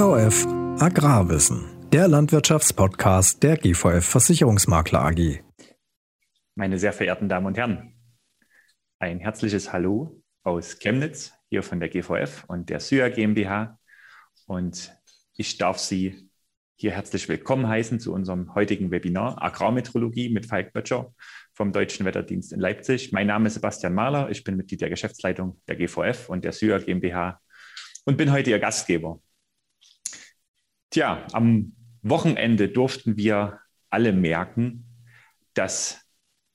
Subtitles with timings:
[0.00, 0.46] GVF
[0.80, 5.42] Agrarwissen, der Landwirtschaftspodcast der GVF Versicherungsmakler AG.
[6.54, 7.92] Meine sehr verehrten Damen und Herren,
[8.98, 13.78] ein herzliches Hallo aus Chemnitz, hier von der GVF und der SYA GmbH.
[14.46, 14.90] Und
[15.36, 16.30] ich darf Sie
[16.76, 21.12] hier herzlich willkommen heißen zu unserem heutigen Webinar Agrarmetrologie mit Falk Böttcher
[21.52, 23.12] vom Deutschen Wetterdienst in Leipzig.
[23.12, 26.78] Mein Name ist Sebastian Mahler, ich bin Mitglied der Geschäftsleitung der GVF und der SYA
[26.78, 27.38] GmbH
[28.06, 29.20] und bin heute Ihr Gastgeber.
[30.90, 31.72] Tja, am
[32.02, 34.86] Wochenende durften wir alle merken,
[35.54, 36.00] dass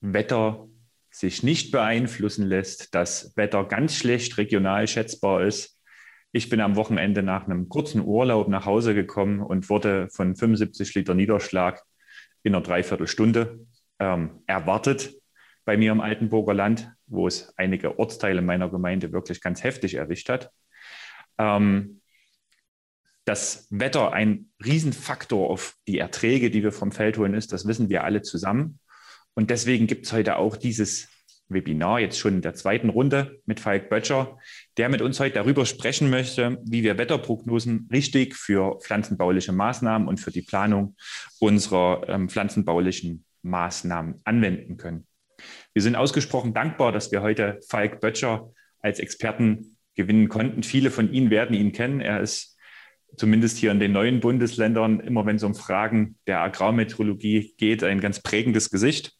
[0.00, 0.68] Wetter
[1.10, 5.80] sich nicht beeinflussen lässt, dass Wetter ganz schlecht regional schätzbar ist.
[6.32, 10.94] Ich bin am Wochenende nach einem kurzen Urlaub nach Hause gekommen und wurde von 75
[10.94, 11.82] Liter Niederschlag
[12.42, 13.66] in einer Dreiviertelstunde
[13.98, 15.14] ähm, erwartet
[15.64, 20.28] bei mir im Altenburger Land, wo es einige Ortsteile meiner Gemeinde wirklich ganz heftig erwischt
[20.28, 20.52] hat
[21.38, 22.00] ähm,
[23.26, 27.52] das Wetter ein Riesenfaktor auf die Erträge, die wir vom Feld holen, ist.
[27.52, 28.78] Das wissen wir alle zusammen.
[29.34, 31.08] Und deswegen gibt es heute auch dieses
[31.48, 34.38] Webinar, jetzt schon in der zweiten Runde mit Falk Böttcher,
[34.76, 40.18] der mit uns heute darüber sprechen möchte, wie wir Wetterprognosen richtig für pflanzenbauliche Maßnahmen und
[40.18, 40.96] für die Planung
[41.40, 45.06] unserer ähm, pflanzenbaulichen Maßnahmen anwenden können.
[45.72, 50.62] Wir sind ausgesprochen dankbar, dass wir heute Falk Böttcher als Experten gewinnen konnten.
[50.62, 52.00] Viele von Ihnen werden ihn kennen.
[52.00, 52.55] Er ist
[53.16, 58.00] zumindest hier in den neuen Bundesländern, immer wenn es um Fragen der Agrarmeteorologie geht, ein
[58.00, 59.12] ganz prägendes Gesicht.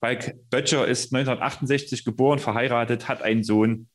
[0.00, 3.88] Falk Böttcher ist 1968 geboren, verheiratet, hat einen Sohn,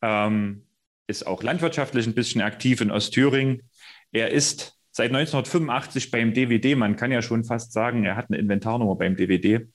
[0.00, 0.66] ähm,
[1.06, 3.62] ist auch landwirtschaftlich ein bisschen aktiv in Ostthüringen.
[4.12, 8.38] Er ist seit 1985 beim DWD, man kann ja schon fast sagen, er hat eine
[8.38, 9.68] Inventarnummer beim DWD,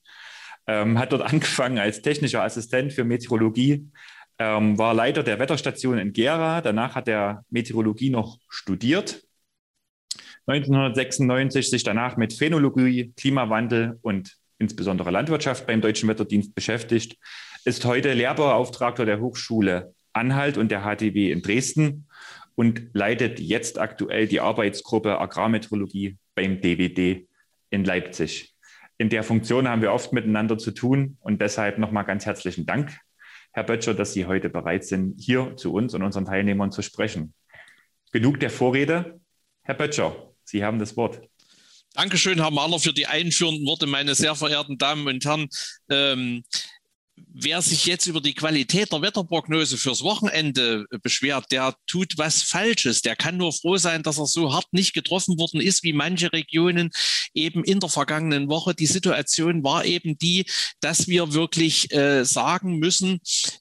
[0.67, 3.87] ähm, hat dort angefangen als technischer Assistent für Meteorologie,
[4.39, 6.61] ähm, war Leiter der Wetterstation in Gera.
[6.61, 9.23] Danach hat er Meteorologie noch studiert.
[10.45, 17.17] 1996 sich danach mit Phänologie, Klimawandel und insbesondere Landwirtschaft beim Deutschen Wetterdienst beschäftigt,
[17.65, 22.07] ist heute Lehrbeauftragter der Hochschule Anhalt und der HTW in Dresden
[22.55, 27.27] und leitet jetzt aktuell die Arbeitsgruppe Agrarmeteorologie beim DWD
[27.69, 28.55] in Leipzig.
[28.97, 32.97] In der Funktion haben wir oft miteinander zu tun und deshalb nochmal ganz herzlichen Dank
[33.57, 37.33] Herr Böttcher, dass Sie heute bereit sind, hier zu uns und unseren Teilnehmern zu sprechen.
[38.11, 39.19] Genug der Vorrede.
[39.63, 41.21] Herr Böttcher, Sie haben das Wort.
[41.95, 45.49] Dankeschön, Herr Mahler, für die einführenden Worte, meine sehr verehrten Damen und Herren.
[45.89, 46.43] Ähm,
[47.33, 53.01] wer sich jetzt über die Qualität der Wetterprognose fürs Wochenende beschwert, der tut was Falsches.
[53.01, 56.31] Der kann nur froh sein, dass er so hart nicht getroffen worden ist, wie manche
[56.33, 56.91] Regionen
[57.33, 58.73] eben in der vergangenen Woche.
[58.75, 60.45] Die Situation war eben die,
[60.79, 63.19] dass wir wirklich äh, sagen müssen,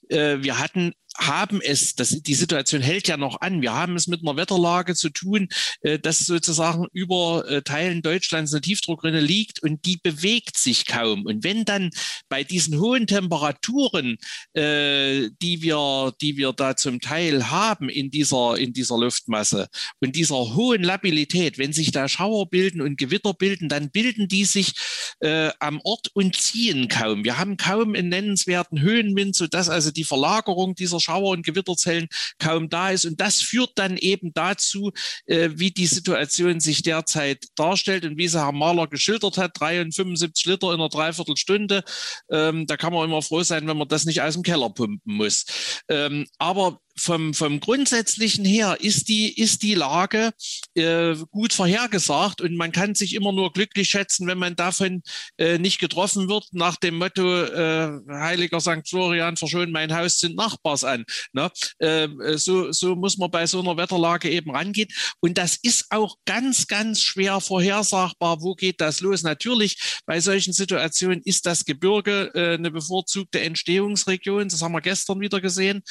[0.09, 4.07] äh, wir hatten haben es, das, die Situation hält ja noch an, wir haben es
[4.07, 5.49] mit einer Wetterlage zu tun,
[5.81, 11.25] äh, dass sozusagen über äh, Teilen Deutschlands eine Tiefdruckrinne liegt und die bewegt sich kaum.
[11.25, 11.89] Und wenn dann
[12.29, 14.17] bei diesen hohen Temperaturen,
[14.53, 19.67] äh, die, wir, die wir da zum Teil haben in dieser, in dieser Luftmasse
[19.99, 24.45] und dieser hohen Labilität, wenn sich da Schauer bilden und Gewitter bilden, dann bilden die
[24.45, 24.73] sich
[25.19, 27.23] äh, am Ort und ziehen kaum.
[27.23, 32.07] Wir haben kaum einen nennenswerten Höhenwind, sodass also die Verlagerung dieser Schauer- und Gewitterzellen
[32.39, 33.05] kaum da ist.
[33.05, 34.91] Und das führt dann eben dazu,
[35.25, 40.45] äh, wie die Situation sich derzeit darstellt und wie sie Herr Mahler geschildert hat, 73
[40.45, 41.83] Liter in einer Dreiviertelstunde.
[42.29, 45.01] Ähm, da kann man immer froh sein, wenn man das nicht aus dem Keller pumpen
[45.05, 45.45] muss.
[45.89, 50.31] Ähm, aber vom, vom Grundsätzlichen her ist die, ist die Lage
[50.75, 55.01] äh, gut vorhergesagt und man kann sich immer nur glücklich schätzen, wenn man davon
[55.37, 58.87] äh, nicht getroffen wird, nach dem Motto, äh, Heiliger St.
[58.87, 61.05] Florian, verschon mein Haus, sind Nachbars an.
[61.33, 61.51] Ne?
[61.79, 62.07] Äh,
[62.37, 64.89] so, so muss man bei so einer Wetterlage eben rangehen.
[65.19, 68.41] Und das ist auch ganz, ganz schwer vorhersagbar.
[68.41, 69.23] Wo geht das los?
[69.23, 74.49] Natürlich, bei solchen Situationen ist das Gebirge äh, eine bevorzugte Entstehungsregion.
[74.49, 75.83] Das haben wir gestern wieder gesehen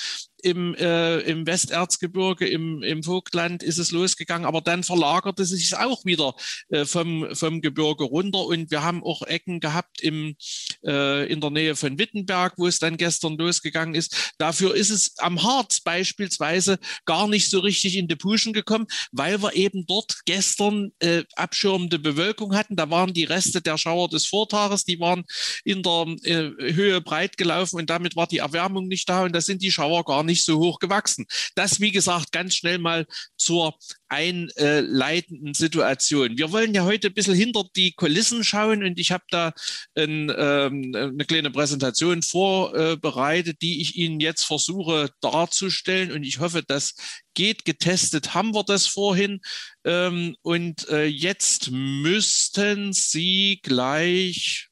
[0.46, 5.76] im, äh, im Westerzgebirge, im, im Vogtland ist es losgegangen, aber dann verlagerte es sich
[5.76, 6.36] auch wieder
[6.68, 10.36] äh, vom, vom Gebirge runter und wir haben auch Ecken gehabt im,
[10.84, 14.34] äh, in der Nähe von Wittenberg, wo es dann gestern losgegangen ist.
[14.38, 19.42] Dafür ist es am Harz beispielsweise gar nicht so richtig in die Puschen gekommen, weil
[19.42, 22.76] wir eben dort gestern äh, abschirmende Bewölkung hatten.
[22.76, 25.24] Da waren die Reste der Schauer des Vortages, die waren
[25.64, 29.40] in der äh, Höhe breit gelaufen und damit war die Erwärmung nicht da und da
[29.40, 31.26] sind die Schauer gar nicht nicht so hoch gewachsen.
[31.54, 33.06] Das, wie gesagt, ganz schnell mal
[33.36, 33.74] zur
[34.08, 36.36] einleitenden Situation.
[36.36, 39.52] Wir wollen ja heute ein bisschen hinter die Kulissen schauen und ich habe da
[39.94, 46.62] ein, ähm, eine kleine Präsentation vorbereitet, die ich Ihnen jetzt versuche darzustellen und ich hoffe,
[46.66, 46.94] das
[47.34, 47.64] geht.
[47.64, 49.40] Getestet haben wir das vorhin
[49.84, 54.68] ähm, und äh, jetzt müssten Sie gleich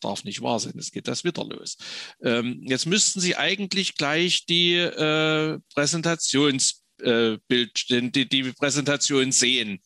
[0.00, 1.76] es darf nicht wahr sein, es geht das wieder los.
[2.22, 9.80] Ähm, jetzt müssten Sie eigentlich gleich die äh, Präsentations äh, Bild, die, die Präsentation sehen.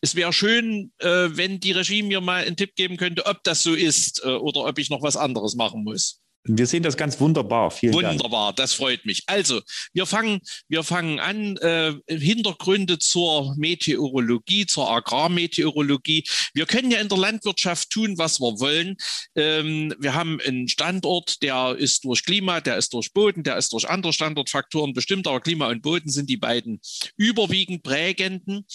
[0.00, 3.62] Es wäre schön, äh, wenn die Regie mir mal einen Tipp geben könnte, ob das
[3.62, 6.20] so ist äh, oder ob ich noch was anderes machen muss.
[6.44, 7.70] Wir sehen das ganz wunderbar.
[7.70, 8.56] Vielen wunderbar, Dank.
[8.56, 9.24] das freut mich.
[9.26, 9.60] Also,
[9.92, 11.56] wir fangen, wir fangen an.
[11.58, 16.24] Äh, Hintergründe zur Meteorologie, zur Agrarmeteorologie.
[16.54, 18.96] Wir können ja in der Landwirtschaft tun, was wir wollen.
[19.34, 23.72] Ähm, wir haben einen Standort, der ist durch Klima, der ist durch Boden, der ist
[23.72, 26.80] durch andere Standortfaktoren bestimmt, aber Klima und Boden sind die beiden
[27.16, 28.66] überwiegend prägenden.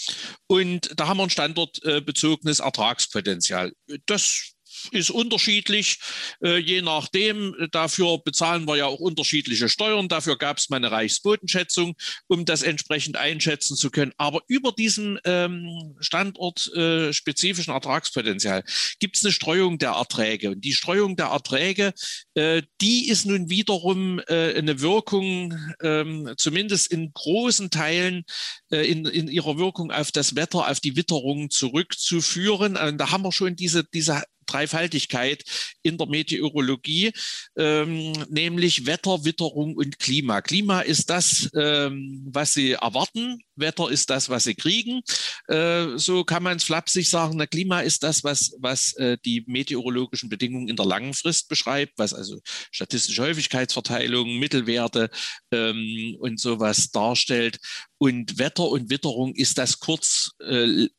[0.48, 3.74] Und da haben wir ein standortbezogenes Ertragspotenzial.
[4.06, 4.55] Das
[4.92, 6.00] ist unterschiedlich,
[6.44, 7.56] äh, je nachdem.
[7.72, 10.08] Dafür bezahlen wir ja auch unterschiedliche Steuern.
[10.08, 11.96] Dafür gab es mal eine Reichsbodenschätzung,
[12.28, 14.14] um das entsprechend einschätzen zu können.
[14.18, 18.64] Aber über diesem ähm, standortspezifischen äh, Ertragspotenzial
[19.00, 20.52] gibt es eine Streuung der Erträge.
[20.52, 21.94] Und die Streuung der Erträge,
[22.36, 28.24] äh, die ist nun wiederum äh, eine Wirkung, ähm, zumindest in großen Teilen
[28.72, 32.78] äh, in, in ihrer Wirkung auf das Wetter, auf die Witterung zurückzuführen.
[32.78, 35.44] Und da haben wir schon diese, diese Dreifaltigkeit
[35.82, 37.12] in der Meteorologie,
[37.58, 40.42] ähm, nämlich Wetter, Witterung und Klima.
[40.42, 43.40] Klima ist das, ähm, was Sie erwarten.
[43.56, 45.02] Wetter ist das, was Sie kriegen.
[45.48, 47.38] Äh, so kann man es flapsig sagen.
[47.38, 51.94] Na, Klima ist das, was, was äh, die meteorologischen Bedingungen in der langen Frist beschreibt,
[51.98, 52.40] was also
[52.72, 55.10] statistische Häufigkeitsverteilung, Mittelwerte
[55.52, 57.60] ähm, und sowas darstellt.
[57.98, 60.90] Und Wetter und Witterung ist das kurzlebige, äh,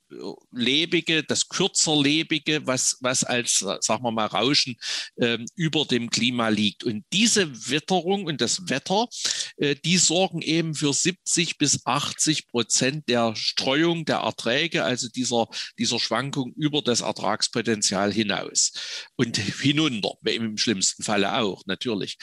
[1.28, 4.76] das kürzerlebige, was, was als, sagen wir mal, Rauschen
[5.16, 6.84] äh, über dem Klima liegt.
[6.84, 9.08] Und diese Witterung und das Wetter,
[9.56, 15.48] äh, die sorgen eben für 70 bis 80 Prozent der Streuung der Erträge, also dieser,
[15.78, 18.72] dieser Schwankung über das Ertragspotenzial hinaus
[19.16, 22.18] und hinunter, im schlimmsten Falle auch, natürlich.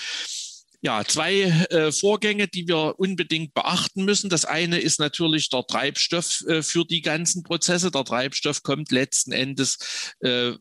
[0.85, 4.30] Ja, zwei äh, Vorgänge, die wir unbedingt beachten müssen.
[4.30, 7.89] Das eine ist natürlich der Treibstoff äh, für die ganzen Prozesse.
[7.89, 10.51] Der Treibstoff kommt letzten Endes äh,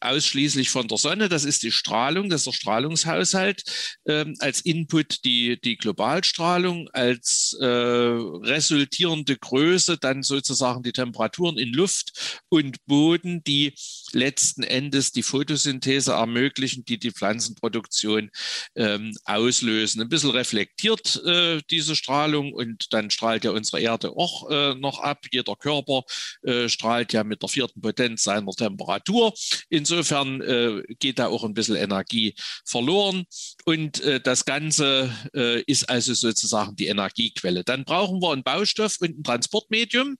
[0.00, 1.28] ausschließlich von der Sonne.
[1.28, 3.62] Das ist die Strahlung, das ist der Strahlungshaushalt.
[4.06, 11.72] Ähm, als Input die, die Globalstrahlung, als äh, resultierende Größe dann sozusagen die Temperaturen in
[11.72, 13.74] Luft und Boden, die
[14.12, 18.30] letzten Endes die Photosynthese ermöglichen, die die Pflanzenproduktion
[18.76, 20.00] ähm, auslösen.
[20.00, 25.00] Ein bisschen reflektiert äh, diese Strahlung und dann strahlt ja unsere Erde auch äh, noch
[25.00, 25.26] ab.
[25.30, 26.02] Jeder Körper
[26.42, 29.34] äh, strahlt ja mit der vierten Potenz seiner Temperatur.
[29.68, 32.34] In Insofern äh, geht da auch ein bisschen Energie
[32.64, 33.24] verloren.
[33.64, 37.64] Und äh, das Ganze äh, ist also sozusagen die Energiequelle.
[37.64, 40.16] Dann brauchen wir einen Baustoff und ein Transportmedium.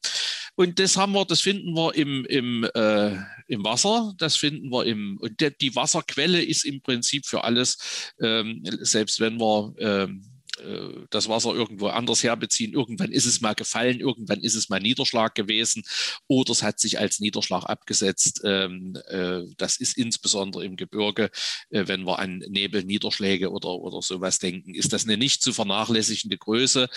[0.57, 4.85] Und das haben wir, das finden wir im, im, äh, im Wasser, das finden wir
[4.87, 10.23] im, und der, die Wasserquelle ist im Prinzip für alles, ähm, selbst wenn wir ähm,
[10.61, 12.73] äh, das Wasser irgendwo anders herbeziehen.
[12.73, 15.83] Irgendwann ist es mal gefallen, irgendwann ist es mal Niederschlag gewesen
[16.29, 18.43] oder es hat sich als Niederschlag abgesetzt.
[18.45, 21.31] Ähm, äh, das ist insbesondere im Gebirge,
[21.71, 26.38] äh, wenn wir an Nebelniederschläge oder, oder sowas denken, ist das eine nicht zu vernachlässigende
[26.38, 26.88] Größe,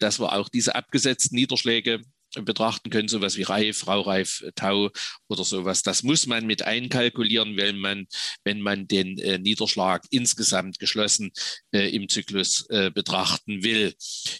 [0.00, 2.02] dass wir auch diese abgesetzten Niederschläge
[2.34, 4.90] betrachten können, sowas wie Reif, Raureif, Tau
[5.28, 5.82] oder sowas.
[5.82, 8.06] Das muss man mit einkalkulieren, wenn man,
[8.44, 11.32] wenn man den äh, Niederschlag insgesamt geschlossen
[11.72, 13.94] äh, im Zyklus äh, betrachten will.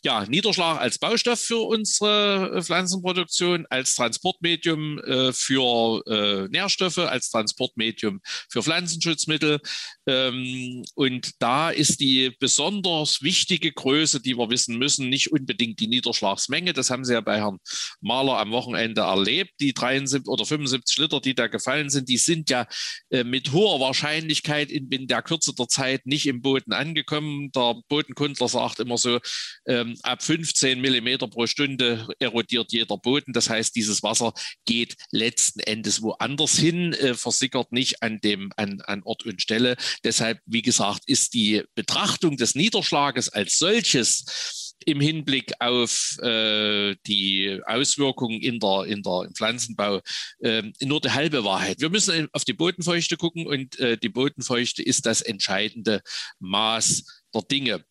[0.04, 7.30] Ja, Niederschlag als Baustoff für unsere äh, Pflanzenproduktion, als Transportmedium äh, für äh, Nährstoffe, als
[7.30, 9.60] Transportmedium für Pflanzenschutzmittel.
[10.06, 15.88] Ähm, und da ist die besonders wichtige Größe, die wir wissen müssen, nicht unbedingt die
[15.88, 16.72] Niederschlagsmenge.
[16.72, 17.58] Das haben Sie ja bei Herrn
[18.00, 19.52] Maler am Wochenende erlebt.
[19.60, 22.66] Die 73 oder 75 Liter, die da gefallen sind, die sind ja
[23.10, 27.50] äh, mit hoher Wahrscheinlichkeit in, in, der Kürze der Zeit nicht im Boden angekommen.
[27.52, 29.18] Der Bodenkundler sagt immer so,
[29.66, 33.32] ähm, ab 15 Millimeter pro Stunde erodiert jeder Boden.
[33.32, 34.32] Das heißt, dieses Wasser
[34.66, 39.76] geht letzten Endes woanders hin, äh, versickert nicht an dem an, an Ort und Stelle.
[40.04, 47.60] Deshalb, wie gesagt, ist die Betrachtung des Niederschlages als solches im Hinblick auf äh, die
[47.66, 50.00] Auswirkungen in der, in der, im Pflanzenbau
[50.40, 51.80] äh, nur die halbe Wahrheit.
[51.80, 56.00] Wir müssen auf die Bodenfeuchte gucken und äh, die Bodenfeuchte ist das entscheidende
[56.38, 57.04] Maß
[57.34, 57.84] der Dinge.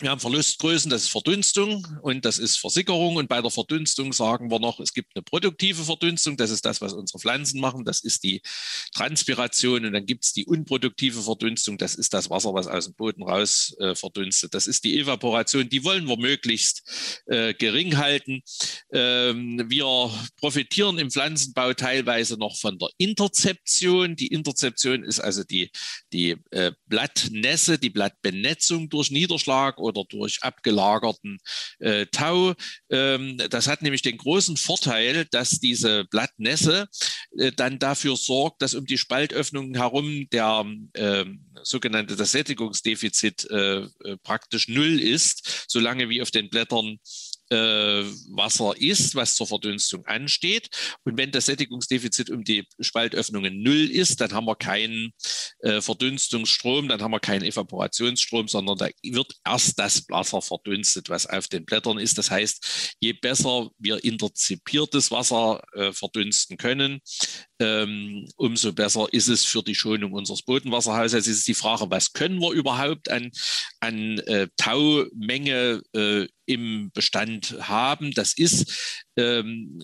[0.00, 3.16] Wir haben Verlustgrößen, das ist Verdunstung und das ist Versickerung.
[3.16, 6.80] Und bei der Verdunstung sagen wir noch, es gibt eine produktive Verdunstung, das ist das,
[6.80, 8.40] was unsere Pflanzen machen, das ist die
[8.94, 9.84] Transpiration.
[9.84, 13.24] Und dann gibt es die unproduktive Verdunstung, das ist das Wasser, was aus dem Boden
[13.24, 14.54] raus äh, verdunstet.
[14.54, 18.42] Das ist die Evaporation, die wollen wir möglichst äh, gering halten.
[18.92, 24.14] Ähm, wir profitieren im Pflanzenbau teilweise noch von der Interzeption.
[24.14, 25.72] Die Interzeption ist also die,
[26.12, 31.38] die äh, Blattnässe, die Blattbenetzung durch Niederschlag oder durch abgelagerten
[31.78, 32.54] äh, Tau.
[32.90, 36.88] Ähm, das hat nämlich den großen Vorteil, dass diese Blattnässe
[37.36, 41.24] äh, dann dafür sorgt, dass um die Spaltöffnungen herum der äh,
[41.62, 46.98] sogenannte das Sättigungsdefizit äh, äh, praktisch null ist, solange wie auf den Blättern
[47.56, 50.68] Wasser ist, was zur Verdunstung ansteht.
[51.04, 55.12] Und wenn das Sättigungsdefizit um die Spaltöffnungen null ist, dann haben wir keinen
[55.60, 61.26] äh, Verdunstungsstrom, dann haben wir keinen Evaporationsstrom, sondern da wird erst das Wasser verdunstet, was
[61.26, 62.18] auf den Blättern ist.
[62.18, 67.00] Das heißt, je besser wir interzipiertes Wasser äh, verdunsten können,
[67.60, 71.26] ähm, umso besser ist es für die Schonung unseres Bodenwasserhaushalts.
[71.26, 73.30] Es ist die Frage, was können wir überhaupt an,
[73.80, 78.12] an äh, Taumenge äh, im Bestand haben.
[78.12, 79.80] Das ist ähm,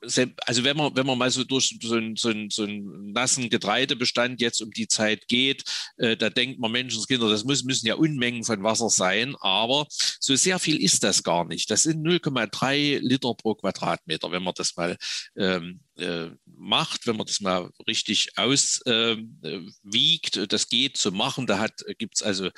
[0.00, 3.50] also wenn man, wenn man mal so durch so einen, so einen, so einen nassen
[3.50, 5.64] Getreidebestand jetzt um die Zeit geht,
[5.96, 10.36] äh, da denkt man Menschenskinder, das muss, müssen ja Unmengen von Wasser sein, aber so
[10.36, 11.70] sehr viel ist das gar nicht.
[11.70, 14.96] Das sind 0,3 Liter pro Quadratmeter, wenn man das mal
[15.36, 20.36] ähm, äh, macht, wenn man das mal richtig auswiegt.
[20.36, 21.46] Äh, das geht zu machen.
[21.46, 21.66] Da
[21.98, 22.50] gibt es also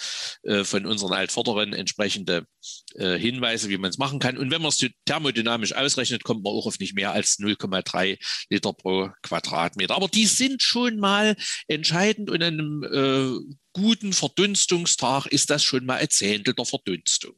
[0.43, 2.47] äh, von unseren Altvorderen entsprechende
[2.95, 4.39] äh, Hinweise, wie man es machen kann.
[4.39, 8.19] Und wenn man es thermodynamisch ausrechnet, kommt man auch auf nicht mehr als 0,3
[8.51, 9.97] Liter pro Quadratmeter.
[9.97, 15.99] Aber die sind schon mal entscheidend und einem äh, guten Verdunstungstag ist das schon mal
[15.99, 17.35] ein Zehntel der Verdunstung,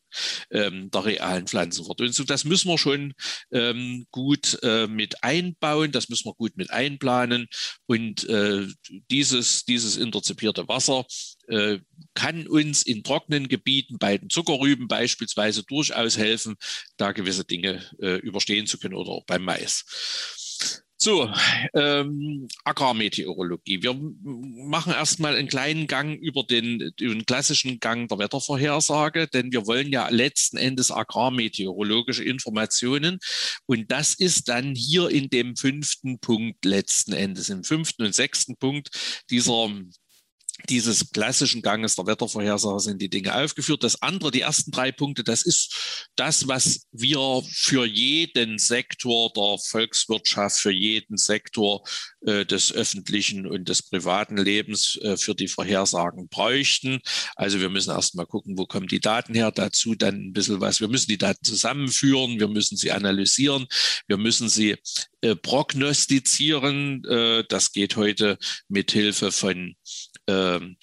[0.50, 2.26] ähm, der realen Pflanzenverdunstung.
[2.26, 3.14] Das müssen wir schon
[3.50, 7.48] ähm, gut äh, mit einbauen, das müssen wir gut mit einplanen.
[7.86, 8.66] Und äh,
[9.10, 11.06] dieses, dieses interzipierte Wasser
[11.48, 11.78] äh,
[12.14, 16.56] kann uns in trockenen Gebieten bei den Zuckerrüben beispielsweise durchaus helfen,
[16.96, 19.84] da gewisse Dinge äh, überstehen zu können oder auch beim Mais.
[21.02, 21.28] So,
[21.74, 23.82] ähm, Agrarmeteorologie.
[23.82, 23.92] Wir
[24.22, 29.90] machen erstmal einen kleinen Gang über den, den, klassischen Gang der Wettervorhersage, denn wir wollen
[29.90, 33.18] ja letzten Endes agrarmeteorologische Informationen.
[33.66, 38.56] Und das ist dann hier in dem fünften Punkt letzten Endes, im fünften und sechsten
[38.56, 39.70] Punkt dieser
[40.68, 43.82] dieses klassischen Ganges der Wettervorhersage sind die Dinge aufgeführt.
[43.82, 49.58] Das andere, die ersten drei Punkte, das ist das, was wir für jeden Sektor der
[49.58, 51.82] Volkswirtschaft, für jeden Sektor
[52.26, 57.00] äh, des öffentlichen und des privaten Lebens äh, für die Vorhersagen bräuchten.
[57.36, 59.50] Also wir müssen erst mal gucken, wo kommen die Daten her.
[59.50, 60.80] Dazu dann ein bisschen was.
[60.80, 63.66] Wir müssen die Daten zusammenführen, wir müssen sie analysieren,
[64.06, 64.76] wir müssen sie
[65.22, 67.04] äh, prognostizieren.
[67.04, 68.38] Äh, das geht heute
[68.68, 69.74] mit Hilfe von
[70.28, 70.76] ähm,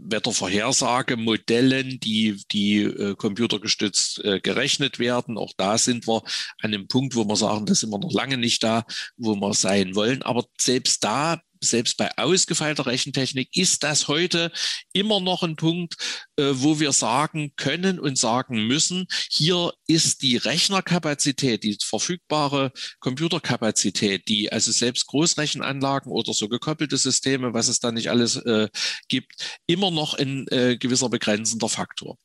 [0.00, 5.36] Wettervorhersagemodellen, die, die äh, computergestützt äh, gerechnet werden.
[5.36, 6.22] Auch da sind wir
[6.60, 8.84] an einem Punkt, wo wir sagen, da sind wir noch lange nicht da,
[9.16, 10.22] wo wir sein wollen.
[10.22, 14.50] Aber selbst da selbst bei ausgefeilter Rechentechnik ist das heute
[14.92, 15.96] immer noch ein Punkt,
[16.36, 24.28] äh, wo wir sagen können und sagen müssen, hier ist die Rechnerkapazität, die verfügbare Computerkapazität,
[24.28, 28.68] die also selbst Großrechenanlagen oder so gekoppelte Systeme, was es da nicht alles äh,
[29.08, 29.32] gibt,
[29.66, 32.18] immer noch ein äh, gewisser begrenzender Faktor.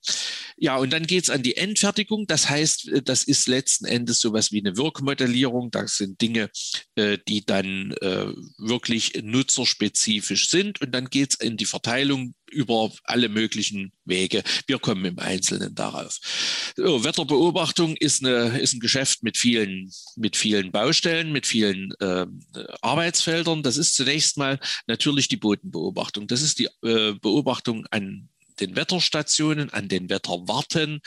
[0.58, 2.28] Ja, und dann geht es an die Endfertigung.
[2.28, 5.72] Das heißt, äh, das ist letzten Endes sowas wie eine Wirkmodellierung.
[5.72, 6.50] Das sind Dinge,
[6.96, 10.82] äh, die dann äh, wirklich nutzerspezifisch sind.
[10.82, 14.44] Und dann geht es in die Verteilung über alle möglichen Wege.
[14.68, 16.20] Wir kommen im Einzelnen darauf.
[16.76, 22.28] So, Wetterbeobachtung ist, eine, ist ein Geschäft mit vielen, mit vielen Baustellen, mit vielen äh,
[22.82, 23.64] Arbeitsfeldern.
[23.64, 26.28] Das ist zunächst mal natürlich die Bodenbeobachtung.
[26.28, 31.02] Das ist die äh, Beobachtung an den Wetterstationen, an den Wetterwarten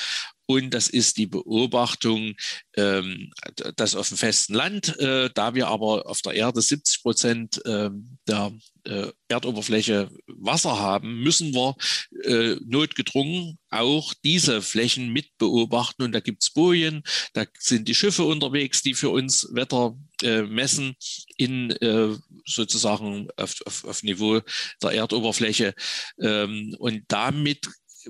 [0.46, 2.34] und das ist die Beobachtung,
[2.76, 3.32] ähm,
[3.76, 7.90] dass auf dem festen Land, äh, da wir aber auf der Erde 70 Prozent äh,
[8.28, 8.52] der
[8.84, 11.76] äh, Erdoberfläche Wasser haben, müssen wir
[12.24, 16.04] äh, notgedrungen auch diese Flächen mit beobachten.
[16.04, 20.42] Und da gibt es Bojen, da sind die Schiffe unterwegs, die für uns Wetter äh,
[20.42, 20.94] messen
[21.36, 24.40] in äh, sozusagen auf, auf, auf Niveau
[24.80, 25.74] der Erdoberfläche.
[26.20, 27.66] Ähm, und damit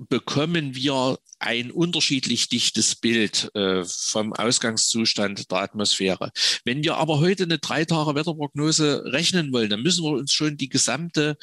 [0.08, 6.30] bekommen wir ein unterschiedlich dichtes Bild äh, vom Ausgangszustand der Atmosphäre.
[6.64, 10.56] Wenn wir aber heute eine drei Tage Wetterprognose rechnen wollen, dann müssen wir uns schon
[10.56, 11.36] die gesamte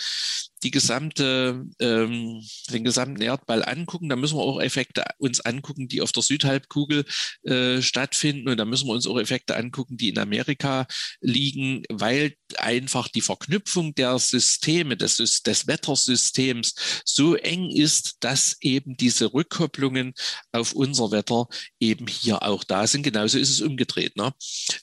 [0.63, 2.41] die gesamte, ähm,
[2.71, 7.05] den gesamten Erdball angucken, dann müssen wir auch Effekte uns angucken, die auf der Südhalbkugel
[7.43, 8.49] äh, stattfinden.
[8.49, 10.87] Und da müssen wir uns auch Effekte angucken, die in Amerika
[11.21, 18.95] liegen, weil einfach die Verknüpfung der Systeme, des, des Wettersystems so eng ist, dass eben
[18.97, 20.13] diese Rückkopplungen
[20.51, 21.47] auf unser Wetter
[21.79, 23.03] eben hier auch da sind.
[23.03, 24.15] Genauso ist es umgedreht.
[24.15, 24.33] Ne?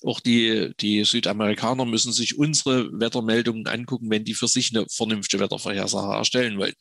[0.02, 5.40] Auch die, die Südamerikaner müssen sich unsere Wettermeldungen angucken, wenn die für sich eine vernünftige
[5.70, 6.74] Wettervorhersage erstellen wollen.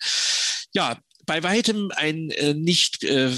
[0.74, 3.32] Ja, bei weitem ein äh, nicht äh,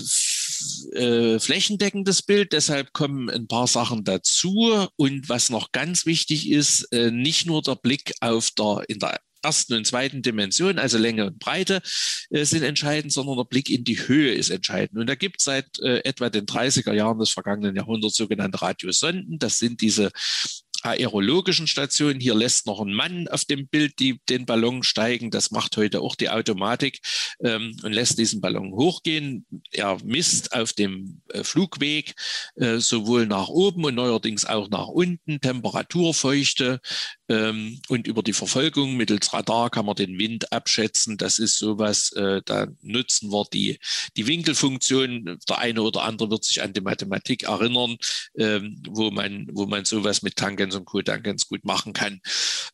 [0.94, 2.54] äh, flächendeckendes Bild.
[2.54, 4.88] Deshalb kommen ein paar Sachen dazu.
[4.96, 9.20] Und was noch ganz wichtig ist, äh, nicht nur der Blick auf der, in der
[9.44, 11.82] ersten und zweiten Dimension, also Länge und Breite,
[12.30, 15.00] äh, sind entscheidend, sondern der Blick in die Höhe ist entscheidend.
[15.00, 19.40] Und da gibt es seit äh, etwa den 30er Jahren des vergangenen Jahrhunderts sogenannte Radiosonden.
[19.40, 20.12] Das sind diese
[20.84, 22.20] aerologischen Stationen.
[22.20, 25.32] Hier lässt noch ein Mann auf dem Bild die, den Ballon steigen.
[25.32, 27.00] Das macht heute auch die Automatik
[27.44, 29.46] ähm, und lässt diesen Ballon hochgehen.
[29.72, 32.16] Er misst auf dem äh, Flugweg
[32.56, 36.80] äh, sowohl nach oben und neuerdings auch nach unten Temperatur, Feuchte
[37.88, 41.18] und über die Verfolgung mittels Radar kann man den Wind abschätzen.
[41.18, 43.80] Das ist sowas, äh, da nutzen wir die,
[44.16, 45.40] die Winkelfunktion.
[45.50, 47.98] Der eine oder andere wird sich an die Mathematik erinnern,
[48.38, 52.22] ähm, wo, man, wo man sowas mit Tangen Tangens und Kodan ganz gut machen kann.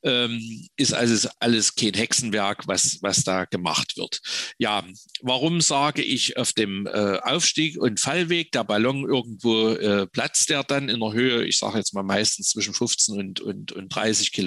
[0.03, 4.21] Ähm, ist also alles kein Hexenwerk, was, was da gemacht wird.
[4.57, 4.83] Ja,
[5.21, 10.63] warum sage ich auf dem äh, Aufstieg und Fallweg, der Ballon irgendwo äh, platzt der
[10.63, 14.31] dann in der Höhe, ich sage jetzt mal meistens zwischen 15 und, und, und 30
[14.31, 14.46] Kilometer,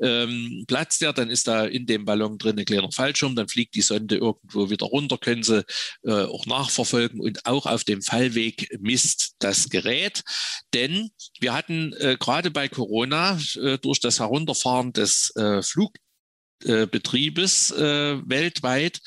[0.00, 3.74] ähm, platzt der, dann ist da in dem Ballon drin ein kleiner Fallschirm, dann fliegt
[3.74, 5.64] die Sonde irgendwo wieder runter, können sie
[6.04, 10.22] äh, auch nachverfolgen und auch auf dem Fallweg misst das Gerät,
[10.74, 15.92] denn wir hatten äh, gerade bei Corona äh, durch das Herunterfahren des äh, Flug
[16.64, 19.00] äh, Betriebes äh, weltweit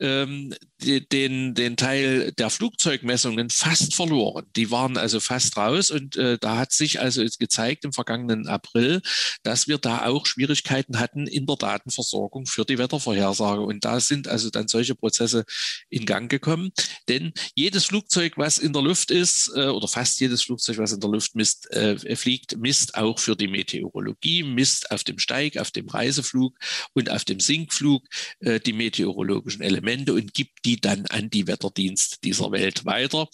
[0.00, 4.46] ähm, den, den Teil der Flugzeugmessungen fast verloren.
[4.56, 8.48] Die waren also fast raus und äh, da hat sich also jetzt gezeigt im vergangenen
[8.48, 9.02] April,
[9.42, 13.60] dass wir da auch Schwierigkeiten hatten in der Datenversorgung für die Wettervorhersage.
[13.60, 15.44] Und da sind also dann solche Prozesse
[15.90, 16.70] in Gang gekommen.
[17.08, 21.00] Denn jedes Flugzeug, was in der Luft ist, äh, oder fast jedes Flugzeug, was in
[21.00, 25.70] der Luft misst, äh, fliegt, misst auch für die Meteorologie, misst auf dem Steig, auf
[25.70, 26.56] dem Reiseflug
[26.94, 28.06] und auf dem Sinkflug
[28.40, 33.28] äh, die meteorologischen Elemente und gibt die dann an die Wetterdienst dieser Welt weiter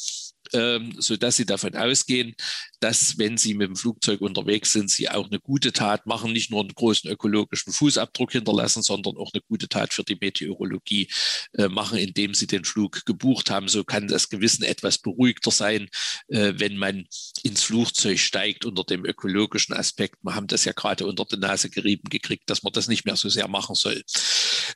[0.52, 2.35] ähm, sodass sie davon ausgehen,
[2.80, 6.50] dass, wenn sie mit dem Flugzeug unterwegs sind, sie auch eine gute Tat machen, nicht
[6.50, 11.09] nur einen großen ökologischen Fußabdruck hinterlassen, sondern auch eine gute Tat für die Meteorologie
[11.54, 13.68] äh, machen, indem sie den Flug gebucht haben.
[13.68, 15.88] So kann das Gewissen etwas beruhigter sein,
[16.28, 17.06] äh, wenn man
[17.42, 20.16] ins Flugzeug steigt unter dem ökologischen Aspekt.
[20.22, 23.16] Wir haben das ja gerade unter die Nase gerieben gekriegt, dass man das nicht mehr
[23.16, 24.02] so sehr machen soll.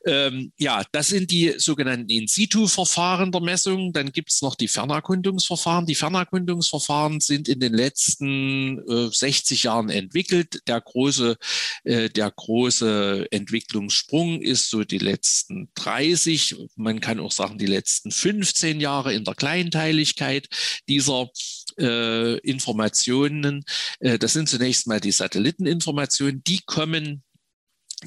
[0.07, 3.93] Ähm, ja, das sind die sogenannten In-Situ-Verfahren der Messung.
[3.93, 5.60] Dann gibt es noch die Fernerkundungsverfahren.
[5.87, 10.63] Die Fernerkundungsverfahren sind in den letzten äh, 60 Jahren entwickelt.
[10.67, 11.37] Der große,
[11.85, 18.11] äh, der große Entwicklungssprung ist so die letzten 30, man kann auch sagen die letzten
[18.11, 20.49] 15 Jahre in der Kleinteiligkeit
[20.89, 21.31] dieser
[21.79, 23.65] äh, Informationen.
[24.01, 27.23] Äh, das sind zunächst mal die Satelliteninformationen, die kommen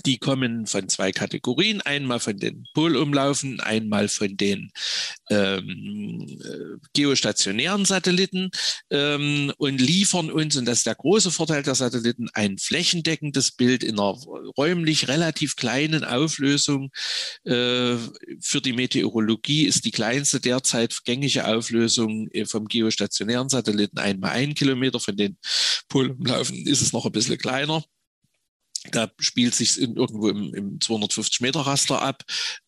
[0.06, 4.72] die kommen von zwei Kategorien, einmal von den Polumlaufen, einmal von den
[5.30, 8.50] ähm, äh, geostationären Satelliten
[8.90, 13.84] ähm, und liefern uns, und das ist der große Vorteil der Satelliten, ein flächendeckendes Bild
[13.84, 14.18] in einer
[14.58, 16.90] räumlich relativ kleinen Auflösung.
[17.46, 17.96] Äh,
[18.42, 24.56] für die Meteorologie ist die kleinste derzeit gängige Auflösung äh, vom geostationären Satelliten einmal ein
[24.56, 25.38] Kilometer, von den
[25.88, 27.84] Polumlaufen ist es noch ein bisschen kleiner.
[28.92, 32.24] Da spielt sich irgendwo im, im 250 Meter Raster ab.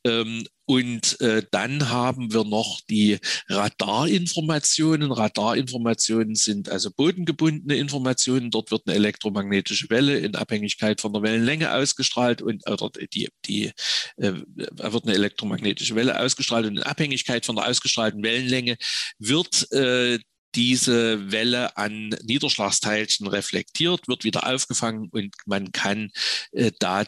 [0.06, 5.12] Ähm, und äh, dann haben wir noch die Radarinformationen.
[5.12, 8.50] Radarinformationen sind also bodengebundene Informationen.
[8.50, 13.72] Dort wird eine elektromagnetische Welle in Abhängigkeit von der Wellenlänge ausgestrahlt und oder die, die
[14.18, 18.78] äh, wird eine elektromagnetische Welle ausgestrahlt und in Abhängigkeit von der ausgestrahlten Wellenlänge
[19.20, 20.18] wird äh,
[20.56, 26.12] diese Welle an Niederschlagsteilchen reflektiert, wird wieder aufgefangen und man kann
[26.52, 27.04] äh, da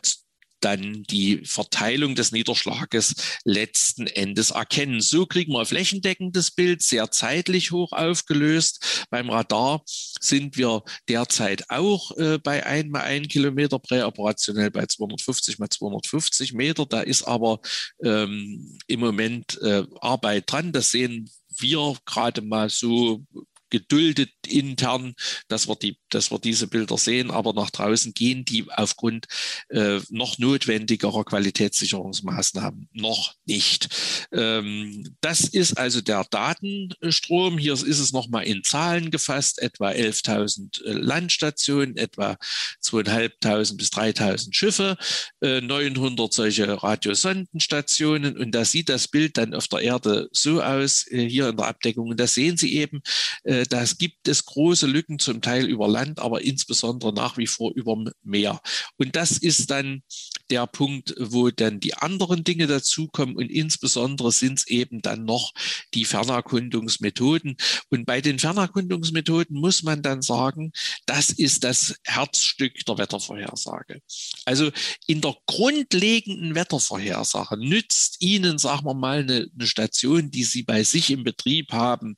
[0.62, 5.02] dann die Verteilung des Niederschlages letzten Endes erkennen.
[5.02, 9.06] So kriegen wir ein flächendeckendes Bild, sehr zeitlich hoch aufgelöst.
[9.10, 15.60] Beim Radar sind wir derzeit auch äh, bei 1 mal 1 Kilometer präoperationell bei 250
[15.60, 16.86] mal 250 Meter.
[16.86, 17.60] Da ist aber
[18.04, 20.72] ähm, im Moment äh, Arbeit dran.
[20.72, 23.24] Das sehen wir gerade mal so
[23.70, 25.14] geduldet intern,
[25.48, 29.28] dass wir, die, dass wir diese Bilder sehen, aber nach draußen gehen die aufgrund
[29.70, 33.90] äh, noch notwendigerer Qualitätssicherungsmaßnahmen noch nicht.
[34.32, 37.58] Ähm, das ist also der Datenstrom.
[37.58, 42.38] Hier ist es nochmal in Zahlen gefasst, etwa 11.000 äh, Landstationen, etwa
[42.84, 44.98] 2.500 bis 3.000 Schiffe,
[45.42, 51.06] äh, 900 solche Radiosondenstationen und da sieht das Bild dann auf der Erde so aus,
[51.10, 52.10] äh, hier in der Abdeckung.
[52.10, 53.02] Und da sehen Sie eben,
[53.44, 57.72] äh, das gibt es große Lücken zum Teil über Land, aber insbesondere nach wie vor
[57.76, 58.60] über Meer.
[58.98, 60.04] Und das ist dann
[60.50, 65.54] der Punkt, wo dann die anderen Dinge dazukommen und insbesondere sind es eben dann noch
[65.94, 67.58] die Fernerkundungsmethoden.
[67.90, 70.72] Und bei den Fernerkundungsmethoden muss man dann sagen,
[71.06, 74.02] das ist das Herzstück der Wettervorhersage.
[74.46, 74.72] Also
[75.06, 80.84] in der grundlegenden Wettervorhersage nützt Ihnen, sagen wir mal, eine, eine Station, die Sie bei
[80.84, 82.18] sich im Betrieb haben,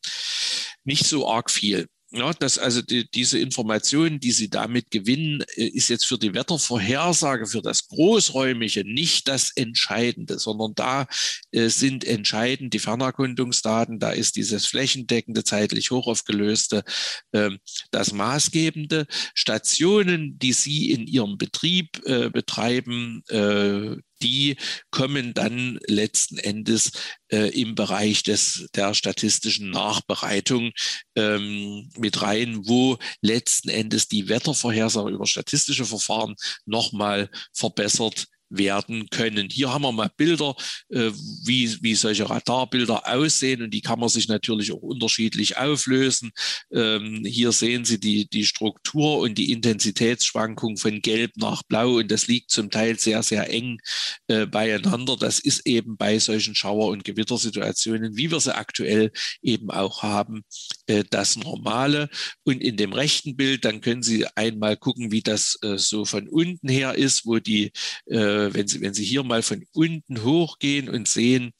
[0.83, 1.87] nicht so arg viel.
[2.11, 6.33] Ja, dass also die, diese Information, die Sie damit gewinnen, äh, ist jetzt für die
[6.33, 11.07] Wettervorhersage, für das Großräumige nicht das Entscheidende, sondern da
[11.51, 16.83] äh, sind entscheidend die Fernerkundungsdaten, da ist dieses flächendeckende, zeitlich hochaufgelöste
[17.31, 17.51] äh,
[17.91, 19.05] das Maßgebende.
[19.35, 24.57] Stationen, die Sie in Ihrem Betrieb äh, betreiben, äh, die
[24.91, 26.91] kommen dann letzten Endes
[27.31, 30.71] äh, im Bereich des, der statistischen Nachbereitung
[31.15, 39.49] ähm, mit rein, wo letzten Endes die Wettervorhersage über statistische Verfahren nochmal verbessert werden können.
[39.49, 40.55] Hier haben wir mal Bilder,
[40.89, 41.11] äh,
[41.45, 46.31] wie, wie solche Radarbilder aussehen und die kann man sich natürlich auch unterschiedlich auflösen.
[46.71, 52.11] Ähm, hier sehen Sie die, die Struktur und die Intensitätsschwankung von Gelb nach Blau und
[52.11, 53.79] das liegt zum Teil sehr, sehr eng
[54.27, 55.15] äh, beieinander.
[55.17, 60.43] Das ist eben bei solchen Schauer- und Gewittersituationen, wie wir sie aktuell eben auch haben,
[60.87, 62.09] äh, das Normale.
[62.43, 66.27] Und in dem rechten Bild, dann können Sie einmal gucken, wie das äh, so von
[66.27, 67.71] unten her ist, wo die
[68.05, 71.53] äh, wenn, Sie, wenn Sie hier mal von unten hochgehen und sehen,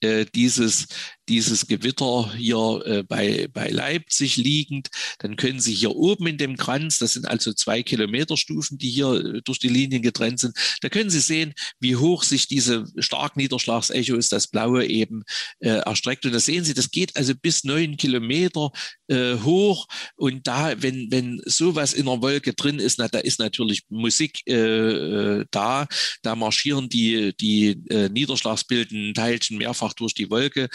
[0.00, 0.88] äh, dieses,
[1.28, 6.56] dieses Gewitter hier äh, bei, bei Leipzig liegend, dann können Sie hier oben in dem
[6.56, 10.88] Kranz, das sind also zwei Kilometerstufen, die hier äh, durch die Linien getrennt sind, da
[10.88, 15.22] können Sie sehen, wie hoch sich diese Starkniederschlagsechos, das blaue eben
[15.60, 16.24] äh, erstreckt.
[16.26, 18.70] Und da sehen Sie, das geht also bis neun Kilometer
[19.08, 19.86] äh, hoch.
[20.16, 24.42] Und da, wenn, wenn sowas in der Wolke drin ist, na, da ist natürlich Musik
[24.46, 25.86] äh, äh da.
[26.22, 30.68] Da marschieren die, die äh, niederschlagsbildenden Teilchen mehrfach durch die Wolke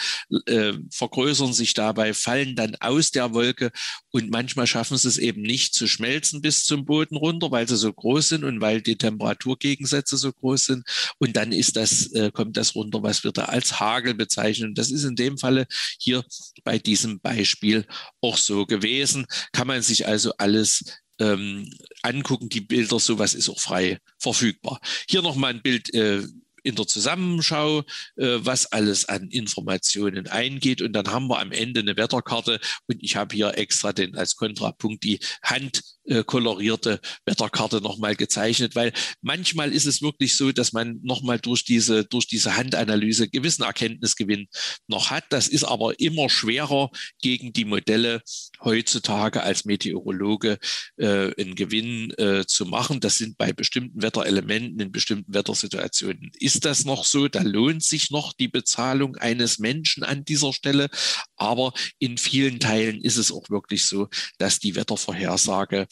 [0.46, 3.70] äh, vergrößern sich dabei, fallen dann aus der Wolke
[4.10, 7.76] und manchmal schaffen sie es eben nicht zu schmelzen bis zum Boden runter, weil sie
[7.76, 10.84] so groß sind und weil die Temperaturgegensätze so groß sind.
[11.18, 14.74] Und dann ist das, äh, kommt das runter, was wir da als Hagel bezeichnen.
[14.74, 15.66] Das ist in dem Falle
[15.98, 16.24] hier
[16.64, 17.86] bei diesem Beispiel
[18.20, 19.26] auch so gewesen.
[19.52, 20.84] Kann man sich also alles
[21.18, 24.80] ähm, angucken, die Bilder, sowas ist auch frei verfügbar.
[25.08, 26.22] Hier nochmal ein Bild äh,
[26.62, 27.80] in der Zusammenschau,
[28.16, 30.82] äh, was alles an Informationen eingeht.
[30.82, 32.60] Und dann haben wir am Ende eine Wetterkarte.
[32.86, 38.74] Und ich habe hier extra den als Kontrapunkt die Hand äh, kolorierte Wetterkarte nochmal gezeichnet,
[38.74, 43.62] weil manchmal ist es wirklich so, dass man nochmal durch diese, durch diese Handanalyse gewissen
[43.62, 44.48] Erkenntnisgewinn
[44.88, 45.24] noch hat.
[45.30, 48.22] Das ist aber immer schwerer gegen die Modelle
[48.62, 50.58] heutzutage als Meteorologe
[50.96, 53.00] äh, einen Gewinn äh, zu machen.
[53.00, 56.30] Das sind bei bestimmten Wetterelementen in bestimmten Wettersituationen.
[56.38, 57.28] Ist das noch so?
[57.28, 60.88] Da lohnt sich noch die Bezahlung eines Menschen an dieser Stelle.
[61.36, 65.86] Aber in vielen Teilen ist es auch wirklich so, dass die Wettervorhersage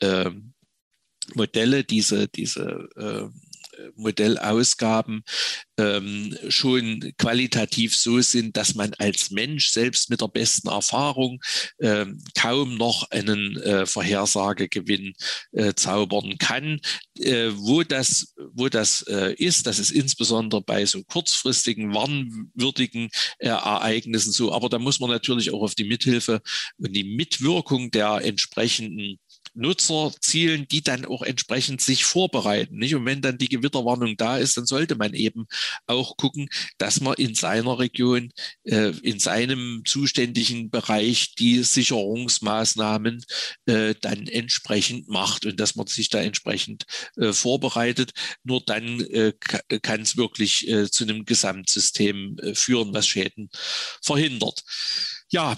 [0.00, 0.30] äh,
[1.34, 3.28] Modelle, diese, diese äh,
[3.94, 5.22] Modellausgaben
[5.78, 11.40] ähm, schon qualitativ so sind, dass man als Mensch selbst mit der besten Erfahrung
[11.80, 15.14] ähm, kaum noch einen äh, Vorhersagegewinn
[15.52, 16.80] äh, zaubern kann.
[17.18, 23.08] Äh, wo das, wo das äh, ist, das ist insbesondere bei so kurzfristigen, warnwürdigen
[23.38, 24.52] äh, Ereignissen so.
[24.52, 26.40] Aber da muss man natürlich auch auf die Mithilfe
[26.78, 29.18] und die Mitwirkung der entsprechenden
[29.54, 32.76] Nutzer zielen, die dann auch entsprechend sich vorbereiten.
[32.76, 32.94] Nicht?
[32.94, 35.46] Und wenn dann die Gewitterwarnung da ist, dann sollte man eben
[35.86, 38.32] auch gucken, dass man in seiner Region,
[38.64, 43.24] äh, in seinem zuständigen Bereich die Sicherungsmaßnahmen
[43.66, 46.84] äh, dann entsprechend macht und dass man sich da entsprechend
[47.16, 48.12] äh, vorbereitet.
[48.44, 49.32] Nur dann äh,
[49.82, 53.50] kann es wirklich äh, zu einem Gesamtsystem äh, führen, was Schäden
[54.02, 54.62] verhindert.
[55.30, 55.56] Ja,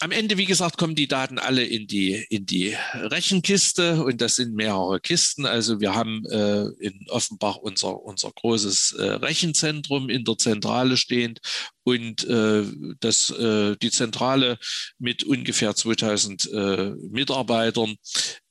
[0.00, 4.36] am Ende, wie gesagt, kommen die Daten alle in die, in die Rechenkiste und das
[4.36, 5.46] sind mehrere Kisten.
[5.46, 11.40] Also wir haben äh, in Offenbach unser, unser großes äh, Rechenzentrum in der Zentrale stehend
[11.84, 12.64] und äh,
[13.00, 14.58] das, äh, die Zentrale
[14.98, 17.96] mit ungefähr 2000 äh, Mitarbeitern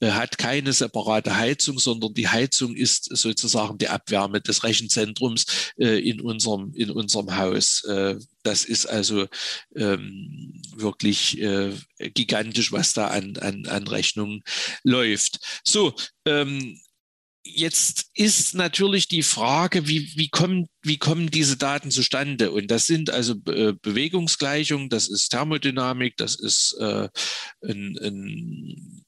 [0.01, 5.45] hat keine separate Heizung, sondern die Heizung ist sozusagen die Abwärme des Rechenzentrums
[5.77, 7.83] äh, in, unserem, in unserem Haus.
[7.85, 9.27] Äh, das ist also
[9.75, 14.43] ähm, wirklich äh, gigantisch, was da an, an, an Rechnungen
[14.83, 15.39] läuft.
[15.63, 16.79] So, ähm,
[17.49, 22.51] Jetzt ist natürlich die Frage, wie, wie, kommen, wie kommen diese Daten zustande?
[22.51, 27.07] Und das sind also Bewegungsgleichungen, das ist Thermodynamik, das ist äh,
[27.63, 29.05] ein, ein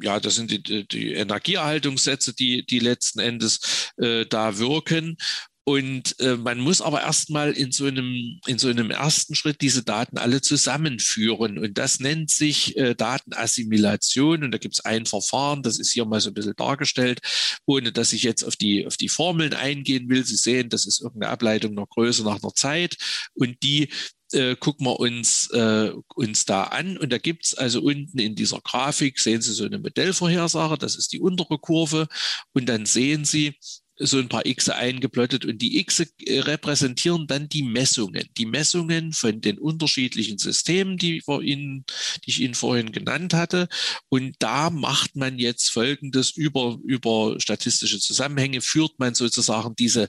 [0.00, 5.16] ja, das sind die, die Energieerhaltungssätze, die, die letzten Endes äh, da wirken.
[5.64, 9.84] Und äh, man muss aber erstmal in so einem in so einem ersten Schritt diese
[9.84, 11.56] Daten alle zusammenführen.
[11.56, 14.42] Und das nennt sich äh, Datenassimilation.
[14.42, 17.20] Und da gibt es ein Verfahren, das ist hier mal so ein bisschen dargestellt,
[17.64, 20.24] ohne dass ich jetzt auf die, auf die Formeln eingehen will.
[20.24, 22.96] Sie sehen, das ist irgendeine Ableitung nach Größe, nach einer Zeit.
[23.34, 23.88] Und die
[24.32, 26.96] äh, gucken wir uns, äh, uns da an.
[26.98, 30.96] Und da gibt es also unten in dieser Grafik, sehen Sie so eine Modellvorhersage, das
[30.96, 32.08] ist die untere Kurve.
[32.52, 33.54] Und dann sehen Sie,
[33.98, 39.12] so ein paar X eingeplottet und die X äh, repräsentieren dann die Messungen, die Messungen
[39.12, 41.84] von den unterschiedlichen Systemen, die, wir Ihnen,
[42.24, 43.68] die ich Ihnen vorhin genannt hatte.
[44.08, 50.08] Und da macht man jetzt Folgendes über, über statistische Zusammenhänge, führt man sozusagen diese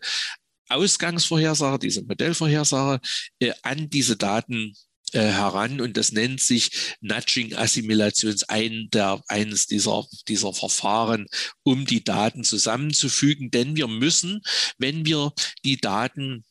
[0.70, 3.02] Ausgangsvorhersage, diese Modellvorhersage
[3.40, 4.74] äh, an diese Daten
[5.14, 11.28] äh, heran und das nennt sich Nudging Assimilations ein der, eines dieser, dieser Verfahren,
[11.64, 13.52] um die Daten zusammenzufügen.
[13.52, 14.42] Denn wir müssen,
[14.78, 16.44] wenn wir die Daten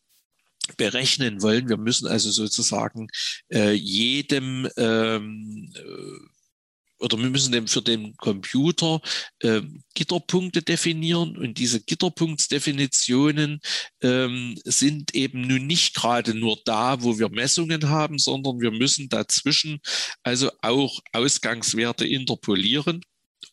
[0.76, 1.68] berechnen wollen.
[1.68, 3.08] Wir müssen also sozusagen
[3.52, 6.31] äh, jedem ähm, äh,
[7.02, 9.00] oder wir müssen dem für den Computer
[9.40, 9.62] äh,
[9.94, 13.60] Gitterpunkte definieren und diese Gitterpunktsdefinitionen
[14.02, 19.08] ähm, sind eben nun nicht gerade nur da, wo wir Messungen haben, sondern wir müssen
[19.08, 19.80] dazwischen
[20.22, 23.02] also auch Ausgangswerte interpolieren.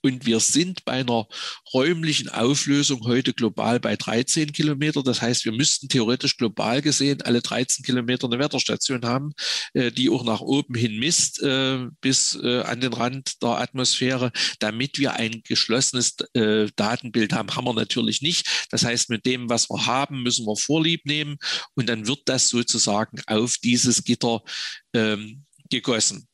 [0.01, 1.27] Und wir sind bei einer
[1.73, 5.03] räumlichen Auflösung heute global bei 13 Kilometer.
[5.03, 9.33] Das heißt, wir müssten theoretisch global gesehen alle 13 Kilometer eine Wetterstation haben,
[9.73, 14.31] äh, die auch nach oben hin misst äh, bis äh, an den Rand der Atmosphäre,
[14.59, 16.15] damit wir ein geschlossenes
[16.75, 17.55] Datenbild haben.
[17.55, 18.67] Haben wir natürlich nicht.
[18.71, 21.37] Das heißt, mit dem, was wir haben, müssen wir Vorlieb nehmen
[21.75, 24.41] und dann wird das sozusagen auf dieses Gitter
[24.93, 26.27] ähm, gegossen.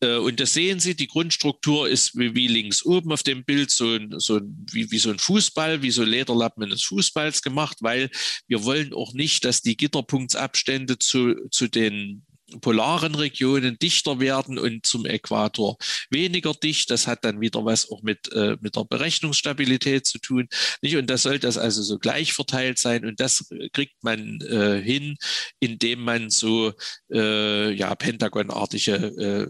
[0.00, 3.70] Äh, und das sehen Sie, die Grundstruktur ist wie, wie links oben auf dem Bild,
[3.70, 4.40] so, so
[4.72, 8.10] wie, wie so ein Fußball, wie so Lederlappen eines Fußballs gemacht, weil
[8.48, 12.24] wir wollen auch nicht, dass die Gitterpunktsabstände zu, zu den
[12.60, 15.76] polaren Regionen dichter werden und zum Äquator
[16.10, 16.90] weniger dicht.
[16.90, 20.48] Das hat dann wieder was auch mit, äh, mit der Berechnungsstabilität zu tun.
[20.82, 20.96] Nicht?
[20.96, 23.04] Und das soll das also so gleich verteilt sein.
[23.04, 25.16] Und das kriegt man äh, hin,
[25.60, 26.72] indem man so
[27.12, 28.94] äh, ja, pentagonartige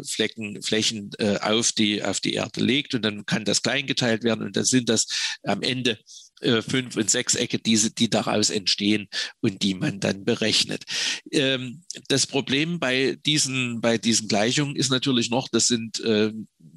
[0.00, 2.94] äh, Flecken, Flächen äh, auf, die, auf die Erde legt.
[2.94, 4.44] Und dann kann das klein geteilt werden.
[4.44, 5.06] Und dann sind das
[5.42, 5.98] am Ende
[6.40, 9.08] äh, fünf und sechs Ecke, diese, die daraus entstehen
[9.40, 10.84] und die man dann berechnet.
[11.30, 16.32] Ähm, das Problem bei diesen, bei diesen Gleichungen ist natürlich noch, das sind äh,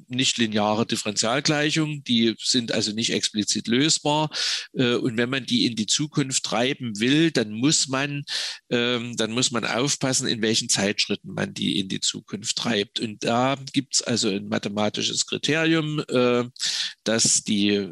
[0.08, 4.30] nicht lineare Differentialgleichungen, die sind also nicht explizit lösbar.
[4.74, 8.24] Äh, und wenn man die in die Zukunft treiben will, dann muss man,
[8.70, 13.00] ähm, dann muss man aufpassen, in welchen Zeitschritten man die in die Zukunft treibt.
[13.00, 16.44] Und da gibt es also ein mathematisches Kriterium, äh,
[17.04, 17.88] dass die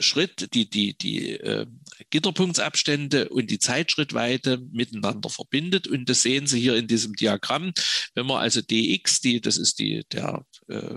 [0.00, 1.66] Schritt, die, die, die äh,
[2.10, 5.86] Gitterpunktsabstände und die Zeitschrittweite miteinander verbindet.
[5.88, 7.72] Und das sehen Sie hier in diesem Diagramm.
[8.14, 10.96] Wenn man also dx, die, das ist die, der äh,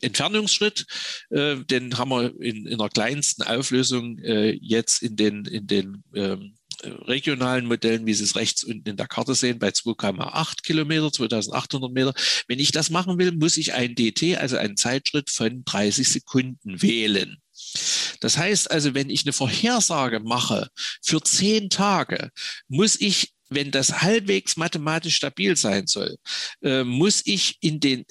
[0.00, 0.86] Entfernungsschritt,
[1.30, 6.04] äh, den haben wir in, in der kleinsten Auflösung äh, jetzt in den, in den
[6.14, 11.12] ähm, regionalen Modellen, wie Sie es rechts unten in der Karte sehen, bei 2,8 Kilometer,
[11.12, 12.14] 2800 Meter.
[12.48, 16.80] Wenn ich das machen will, muss ich ein DT, also einen Zeitschritt von 30 Sekunden
[16.82, 17.39] wählen.
[18.20, 20.68] Das heißt also, wenn ich eine Vorhersage mache
[21.02, 22.30] für zehn Tage,
[22.68, 26.16] muss ich wenn das halbwegs mathematisch stabil sein soll,
[26.62, 28.06] äh, muss ich in den,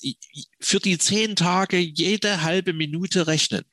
[0.59, 3.63] für die zehn Tage jede halbe Minute rechnen.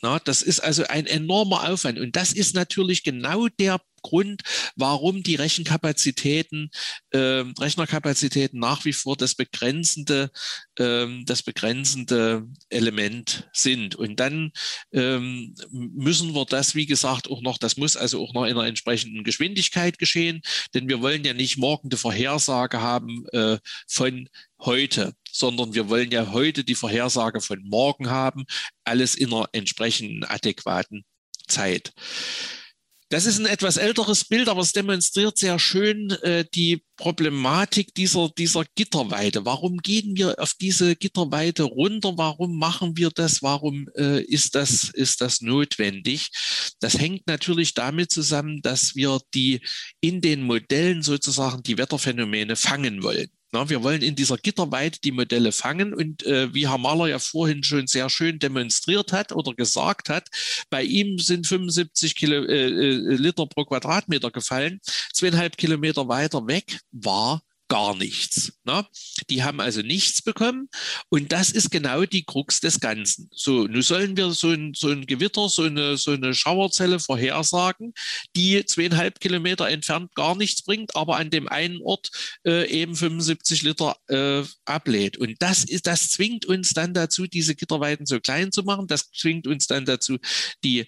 [0.00, 1.98] Na, das ist also ein enormer Aufwand.
[1.98, 4.42] Und das ist natürlich genau der Grund,
[4.76, 6.70] warum die Rechenkapazitäten,
[7.10, 10.30] äh, Rechnerkapazitäten nach wie vor das begrenzende,
[10.78, 13.96] äh, das begrenzende Element sind.
[13.96, 14.52] Und dann
[14.92, 18.66] ähm, müssen wir das, wie gesagt, auch noch, das muss also auch noch in einer
[18.66, 20.42] entsprechenden Geschwindigkeit geschehen,
[20.74, 23.58] denn wir wollen ja nicht morgen die Vorhersage haben äh,
[23.88, 24.28] von
[24.60, 28.44] heute, sondern wir wollen ja heute die Vorhersage von morgen haben,
[28.84, 31.04] alles in einer entsprechenden adäquaten
[31.46, 31.92] Zeit.
[33.10, 38.28] Das ist ein etwas älteres Bild, aber es demonstriert sehr schön äh, die Problematik dieser,
[38.36, 39.46] dieser Gitterweite.
[39.46, 42.18] Warum gehen wir auf diese Gitterweite runter?
[42.18, 43.42] Warum machen wir das?
[43.42, 46.28] Warum äh, ist, das, ist das notwendig?
[46.80, 49.62] Das hängt natürlich damit zusammen, dass wir die
[50.02, 53.30] in den Modellen sozusagen die Wetterphänomene fangen wollen.
[53.50, 57.18] Na, wir wollen in dieser Gitterweite die Modelle fangen und äh, wie Herr Mahler ja
[57.18, 60.28] vorhin schon sehr schön demonstriert hat oder gesagt hat,
[60.68, 64.80] bei ihm sind 75 Kilo, äh, äh, Liter pro Quadratmeter gefallen.
[65.14, 68.52] Zweieinhalb Kilometer weiter weg war gar nichts.
[68.64, 68.86] Ne?
[69.30, 70.68] Die haben also nichts bekommen
[71.10, 73.28] und das ist genau die Krux des Ganzen.
[73.32, 77.92] So, nun sollen wir so ein, so ein Gewitter, so eine, so eine Schauerzelle vorhersagen,
[78.34, 82.10] die zweieinhalb Kilometer entfernt gar nichts bringt, aber an dem einen Ort
[82.46, 85.18] äh, eben 75 Liter äh, ablädt.
[85.18, 88.86] Und das, ist, das zwingt uns dann dazu, diese Gitterweiten so klein zu machen.
[88.86, 90.18] Das zwingt uns dann dazu,
[90.64, 90.86] die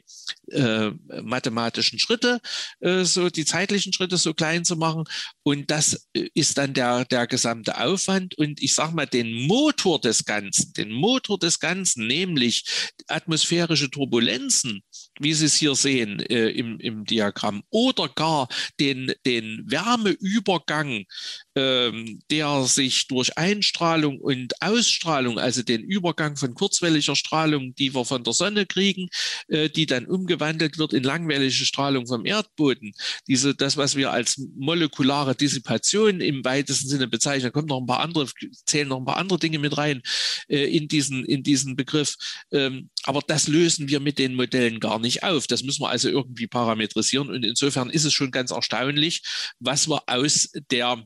[0.51, 0.91] äh,
[1.23, 2.41] mathematischen Schritte,
[2.81, 5.05] äh, so die zeitlichen Schritte so klein zu machen.
[5.43, 8.37] Und das äh, ist dann der, der gesamte Aufwand.
[8.37, 12.65] Und ich sage mal, den Motor des Ganzen, den Motor des Ganzen, nämlich
[13.09, 14.83] atmosphärische Turbulenzen,
[15.21, 18.49] wie Sie es hier sehen äh, im, im Diagramm, oder gar
[18.81, 21.05] den, den Wärmeübergang,
[21.55, 28.05] ähm, der sich durch Einstrahlung und Ausstrahlung, also den Übergang von kurzwelliger Strahlung, die wir
[28.05, 29.09] von der Sonne kriegen,
[29.49, 32.93] äh, die dann umgewandelt wird in langwellige Strahlung vom Erdboden,
[33.29, 37.87] diese, das, was wir als molekulare Dissipation im weitesten Sinne bezeichnen, da kommen noch ein
[37.87, 38.27] paar andere,
[38.65, 40.03] zählen noch ein paar andere Dinge mit rein
[40.49, 42.15] äh, in, diesen, in diesen Begriff.
[42.53, 45.47] Ähm, aber das lösen wir mit den Modellen gar nicht auf.
[45.47, 47.31] Das müssen wir also irgendwie parametrisieren.
[47.31, 49.23] Und insofern ist es schon ganz erstaunlich,
[49.59, 51.03] was wir aus der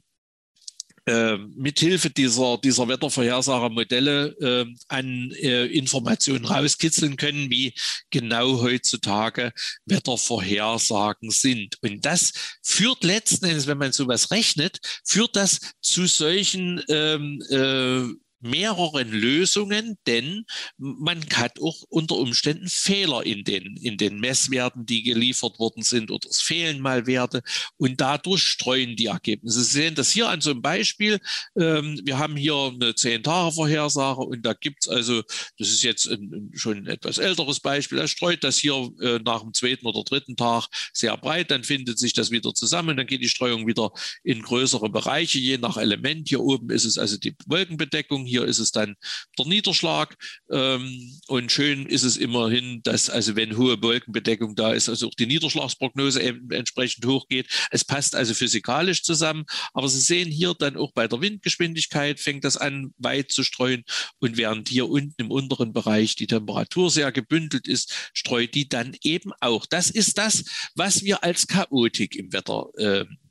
[1.07, 7.75] äh, mithilfe dieser, dieser Wettervorhersagemodelle äh, an äh, Informationen rauskitzeln können, wie
[8.11, 9.53] genau heutzutage
[9.85, 11.77] Wettervorhersagen sind.
[11.83, 18.24] Und das führt letzten Endes, wenn man sowas rechnet, führt das zu solchen ähm, äh,
[18.45, 20.45] mehreren Lösungen, denn
[20.77, 26.11] man hat auch unter Umständen Fehler in den, in den Messwerten, die geliefert worden sind
[26.11, 27.43] oder es fehlen mal Werte
[27.77, 29.63] und dadurch streuen die Ergebnisse.
[29.63, 31.21] Sie sehen das hier an so einem Beispiel.
[31.57, 35.23] Ähm, wir haben hier eine 10-Tage-Vorhersage und da gibt es also,
[35.59, 39.43] das ist jetzt ein, schon ein etwas älteres Beispiel, er streut das hier äh, nach
[39.43, 43.23] dem zweiten oder dritten Tag sehr breit, dann findet sich das wieder zusammen, dann geht
[43.23, 46.29] die Streuung wieder in größere Bereiche, je nach Element.
[46.29, 48.97] Hier oben ist es also die Wolkenbedeckung, hier ist es dann
[49.39, 50.17] der Niederschlag.
[50.51, 55.15] Ähm, und schön ist es immerhin, dass also wenn hohe Wolkenbedeckung da ist, also auch
[55.15, 56.21] die Niederschlagsprognose
[56.51, 57.47] entsprechend hoch geht.
[57.71, 59.45] Es passt also physikalisch zusammen.
[59.73, 63.85] Aber Sie sehen hier dann auch bei der Windgeschwindigkeit fängt das an, weit zu streuen.
[64.19, 68.97] Und während hier unten im unteren Bereich die Temperatur sehr gebündelt ist, streut die dann
[69.03, 69.65] eben auch.
[69.67, 70.45] Das ist das,
[70.75, 73.24] was wir als Chaotik im Wettersystem äh,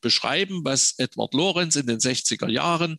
[0.00, 2.98] beschreiben, was Edward Lorenz in den 60er Jahren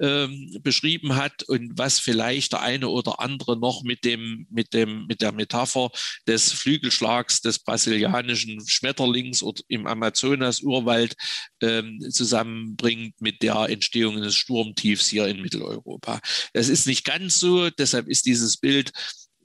[0.00, 5.06] ähm, beschrieben hat und was vielleicht der eine oder andere noch mit dem, mit dem,
[5.06, 5.90] mit der Metapher
[6.26, 11.14] des Flügelschlags des brasilianischen Schmetterlings oder im Amazonas-Urwald
[11.62, 16.20] ähm, zusammenbringt mit der Entstehung des Sturmtiefs hier in Mitteleuropa.
[16.52, 18.92] Das ist nicht ganz so, deshalb ist dieses Bild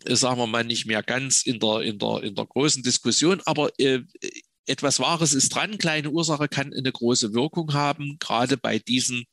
[0.06, 3.42] äh, sagen wir mal, nicht mehr ganz in der, in der, in der großen Diskussion,
[3.46, 4.00] aber äh,
[4.70, 5.78] etwas Wahres ist dran.
[5.78, 9.26] Kleine Ursache kann eine große Wirkung haben, gerade bei diesen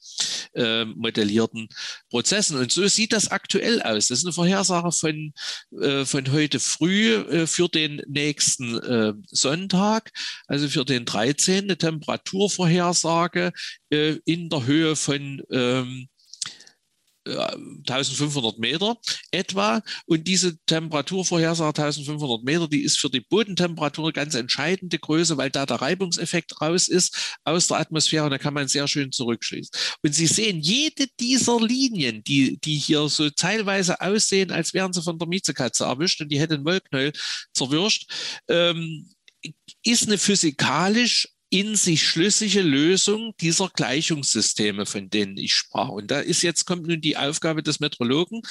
[0.54, 1.68] äh, modellierten
[2.10, 2.58] Prozessen.
[2.58, 4.08] Und so sieht das aktuell aus.
[4.08, 5.32] Das ist eine Vorhersage von,
[5.80, 10.10] äh, von heute früh äh, für den nächsten äh, Sonntag,
[10.46, 11.64] also für den 13.
[11.64, 13.52] Eine Temperaturvorhersage
[13.90, 16.08] äh, in der Höhe von ähm,
[17.26, 18.96] 1500 Meter
[19.30, 19.82] etwa.
[20.06, 25.50] Und diese Temperaturvorhersage 1500 Meter, die ist für die Bodentemperatur eine ganz entscheidende Größe, weil
[25.50, 29.70] da der Reibungseffekt raus ist aus der Atmosphäre und da kann man sehr schön zurückschließen.
[30.02, 35.02] Und Sie sehen, jede dieser Linien, die, die hier so teilweise aussehen, als wären sie
[35.02, 37.12] von der Miezekatze erwischt und die hätte ein Wollknäuel
[37.52, 38.10] zerwirscht,
[38.48, 39.10] ähm,
[39.84, 45.88] ist eine physikalisch in sich schlüssige Lösung dieser Gleichungssysteme, von denen ich sprach.
[45.88, 48.42] Und da ist jetzt kommt nun die Aufgabe des Metrologen,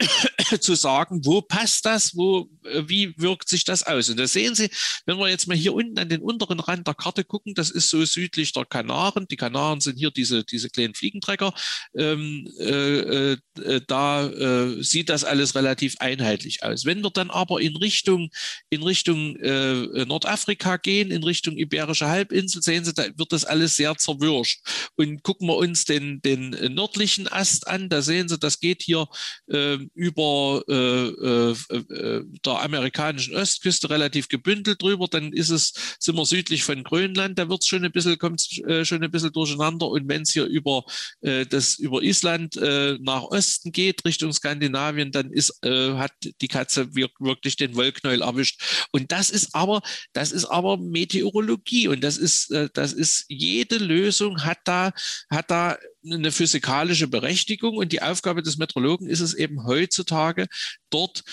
[0.60, 4.08] zu sagen, wo passt das, wo, äh, wie wirkt sich das aus?
[4.08, 4.70] Und da sehen Sie,
[5.06, 7.90] wenn wir jetzt mal hier unten an den unteren Rand der Karte gucken, das ist
[7.90, 9.26] so südlich der Kanaren.
[9.28, 11.52] Die Kanaren sind hier diese, diese kleinen Fliegenträger.
[11.96, 16.84] Ähm, äh, äh, da äh, sieht das alles relativ einheitlich aus.
[16.84, 18.30] Wenn wir dann aber in Richtung,
[18.70, 23.74] in Richtung äh, Nordafrika gehen, in Richtung Iberische Halbinsel, sehen Sie, da wird das alles
[23.74, 24.60] sehr zerwürscht.
[24.96, 29.08] Und gucken wir uns den, den nördlichen Ast an, da sehen Sie, das geht hier
[29.48, 35.06] äh, über äh, äh, äh, der amerikanischen Ostküste relativ gebündelt drüber.
[35.08, 38.40] Dann ist es, sind wir südlich von Grönland, da wird es schon ein bisschen, kommt
[38.66, 39.88] äh, schon ein bisschen durcheinander.
[39.88, 40.84] Und wenn es hier über
[41.20, 46.48] äh, das über Island äh, nach Osten geht, Richtung Skandinavien, dann ist, äh, hat die
[46.48, 48.88] Katze wirklich den Wollknäuel erwischt.
[48.92, 49.82] Und das ist aber,
[50.12, 54.92] das ist aber Meteorologie und das ist, äh, das ist jede Lösung hat da,
[55.30, 55.76] hat da
[56.12, 60.46] eine physikalische Berechtigung und die Aufgabe des Meteorologen ist es eben heutzutage,
[60.90, 61.24] dort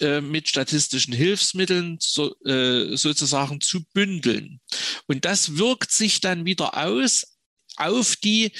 [0.00, 4.60] äh, mit statistischen Hilfsmitteln so, äh, sozusagen zu bündeln.
[5.06, 7.36] Und das wirkt sich dann wieder aus
[7.76, 8.52] auf die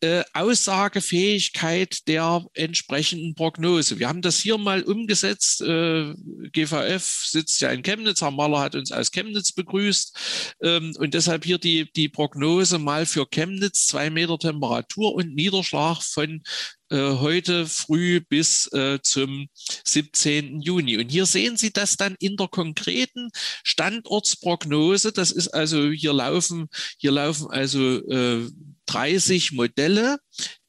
[0.00, 3.98] äh, Aussagefähigkeit der entsprechenden Prognose.
[3.98, 5.60] Wir haben das hier mal umgesetzt.
[5.60, 6.14] Äh,
[6.52, 8.20] GVF sitzt ja in Chemnitz.
[8.20, 10.54] Herr Maler hat uns aus Chemnitz begrüßt.
[10.62, 13.86] Ähm, und deshalb hier die, die Prognose mal für Chemnitz.
[13.86, 16.42] Zwei Meter Temperatur und Niederschlag von
[16.90, 19.48] äh, heute früh bis äh, zum
[19.84, 20.60] 17.
[20.60, 20.96] Juni.
[20.96, 23.30] Und hier sehen Sie das dann in der konkreten
[23.64, 25.12] Standortsprognose.
[25.12, 26.68] Das ist also, hier laufen,
[26.98, 28.48] hier laufen also äh,
[28.88, 30.18] 30 Modelle,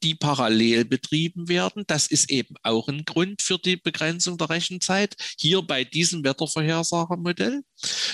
[0.02, 1.84] die parallel betrieben werden.
[1.86, 5.14] Das ist eben auch ein Grund für die Begrenzung der Rechenzeit.
[5.38, 7.62] Hier bei diesem Wettervorhersagemodell.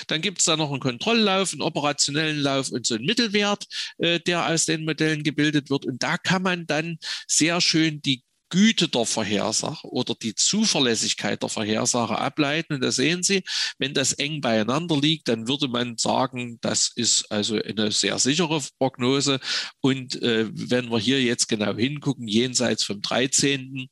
[0.07, 3.65] Dann gibt es da noch einen Kontrolllauf, einen operationellen Lauf und so einen Mittelwert,
[3.97, 5.85] äh, der aus den Modellen gebildet wird.
[5.85, 6.97] Und da kann man dann
[7.27, 12.75] sehr schön die Güte der Vorhersage oder die Zuverlässigkeit der Vorhersage ableiten.
[12.75, 13.43] Und da sehen Sie,
[13.77, 18.61] wenn das eng beieinander liegt, dann würde man sagen, das ist also eine sehr sichere
[18.77, 19.39] Prognose.
[19.81, 23.89] Und äh, wenn wir hier jetzt genau hingucken, jenseits vom 13.,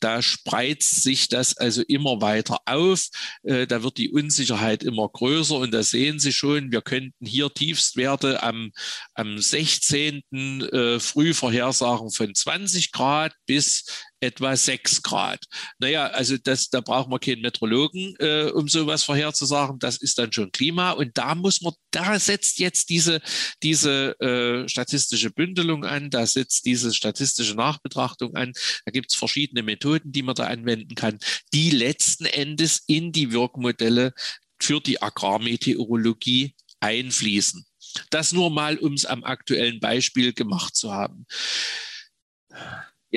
[0.00, 3.08] da spreizt sich das also immer weiter auf.
[3.44, 5.56] Äh, da wird die Unsicherheit immer größer.
[5.56, 8.72] Und da sehen Sie schon, wir könnten hier Tiefstwerte am,
[9.14, 10.22] am 16.
[10.32, 13.85] Äh, Frühvorhersagen von 20 Grad bis
[14.20, 15.44] etwa 6 Grad.
[15.78, 19.78] Naja, also das, da braucht man keinen Metrologen, äh, um sowas vorherzusagen.
[19.78, 20.92] Das ist dann schon Klima.
[20.92, 23.20] Und da muss man, da setzt jetzt diese,
[23.62, 28.52] diese äh, statistische Bündelung an, da setzt diese statistische Nachbetrachtung an.
[28.84, 31.18] Da gibt es verschiedene Methoden, die man da anwenden kann,
[31.52, 34.12] die letzten Endes in die Wirkmodelle
[34.60, 37.64] für die Agrarmeteorologie einfließen.
[38.10, 41.26] Das nur mal, um es am aktuellen Beispiel gemacht zu haben.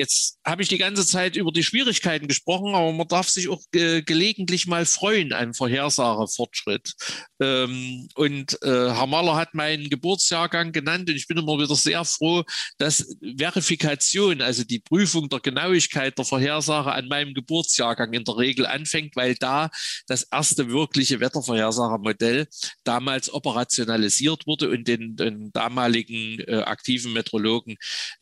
[0.00, 3.60] Jetzt habe ich die ganze Zeit über die Schwierigkeiten gesprochen, aber man darf sich auch
[3.74, 6.94] äh, gelegentlich mal freuen an Vorhersagefortschritt.
[7.38, 12.06] Ähm, und äh, Herr Maller hat meinen Geburtsjahrgang genannt und ich bin immer wieder sehr
[12.06, 12.44] froh,
[12.78, 18.64] dass Verifikation, also die Prüfung der Genauigkeit der Vorhersage an meinem Geburtsjahrgang in der Regel
[18.64, 19.68] anfängt, weil da
[20.06, 22.46] das erste wirkliche Wettervorhersagemodell
[22.84, 27.76] damals operationalisiert wurde und den, den damaligen äh, aktiven Metrologen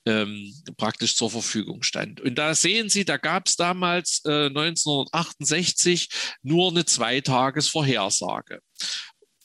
[0.06, 2.20] ähm, praktisch zur Verfügung Verfügung stand.
[2.20, 6.08] Und da sehen Sie, da gab es damals äh, 1968
[6.42, 8.60] nur eine Zweitagesvorhersage.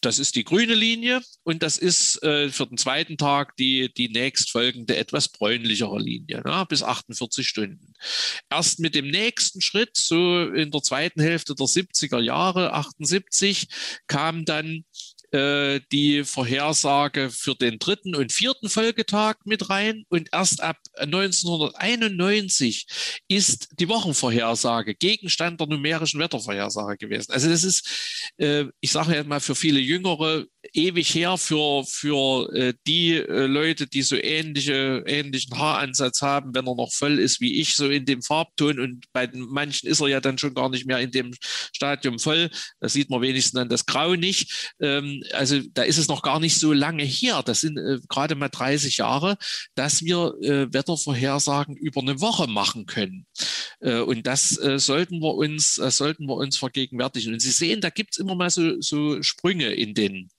[0.02, 4.10] Das ist die grüne Linie und das ist äh, für den zweiten Tag die, die
[4.10, 7.94] nächstfolgende etwas bräunlichere Linie, na, bis 48 Stunden.
[8.50, 13.68] Erst mit dem nächsten Schritt, so in der zweiten Hälfte der 70er Jahre, 78,
[14.08, 14.84] kam dann
[15.34, 20.06] äh, die Vorhersage für den dritten und vierten Folgetag mit rein.
[20.10, 22.86] Und erst ab 1991
[23.28, 27.32] ist die Wochenvorhersage Gegenstand der numerischen Wettervorhersage gewesen.
[27.32, 32.52] Also das ist, äh, ich sage jetzt mal für viele Jüngere, ewig her für, für
[32.54, 37.42] äh, die äh, Leute, die so ähnliche, ähnlichen Haaransatz haben, wenn er noch voll ist
[37.42, 38.80] wie ich, so in dem Farbton.
[38.80, 42.20] Und bei den manchen ist er ja dann schon gar nicht mehr in dem Stadium
[42.20, 42.50] voll.
[42.80, 44.74] Da sieht man wenigstens dann das Grau nicht.
[44.80, 48.36] Ähm, also da ist es noch gar nicht so lange her, das sind äh, gerade
[48.36, 49.38] mal 30 Jahre,
[49.76, 53.26] dass wir äh, Wettervorhersagen über eine Woche machen können.
[53.82, 57.34] Äh, und das äh, sollten wir uns, sollten wir uns vergegenwärtigen.
[57.34, 60.30] Und Sie sehen, da gibt es immer mal so, so Sprünge in den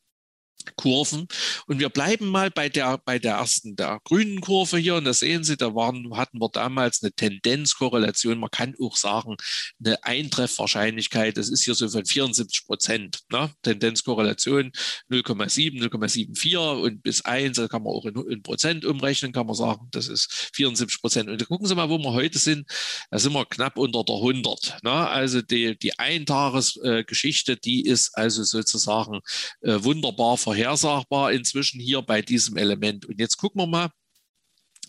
[0.76, 1.26] Kurven.
[1.66, 4.96] Und wir bleiben mal bei der, bei der ersten, der grünen Kurve hier.
[4.96, 8.38] Und da sehen Sie, da waren, hatten wir damals eine Tendenzkorrelation.
[8.38, 9.36] Man kann auch sagen,
[9.84, 11.36] eine Eintreffwahrscheinlichkeit.
[11.36, 13.20] Das ist hier so von 74 Prozent.
[13.30, 13.50] Ne?
[13.62, 14.72] Tendenzkorrelation
[15.10, 19.54] 0,7, 0,74 und bis 1, da kann man auch in, in, Prozent umrechnen, kann man
[19.54, 21.28] sagen, das ist 74 Prozent.
[21.28, 22.68] Und gucken Sie mal, wo wir heute sind.
[23.10, 24.82] Da sind wir knapp unter der 100.
[24.82, 24.90] Ne?
[24.90, 29.20] Also die, die Eintagesgeschichte, äh, die ist also sozusagen
[29.62, 33.06] äh, wunderbar verhältnismäßig vorhersagbar inzwischen hier bei diesem Element.
[33.06, 33.90] Und jetzt gucken wir mal,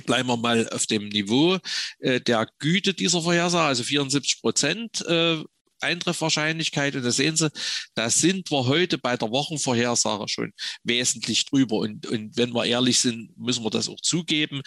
[0.05, 1.57] bleiben wir mal auf dem Niveau
[1.99, 5.43] äh, der Güte dieser Vorhersage, also 74 Prozent äh,
[5.81, 6.95] Eintreffwahrscheinlichkeit.
[6.95, 7.49] Und da sehen Sie,
[7.95, 10.53] da sind wir heute bei der Wochenvorhersage schon
[10.83, 11.77] wesentlich drüber.
[11.77, 14.61] Und, und wenn wir ehrlich sind, müssen wir das auch zugeben,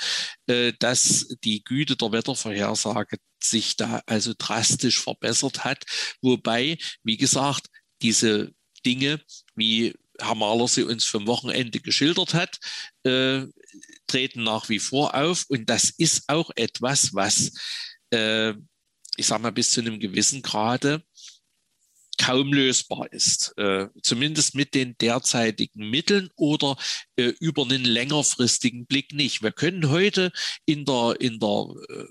[0.47, 5.85] äh, dass die Güte der Wettervorhersage sich da also drastisch verbessert hat.
[6.23, 7.69] Wobei, wie gesagt,
[8.03, 8.53] diese
[8.85, 9.21] Dinge,
[9.55, 12.59] wie Herr Mahler sie uns vom Wochenende geschildert hat,
[13.05, 13.47] äh,
[14.07, 15.45] treten nach wie vor auf.
[15.49, 17.53] Und das ist auch etwas, was,
[18.11, 18.55] äh,
[19.17, 21.03] ich sage mal, bis zu einem gewissen Grade
[22.19, 26.77] kaum lösbar ist, äh, zumindest mit den derzeitigen Mitteln oder
[27.17, 29.43] äh, über einen längerfristigen Blick nicht.
[29.43, 30.33] Wir können heute
[30.67, 32.05] in der, in der äh,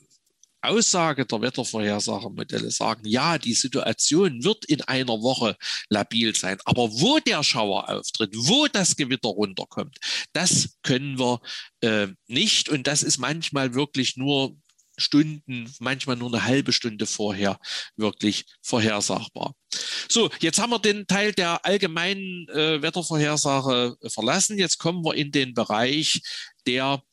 [0.61, 5.55] Aussage der Wettervorhersagemodelle sagen, ja, die Situation wird in einer Woche
[5.89, 9.97] labil sein, aber wo der Schauer auftritt, wo das Gewitter runterkommt,
[10.33, 11.41] das können wir
[11.81, 14.55] äh, nicht und das ist manchmal wirklich nur
[14.97, 17.59] Stunden, manchmal nur eine halbe Stunde vorher
[17.95, 19.53] wirklich vorhersagbar.
[20.09, 24.57] So, jetzt haben wir den Teil der allgemeinen äh, Wettervorhersage verlassen.
[24.57, 26.21] Jetzt kommen wir in den Bereich
[26.65, 27.03] der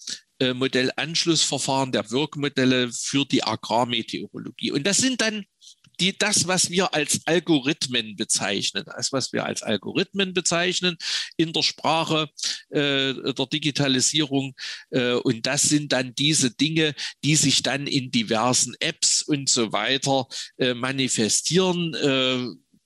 [0.40, 4.72] Modellanschlussverfahren, der Wirkmodelle für die Agrarmeteorologie.
[4.72, 5.44] Und das sind dann
[6.00, 10.96] die, das, was wir als Algorithmen bezeichnen, das, was wir als Algorithmen bezeichnen
[11.36, 12.28] in der Sprache
[12.70, 14.54] äh, der Digitalisierung.
[14.90, 19.72] Äh, und das sind dann diese Dinge, die sich dann in diversen Apps und so
[19.72, 20.26] weiter
[20.58, 21.94] äh, manifestieren.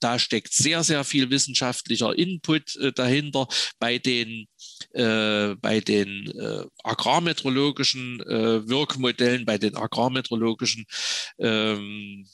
[0.01, 4.47] Da steckt sehr, sehr viel wissenschaftlicher Input äh, dahinter bei den
[4.93, 10.87] äh, bei den äh, agrarmetrologischen äh, Wirkmodellen, bei den agrarmetrologischen
[11.39, 12.27] ähm,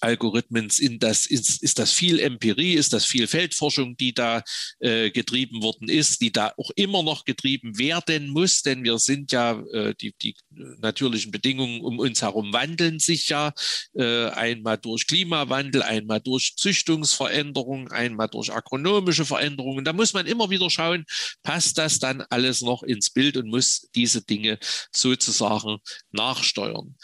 [0.00, 4.42] Algorithmen in das, ist, ist das viel Empirie, ist das viel Feldforschung, die da
[4.80, 9.32] äh, getrieben worden ist, die da auch immer noch getrieben werden muss, denn wir sind
[9.32, 13.52] ja, äh, die, die natürlichen Bedingungen um uns herum wandeln sich ja,
[13.94, 19.84] äh, einmal durch Klimawandel, einmal durch Züchtungsveränderungen, einmal durch agronomische Veränderungen.
[19.84, 21.04] Da muss man immer wieder schauen,
[21.42, 24.58] passt das dann alles noch ins Bild und muss diese Dinge
[24.92, 25.78] sozusagen
[26.10, 26.96] nachsteuern.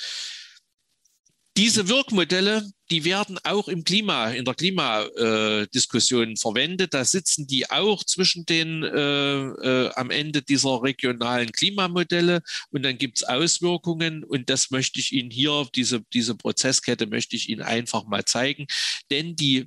[1.56, 6.94] Diese Wirkmodelle, die werden auch im Klima, in der Klimadiskussion verwendet.
[6.94, 12.40] Da sitzen die auch zwischen den äh, äh, am Ende dieser regionalen Klimamodelle
[12.70, 17.34] und dann gibt es Auswirkungen und das möchte ich Ihnen hier, diese, diese Prozesskette möchte
[17.34, 18.68] ich Ihnen einfach mal zeigen.
[19.10, 19.66] Denn die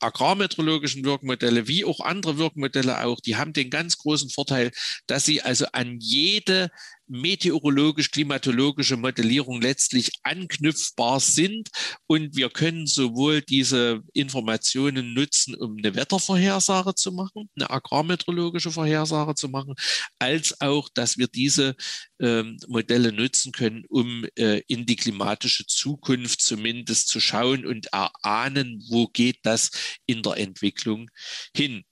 [0.00, 4.72] agrarmetrologischen Wirkmodelle wie auch andere Wirkmodelle auch, die haben den ganz großen Vorteil,
[5.06, 6.70] dass sie also an jede
[7.08, 11.68] meteorologisch-klimatologische Modellierung letztlich anknüpfbar sind.
[12.06, 19.34] Und wir können sowohl diese Informationen nutzen, um eine Wettervorhersage zu machen, eine agrarmeteorologische Vorhersage
[19.34, 19.74] zu machen,
[20.18, 21.74] als auch, dass wir diese
[22.20, 28.84] ähm, Modelle nutzen können, um äh, in die klimatische Zukunft zumindest zu schauen und erahnen,
[28.88, 29.70] wo geht das
[30.06, 31.10] in der Entwicklung
[31.54, 31.84] hin.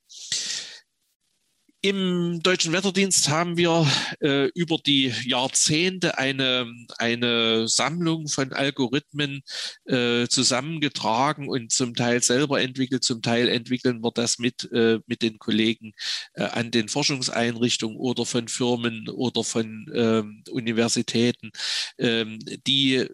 [1.87, 3.87] Im Deutschen Wetterdienst haben wir
[4.20, 6.66] äh, über die Jahrzehnte eine,
[6.99, 9.43] eine Sammlung von Algorithmen
[9.84, 15.22] äh, zusammengetragen und zum Teil selber entwickelt, zum Teil entwickeln wir das mit, äh, mit
[15.22, 15.93] den Kollegen
[16.34, 21.53] äh, an den Forschungseinrichtungen oder von Firmen oder von ähm, Universitäten,
[21.99, 23.07] ähm, die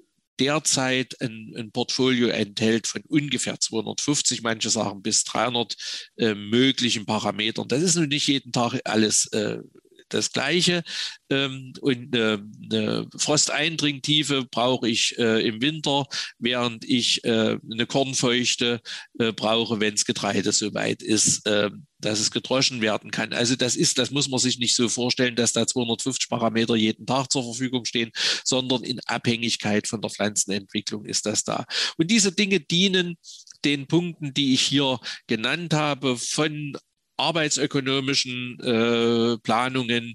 [0.42, 5.76] derzeit ein, ein, Portfolio enthält von ungefähr 250, manche sagen bis 300
[6.16, 7.68] äh, möglichen Parametern.
[7.68, 9.58] Das ist nun nicht jeden Tag alles äh,
[10.14, 10.82] das Gleiche.
[11.30, 16.06] Ähm, und eine, Frosteindringtiefe brauche ich äh, im Winter,
[16.38, 18.80] während ich äh, eine Kornfeuchte
[19.18, 23.32] äh, brauche, wenn das Getreide soweit ist, äh, dass es gedroschen werden kann.
[23.32, 27.06] Also das ist, das muss man sich nicht so vorstellen, dass da 250 Parameter jeden
[27.06, 28.10] Tag zur Verfügung stehen,
[28.44, 31.64] sondern in Abhängigkeit von der Pflanzenentwicklung ist das da.
[31.96, 33.16] Und diese Dinge dienen
[33.64, 36.76] den Punkten, die ich hier genannt habe, von
[37.22, 40.14] arbeitsökonomischen äh, Planungen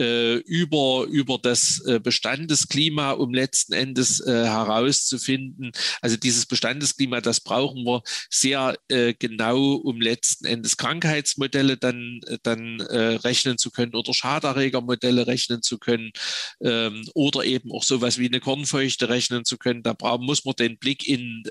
[0.00, 5.72] äh, über, über das äh, Bestandesklima, um letzten Endes äh, herauszufinden.
[6.00, 12.80] Also dieses Bestandesklima, das brauchen wir sehr äh, genau, um letzten Endes Krankheitsmodelle dann, dann
[12.80, 16.12] äh, rechnen zu können oder Schaderregermodelle rechnen zu können
[16.60, 19.82] ähm, oder eben auch sowas wie eine Kornfeuchte rechnen zu können.
[19.82, 21.44] Da brauchen, muss man den Blick in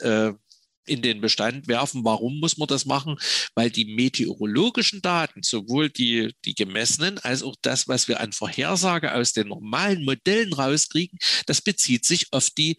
[0.86, 2.04] in den Bestand werfen.
[2.04, 3.18] Warum muss man das machen?
[3.56, 9.14] Weil die meteorologischen Daten, sowohl die, die gemessenen als auch das, was wir an Vorhersage
[9.14, 12.78] aus den normalen Modellen rauskriegen, das bezieht sich auf die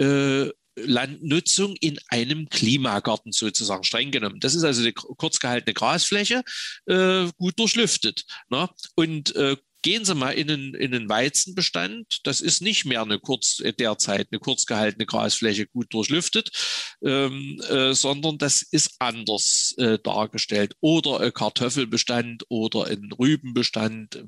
[0.00, 0.50] äh,
[0.84, 4.40] Landnutzung in einem Klimagarten sozusagen streng genommen.
[4.40, 6.42] Das ist also eine kurz gehaltene Grasfläche,
[6.86, 8.24] äh, gut durchlüftet.
[8.48, 8.68] Ne?
[8.94, 12.20] Und äh, Gehen Sie mal in einen, in einen Weizenbestand.
[12.24, 16.50] Das ist nicht mehr eine kurz, äh, derzeit eine kurz gehaltene Grasfläche gut durchlüftet,
[17.04, 20.74] ähm, äh, sondern das ist anders äh, dargestellt.
[20.80, 24.24] Oder ein Kartoffelbestand oder ein Rübenbestand,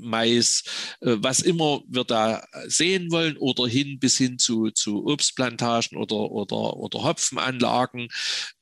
[0.00, 0.62] Mais,
[1.00, 6.30] äh, was immer wir da sehen wollen oder hin bis hin zu, zu Obstplantagen oder,
[6.30, 8.08] oder, oder Hopfenanlagen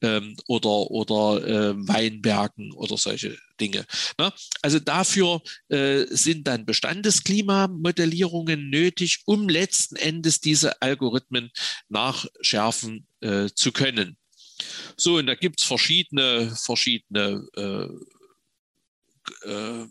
[0.02, 3.86] ähm, oder, oder äh, Weinbergen oder solche Dinge.
[4.18, 4.32] Ne?
[4.62, 11.50] Also dafür äh, sind dann Bestandesklimamodellierungen nötig, um letzten Endes diese Algorithmen
[11.88, 14.16] nachschärfen äh, zu können.
[14.96, 17.88] So, und da gibt es verschiedene, verschiedene äh,
[19.48, 19.86] äh,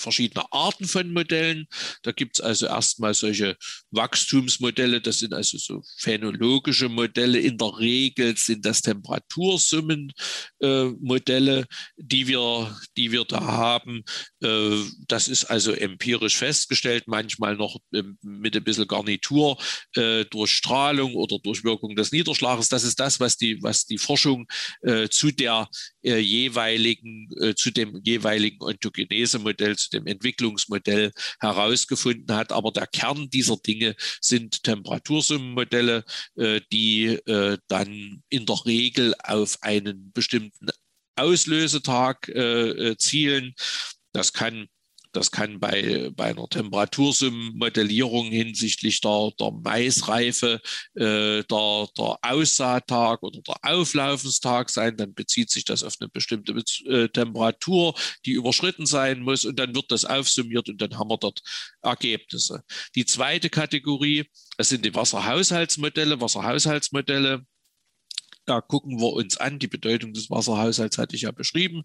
[0.00, 1.66] verschiedene Arten von Modellen.
[2.02, 3.56] Da gibt es also erstmal solche
[3.90, 7.38] Wachstumsmodelle, das sind also so phänologische Modelle.
[7.38, 11.64] In der Regel sind das Temperatursummenmodelle, äh,
[11.96, 14.02] die, wir, die wir da haben.
[14.42, 19.58] Äh, das ist also empirisch festgestellt, manchmal noch äh, mit ein bisschen Garnitur
[19.94, 22.68] äh, durch Strahlung oder durch Wirkung des Niederschlages.
[22.68, 24.46] Das ist das, was die, was die Forschung
[24.82, 25.68] äh, zu der
[26.06, 32.52] äh, jeweiligen, zu dem jeweiligen Ontogenese-Modell, zu dem Entwicklungsmodell herausgefunden hat.
[32.52, 36.04] Aber der Kern dieser Dinge sind Temperatursummenmodelle,
[36.36, 40.68] äh, die äh, dann in der Regel auf einen bestimmten
[41.16, 43.54] Auslösetag äh, zielen.
[44.12, 44.68] Das kann
[45.16, 50.60] das kann bei, bei einer Temperatursummenmodellierung hinsichtlich der, der Maisreife
[50.94, 54.96] äh, der, der Aussaattag oder der Auflaufenstag sein.
[54.96, 56.52] Dann bezieht sich das auf eine bestimmte
[56.86, 57.94] äh, Temperatur,
[58.26, 59.44] die überschritten sein muss.
[59.44, 61.40] Und dann wird das aufsummiert und dann haben wir dort
[61.82, 62.62] Ergebnisse.
[62.94, 64.24] Die zweite Kategorie,
[64.58, 66.20] das sind die Wasserhaushaltsmodelle.
[66.20, 67.46] Wasserhaushaltsmodelle
[68.46, 69.58] da gucken wir uns an.
[69.58, 71.82] Die Bedeutung des Wasserhaushalts hatte ich ja beschrieben.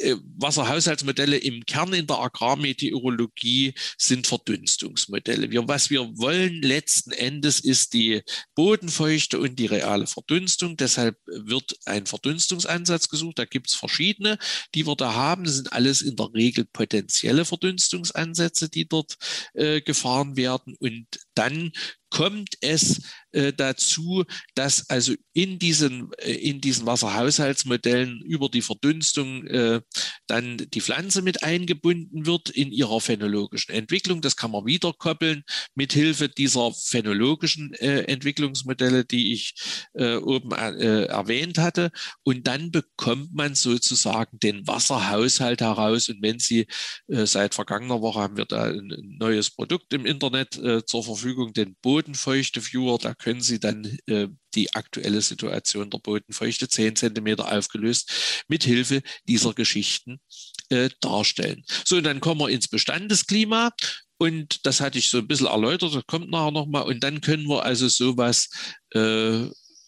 [0.00, 5.50] Äh, Wasserhaushaltsmodelle im Kern in der Agrarmeteorologie sind Verdunstungsmodelle.
[5.50, 8.22] Wir, was wir wollen letzten Endes ist die
[8.54, 10.76] Bodenfeuchte und die reale Verdunstung.
[10.76, 13.38] Deshalb wird ein Verdunstungsansatz gesucht.
[13.38, 14.38] Da gibt es verschiedene,
[14.74, 15.44] die wir da haben.
[15.44, 19.16] Das sind alles in der Regel potenzielle Verdunstungsansätze, die dort
[19.52, 20.74] äh, gefahren werden.
[20.78, 21.72] Und dann
[22.10, 24.24] kommt es äh, dazu,
[24.54, 29.80] dass also in diesen, äh, in diesen Wasserhaushaltsmodellen über die Verdunstung äh,
[30.26, 34.20] dann die Pflanze mit eingebunden wird in ihrer phänologischen Entwicklung.
[34.20, 39.54] Das kann man wieder koppeln mit Hilfe dieser phänologischen äh, Entwicklungsmodelle, die ich
[39.94, 41.90] äh, oben äh, erwähnt hatte.
[42.22, 46.08] Und dann bekommt man sozusagen den Wasserhaushalt heraus.
[46.08, 46.66] Und wenn Sie
[47.08, 52.00] seit vergangener Woche haben wir da ein, neues Produkt im Internet zur Verfügung, den Boden
[52.00, 58.44] Bodenfeuchte Viewer, da können Sie dann äh, die aktuelle Situation der Bodenfeuchte 10 cm aufgelöst
[58.48, 60.20] mit Hilfe dieser Geschichten
[60.68, 61.64] äh, darstellen.
[61.84, 63.70] So, und dann kommen wir ins Bestandesklima.
[64.18, 66.82] Und das hatte ich so ein bisschen erläutert, das kommt nachher nochmal.
[66.82, 68.50] Und dann können wir also sowas
[68.92, 69.46] äh,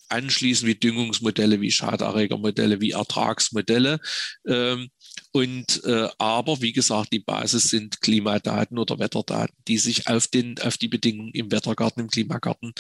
[0.09, 4.01] anschließen wie Düngungsmodelle, wie Schaderregermodelle, wie Ertragsmodelle.
[4.47, 4.91] Ähm,
[5.33, 10.59] und äh, aber wie gesagt, die Basis sind Klimadaten oder Wetterdaten, die sich auf den
[10.61, 12.75] auf die Bedingungen im Wettergarten, im Klimagarten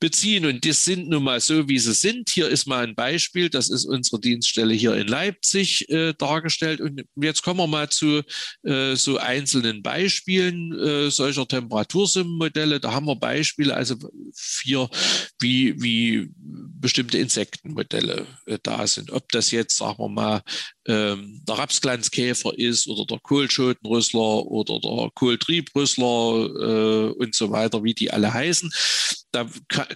[0.00, 0.46] beziehen.
[0.46, 2.30] Und die sind nun mal so, wie sie sind.
[2.30, 3.50] Hier ist mal ein Beispiel.
[3.50, 6.80] Das ist unsere Dienststelle hier in Leipzig äh, dargestellt.
[6.80, 8.22] Und jetzt kommen wir mal zu
[8.64, 12.80] äh, so einzelnen Beispielen äh, solcher Temperatursummenmodelle.
[12.80, 13.94] Da haben wir Beispiele, also
[14.34, 14.88] vier,
[15.40, 16.30] wie wie
[16.80, 19.12] bestimmte Insektenmodelle äh, da sind.
[19.12, 20.42] Ob das jetzt, sagen wir mal,
[20.86, 27.94] ähm, der Rapsglanzkäfer ist oder der Kohlschotenrüssler oder der Kohltriebrüssler äh, und so weiter, wie
[27.94, 28.70] die alle heißen.
[29.32, 29.48] Da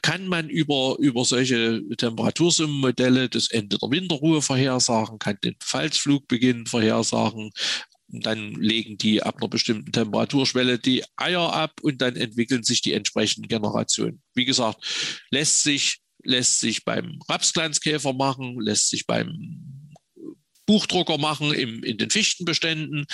[0.02, 7.50] kann man über, über solche Temperatursummenmodelle das Ende der Winterruhe vorhersagen, kann den Falzflugbeginn vorhersagen,
[8.12, 12.92] dann legen die ab einer bestimmten Temperaturschwelle die Eier ab und dann entwickeln sich die
[12.92, 14.20] entsprechenden Generationen.
[14.34, 14.84] Wie gesagt,
[15.30, 19.69] lässt sich, lässt sich beim Rapsglanzkäfer machen, lässt sich beim
[20.70, 23.06] Buchdrucker machen im, in den Fichtenbeständen.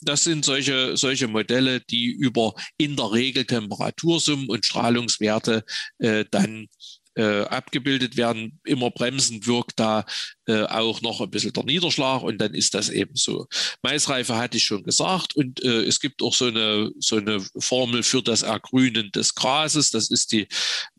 [0.00, 5.64] Das sind solche, solche Modelle, die über in der Regel Temperatursummen und Strahlungswerte
[5.98, 6.66] äh, dann
[7.14, 8.58] äh, abgebildet werden.
[8.64, 10.04] Immer bremsend wirkt da
[10.46, 13.46] äh, auch noch ein bisschen der Niederschlag und dann ist das eben so.
[13.82, 18.02] Maisreife hatte ich schon gesagt und äh, es gibt auch so eine, so eine Formel
[18.02, 19.90] für das Ergrünen des Grases.
[19.90, 20.46] Das ist die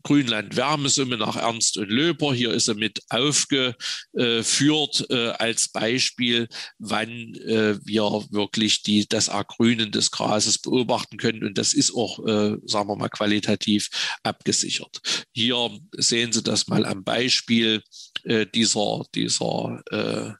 [0.02, 2.32] Grünland-Wärmesumme nach Ernst und Löper.
[2.32, 9.90] Hier ist er mit aufgeführt äh, als Beispiel, wann äh, wir wirklich die, das Ergrünen
[9.90, 13.88] des Grases beobachten können und das ist auch, äh, sagen wir mal, qualitativ
[14.22, 15.00] abgesichert.
[15.32, 17.82] Hier sehen Sie das mal am Beispiel
[18.24, 20.32] dieser, dieser dieser äh,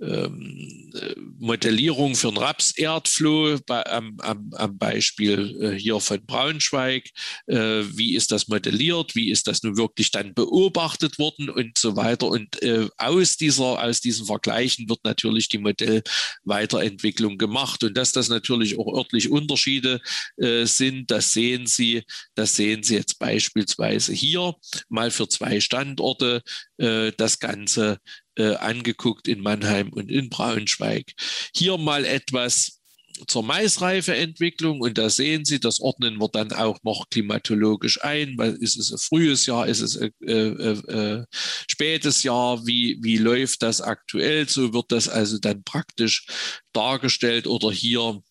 [0.00, 0.92] ähm,
[1.38, 7.04] Modellierung für ein Rapserdfloh am, am, am, Beispiel äh, hier von Braunschweig.
[7.46, 9.14] Äh, wie ist das modelliert?
[9.14, 12.26] Wie ist das nun wirklich dann beobachtet worden und so weiter?
[12.26, 17.84] Und äh, aus, dieser, aus diesen Vergleichen wird natürlich die Modellweiterentwicklung gemacht.
[17.84, 20.00] Und dass das natürlich auch örtlich Unterschiede
[20.36, 24.54] äh, sind, das sehen Sie, das sehen Sie jetzt beispielsweise hier
[24.88, 26.42] mal für zwei Standorte
[26.78, 27.98] äh, das Ganze
[28.40, 31.12] äh, angeguckt in Mannheim und in Braunschweig.
[31.54, 32.80] Hier mal etwas
[33.26, 38.76] zur Maisreifeentwicklung und da sehen Sie, das ordnen wir dann auch noch klimatologisch ein, ist
[38.76, 41.24] es ein frühes Jahr, ist es ein äh, äh, äh,
[41.68, 46.26] spätes Jahr, wie, wie läuft das aktuell, so wird das also dann praktisch
[46.72, 48.22] dargestellt oder hier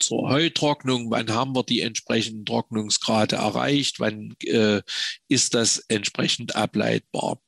[0.00, 4.82] zur Heutrocknung, wann haben wir die entsprechenden Trocknungsgrade erreicht, wann äh,
[5.28, 7.40] ist das entsprechend ableitbar.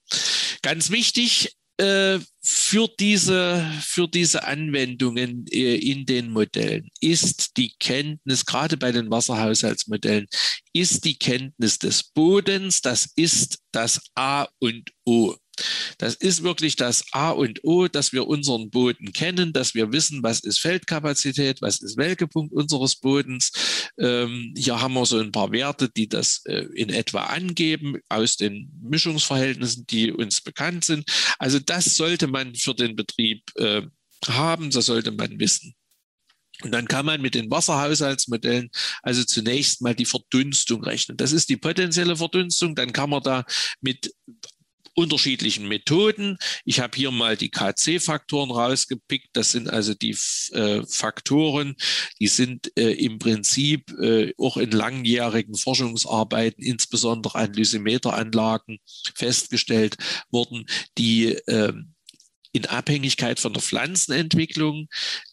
[0.62, 8.45] Ganz wichtig, äh, für diese, für diese Anwendungen äh, in den Modellen ist die Kenntnis,
[8.45, 10.26] gerade bei den Wasserhaushaltsmodellen,
[10.72, 15.35] ist die Kenntnis des Bodens, das ist das A und O.
[15.99, 20.23] Das ist wirklich das A und O, dass wir unseren Boden kennen, dass wir wissen,
[20.23, 23.53] was ist Feldkapazität, was ist Welkepunkt unseres Bodens.
[23.99, 28.37] Ähm, hier haben wir so ein paar Werte, die das äh, in etwa angeben aus
[28.37, 31.05] den Mischungsverhältnissen, die uns bekannt sind.
[31.39, 33.83] Also das sollte man für den Betrieb äh,
[34.27, 35.75] haben, das sollte man wissen.
[36.63, 38.71] Und dann kann man mit den Wasserhaushaltsmodellen
[39.03, 41.17] also zunächst mal die Verdunstung rechnen.
[41.17, 42.75] Das ist die potenzielle Verdunstung.
[42.75, 43.45] Dann kann man da
[43.81, 44.13] mit
[44.99, 46.38] unterschiedlichen Methoden.
[46.64, 49.28] Ich habe hier mal die KC-Faktoren rausgepickt.
[49.32, 50.16] Das sind also die
[50.53, 51.76] äh, Faktoren,
[52.18, 58.78] die sind äh, im Prinzip äh, auch in langjährigen Forschungsarbeiten, insbesondere an Lysimeteranlagen,
[59.14, 59.96] festgestellt
[60.30, 60.66] worden,
[60.99, 61.94] die ähm,
[62.53, 64.88] in Abhängigkeit von der Pflanzenentwicklung,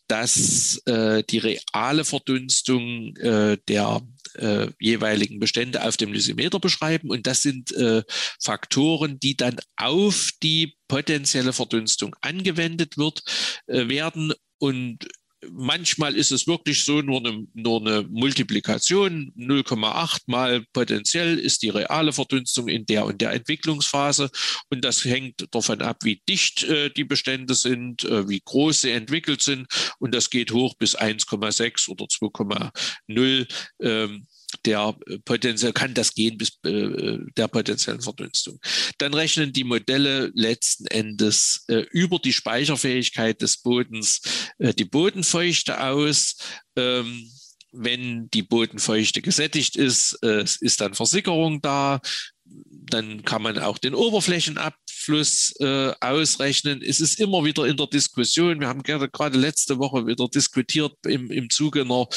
[0.07, 4.01] dass äh, die reale Verdunstung äh, der
[4.35, 7.09] äh, jeweiligen Bestände auf dem Lysimeter beschreiben.
[7.09, 8.03] Und das sind äh,
[8.41, 13.23] Faktoren, die dann auf die potenzielle Verdunstung angewendet wird,
[13.67, 15.07] äh, werden und
[15.51, 19.31] manchmal ist es wirklich so nur eine, nur eine Multiplikation.
[19.37, 24.29] 0,8 mal potenziell ist die reale Verdunstung in der und der Entwicklungsphase.
[24.69, 28.91] Und das hängt davon ab, wie dicht äh, die Bestände sind, äh, wie groß sie
[28.91, 29.67] entwickelt sind.
[29.99, 33.47] Und das geht hoch bis 1,6 oder 2,0.
[33.81, 34.27] Ähm,
[34.65, 38.59] der äh, potenziell kann das gehen bis äh, der potenziellen Verdunstung.
[38.97, 44.21] Dann rechnen die Modelle letzten Endes äh, über die Speicherfähigkeit des Bodens
[44.59, 46.35] äh, die Bodenfeuchte aus.
[46.75, 47.29] Ähm,
[47.77, 51.99] wenn die Bodenfeuchte gesättigt ist, äh, ist dann Versickerung da.
[52.45, 56.81] Dann kann man auch den Oberflächenabfluss äh, ausrechnen.
[56.81, 58.59] Es ist immer wieder in der Diskussion.
[58.59, 62.07] Wir haben gerade, gerade letzte Woche wieder diskutiert im, im Zuge einer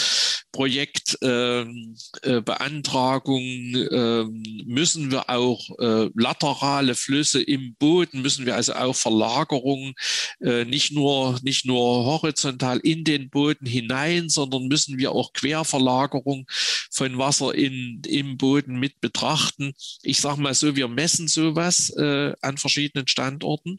[0.52, 3.40] Projektbeantragung.
[3.40, 4.24] Ähm, äh, äh,
[4.66, 9.94] müssen wir auch äh, laterale Flüsse im Boden, müssen wir also auch Verlagerungen
[10.40, 16.46] äh, nicht, nur, nicht nur horizontal in den Boden hinein, sondern müssen wir auch Querverlagerung
[16.90, 19.72] von Wasser in, im Boden mit betrachten.
[20.02, 23.78] Ich ich sage mal so, wir messen sowas äh, an verschiedenen Standorten.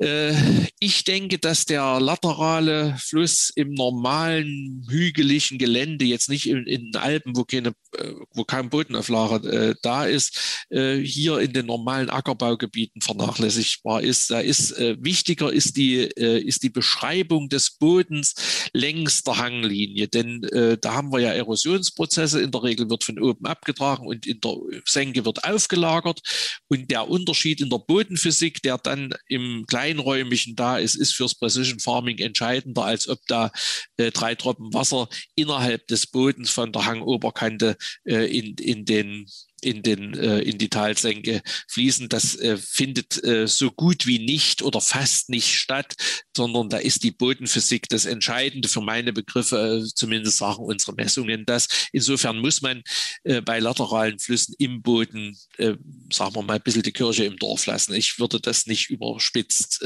[0.00, 0.34] Äh,
[0.78, 6.96] ich denke, dass der laterale Fluss im normalen hügeligen Gelände, jetzt nicht in, in den
[6.96, 12.10] Alpen, wo, keine, äh, wo kein Bodenauflage äh, da ist, äh, hier in den normalen
[12.10, 14.30] Ackerbaugebieten vernachlässigbar ist.
[14.30, 18.34] Da ist äh, wichtiger ist die, äh, ist die Beschreibung des Bodens
[18.72, 20.46] längs der Hanglinie, denn
[20.80, 22.40] da haben wir ja Erosionsprozesse.
[22.40, 26.20] In der Regel wird von oben abgetragen und in der Senke wird aufgelagert.
[26.68, 31.34] Und der Unterschied in der Bodenphysik, der dann im kleinen Kleinräumigen da ist, ist fürs
[31.34, 33.52] Precision Farming entscheidender, als ob da
[33.96, 39.26] äh, drei Tropfen Wasser innerhalb des Bodens von der Hangoberkante äh, in, in den
[39.62, 42.08] in, den, äh, in die Talsenke fließen.
[42.08, 45.94] Das äh, findet äh, so gut wie nicht oder fast nicht statt,
[46.36, 51.44] sondern da ist die Bodenphysik das Entscheidende für meine Begriffe, äh, zumindest sagen unsere Messungen
[51.46, 51.68] das.
[51.92, 52.82] Insofern muss man
[53.24, 55.74] äh, bei lateralen Flüssen im Boden, äh,
[56.12, 57.94] sagen wir mal, ein bisschen die Kirche im Dorf lassen.
[57.94, 59.84] Ich würde das nicht überspitzt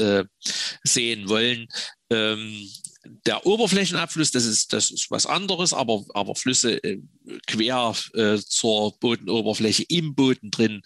[0.83, 1.67] sehen wollen.
[2.09, 2.67] Ähm,
[3.03, 6.99] der Oberflächenabfluss, das ist, das ist was anderes, aber, aber Flüsse äh,
[7.47, 10.81] quer äh, zur Bodenoberfläche im Boden drin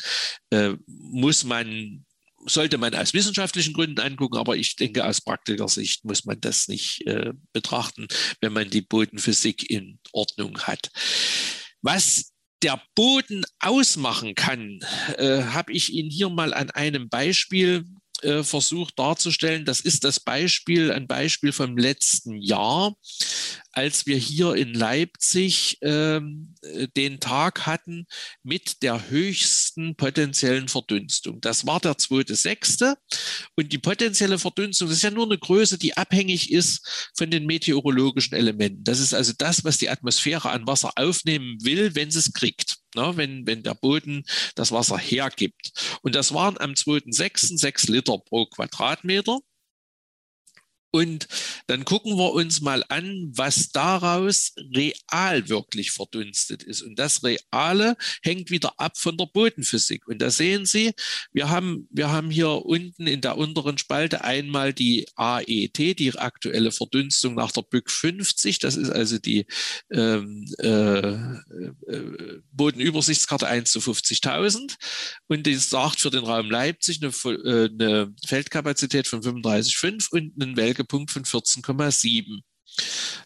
[0.50, 2.06] äh, muss man,
[2.46, 6.68] sollte man aus wissenschaftlichen Gründen angucken, aber ich denke, aus praktischer Sicht muss man das
[6.68, 8.08] nicht äh, betrachten,
[8.42, 10.92] wenn man die Bodenphysik in Ordnung hat.
[11.82, 12.32] Was
[12.64, 14.80] der Boden ausmachen kann,
[15.18, 17.86] äh, habe ich Ihnen hier mal an einem Beispiel
[18.26, 19.66] äh, versucht darzustellen.
[19.66, 22.96] Das ist das Beispiel, ein Beispiel vom letzten Jahr,
[23.76, 28.08] als wir hier in Leipzig ähm, äh, den Tag hatten
[28.44, 31.42] mit der höchsten potenziellen Verdunstung.
[31.42, 32.96] Das war der 2.6.
[33.56, 37.46] Und die potenzielle Verdunstung, das ist ja nur eine Größe, die abhängig ist von den
[37.46, 38.84] meteorologischen Elementen.
[38.84, 42.78] Das ist also das, was die Atmosphäre an Wasser aufnehmen will, wenn sie es kriegt
[42.96, 44.24] ne, wenn, wenn der Boden
[44.56, 46.00] das Wasser hergibt.
[46.02, 47.58] Und das waren am 2.6.
[47.58, 49.40] 6 Liter pro Quadratmeter.
[50.96, 51.28] Und
[51.68, 56.82] dann gucken wir uns mal an, was daraus real wirklich verdunstet ist.
[56.84, 60.08] Und das Reale hängt wieder ab von der Bodenphysik.
[60.08, 60.94] Und da sehen Sie,
[61.34, 66.72] wir haben, wir haben hier unten in der unteren Spalte einmal die AET, die aktuelle
[66.72, 68.60] Verdunstung nach der BÜK 50.
[68.60, 69.48] Das ist also die
[69.92, 74.76] ähm, äh, äh, Bodenübersichtskarte 1 zu 50.000.
[75.28, 77.12] Und die sagt für den Raum Leipzig eine,
[77.44, 82.42] äh, eine Feldkapazität von 35,5 und einen Welke Punkt von 14,7.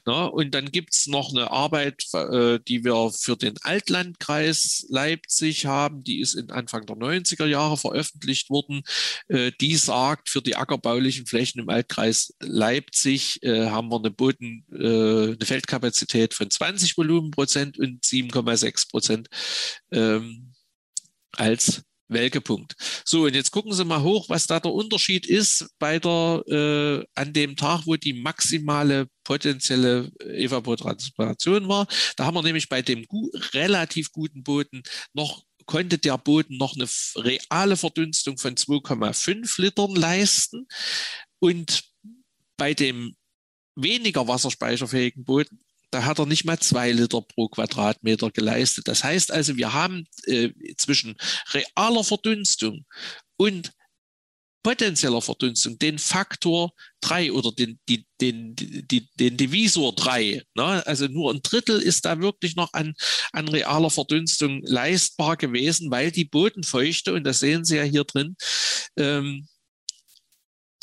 [0.06, 5.66] Na, und dann gibt es noch eine Arbeit, äh, die wir für den Altlandkreis Leipzig
[5.66, 8.84] haben, die ist in Anfang der 90er Jahre veröffentlicht worden.
[9.28, 14.66] Äh, die sagt, für die ackerbaulichen Flächen im Altkreis Leipzig äh, haben wir eine Boden,
[14.72, 19.28] äh, eine Feldkapazität von 20 Volumenprozent und 7,6 Prozent
[19.92, 20.54] ähm,
[21.34, 22.76] als Welkepunkt.
[23.06, 27.06] So, und jetzt gucken Sie mal hoch, was da der Unterschied ist bei der, äh,
[27.16, 31.88] an dem Tag, wo die maximale potenzielle Evapotranspiration war.
[32.18, 34.84] Da haben wir nämlich bei dem gu relativ guten Boden
[35.14, 36.88] noch konnte der Boden noch eine
[37.24, 40.68] reale Verdunstung von 2,5 Litern leisten.
[41.38, 41.84] Und
[42.58, 43.16] bei dem
[43.76, 45.60] weniger wasserspeicherfähigen Boden
[45.92, 48.88] da hat er nicht mal zwei Liter pro Quadratmeter geleistet.
[48.88, 51.16] Das heißt also, wir haben äh, zwischen
[51.54, 52.86] realer Verdunstung
[53.38, 53.72] und
[54.62, 60.44] potenzieller Verdunstung den Faktor 3 oder den, die, den, die, den Divisor 3.
[60.56, 60.86] Ne?
[60.86, 62.94] Also nur ein Drittel ist da wirklich noch an,
[63.32, 68.36] an realer Verdunstung leistbar gewesen, weil die Bodenfeuchte, und das sehen Sie ja hier drin,
[68.98, 69.48] ähm,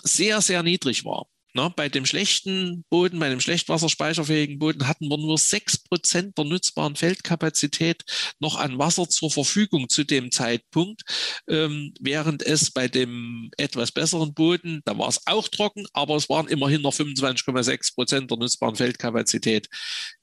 [0.02, 1.26] sehr, sehr niedrig war.
[1.56, 6.44] Na, bei dem schlechten Boden, bei dem schlecht wasserspeicherfähigen Boden hatten wir nur 6% der
[6.44, 8.04] nutzbaren Feldkapazität
[8.40, 11.00] noch an Wasser zur Verfügung zu dem Zeitpunkt,
[11.48, 16.28] ähm, während es bei dem etwas besseren Boden, da war es auch trocken, aber es
[16.28, 19.66] waren immerhin noch 25,6% der nutzbaren Feldkapazität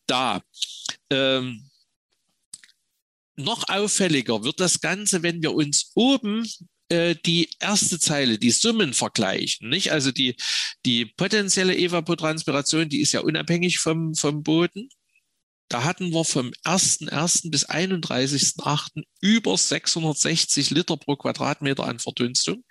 [0.06, 0.44] da.
[1.10, 1.68] Ähm,
[3.36, 6.48] noch auffälliger wird das Ganze, wenn wir uns oben
[6.94, 9.70] äh, die erste Zeile, die Summen vergleichen.
[9.70, 9.92] Nicht?
[9.92, 10.36] Also die,
[10.86, 14.90] die potenzielle Evapotranspiration, die ist ja unabhängig vom, vom Boden.
[15.70, 17.50] Da hatten wir vom 1.1.
[17.50, 19.04] bis 31.8.
[19.22, 22.64] über 660 Liter pro Quadratmeter an Verdunstung.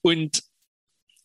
[0.00, 0.44] Und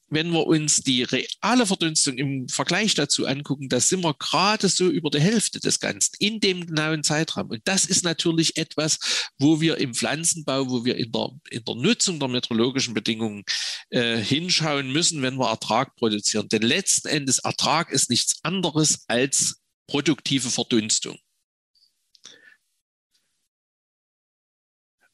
[0.10, 4.90] wenn wir uns die reale Verdunstung im Vergleich dazu angucken, da sind wir gerade so
[4.90, 7.50] über die Hälfte des Ganzen in dem genauen Zeitraum.
[7.50, 11.76] Und das ist natürlich etwas, wo wir im Pflanzenbau, wo wir in der, in der
[11.76, 13.44] Nutzung der meteorologischen Bedingungen
[13.90, 16.48] äh, hinschauen müssen, wenn wir Ertrag produzieren.
[16.50, 21.18] Denn letzten Endes Ertrag ist nichts anderes als produktive Verdunstung.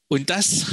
[0.08, 0.66] Und das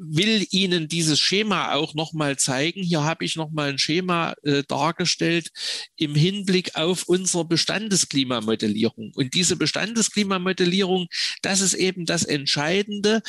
[0.00, 2.82] will Ihnen dieses Schema auch nochmal zeigen.
[2.82, 5.50] Hier habe ich nochmal ein Schema äh, dargestellt
[5.96, 9.12] im Hinblick auf unsere Bestandesklimamodellierung.
[9.14, 11.06] Und diese Bestandesklimamodellierung,
[11.42, 13.20] das ist eben das Entscheidende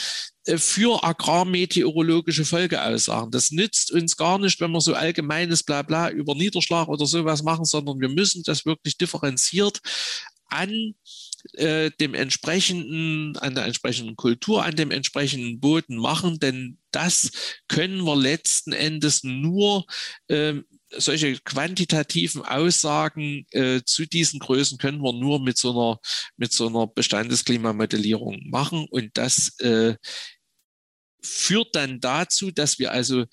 [0.46, 3.32] äh, für agrarmeteorologische Folgeaussagen.
[3.32, 7.66] Das nützt uns gar nicht, wenn wir so allgemeines Blabla über Niederschlag oder sowas machen,
[7.66, 9.82] sondern wir müssen das wirklich differenziert
[10.48, 10.96] an
[11.54, 17.32] äh, dem entsprechenden, an der entsprechenden Kultur, an dem entsprechenden Boden machen, denn das
[17.68, 19.86] können wir letzten Endes nur
[20.28, 20.56] äh,
[20.98, 26.00] solche quantitativen Aussagen äh, zu diesen Größen können wir nur mit so einer,
[26.38, 28.88] mit so einer Bestandesklimamodellierung machen.
[28.90, 29.96] Und das äh,
[31.24, 33.26] führt dann dazu, dass wir also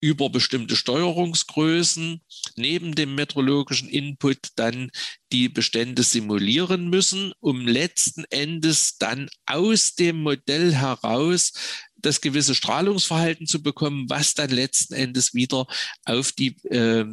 [0.00, 2.20] über bestimmte Steuerungsgrößen
[2.56, 4.90] neben dem meteorologischen Input dann
[5.32, 11.52] die Bestände simulieren müssen, um letzten Endes dann aus dem Modell heraus
[11.96, 15.66] das gewisse Strahlungsverhalten zu bekommen, was dann letzten Endes wieder
[16.04, 17.06] auf die, äh,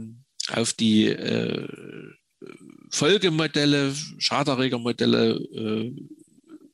[0.50, 1.68] auf die äh,
[2.92, 5.92] Folgemodelle, Schaderregermodelle, äh,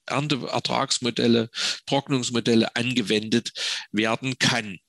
[0.07, 1.49] Ernteertragsmodelle,
[1.85, 3.53] Trocknungsmodelle angewendet
[3.91, 4.79] werden kann.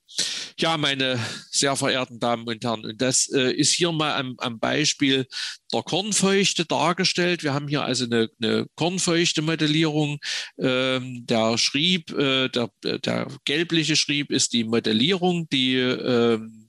[0.59, 1.19] Ja, meine
[1.51, 5.27] sehr verehrten Damen und Herren, und das äh, ist hier mal am, am, Beispiel
[5.73, 7.43] der Kornfeuchte dargestellt.
[7.43, 10.19] Wir haben hier also eine, eine Kornfeuchte-Modellierung.
[10.59, 16.60] Ähm, der Schrieb, äh, der, der gelbliche Schrieb ist die Modellierung, die ähm,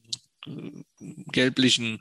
[1.32, 2.00] gelblichen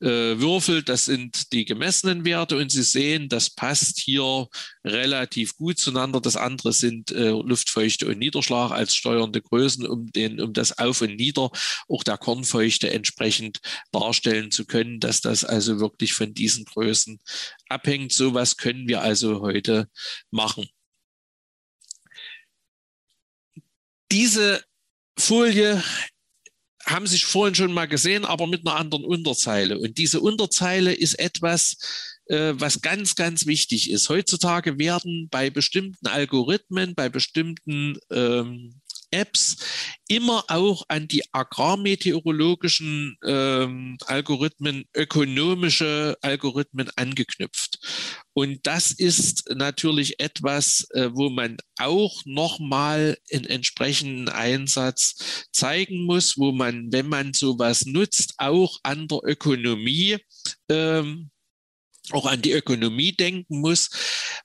[0.00, 0.06] äh,
[0.38, 4.48] Würfel, das sind die gemessenen Werte und Sie sehen, das passt hier
[4.84, 6.20] relativ gut zueinander.
[6.20, 11.00] Das andere sind äh, Luftfeuchte und Niederschlag als steuernde Größen, um, den, um das Auf
[11.00, 11.50] und Nieder
[11.88, 13.60] auch der Kornfeuchte entsprechend
[13.92, 17.18] darstellen zu können, dass das also wirklich von diesen Größen
[17.68, 18.12] abhängt.
[18.12, 19.88] So was können wir also heute
[20.30, 20.68] machen.
[24.10, 24.62] Diese
[25.18, 25.82] Folie
[26.88, 29.78] haben sich vorhin schon mal gesehen, aber mit einer anderen Unterzeile.
[29.78, 31.76] Und diese Unterzeile ist etwas,
[32.26, 34.08] äh, was ganz, ganz wichtig ist.
[34.08, 38.80] Heutzutage werden bei bestimmten Algorithmen, bei bestimmten ähm,
[39.10, 39.56] Apps
[40.08, 47.78] immer auch an die agrarmeteorologischen ähm, Algorithmen, ökonomische Algorithmen angeknüpft.
[48.32, 56.36] Und das ist natürlich etwas, äh, wo man auch nochmal einen entsprechenden Einsatz zeigen muss,
[56.38, 60.18] wo man, wenn man sowas nutzt, auch an der Ökonomie
[60.68, 61.30] ähm,
[62.12, 63.90] auch an die Ökonomie denken muss.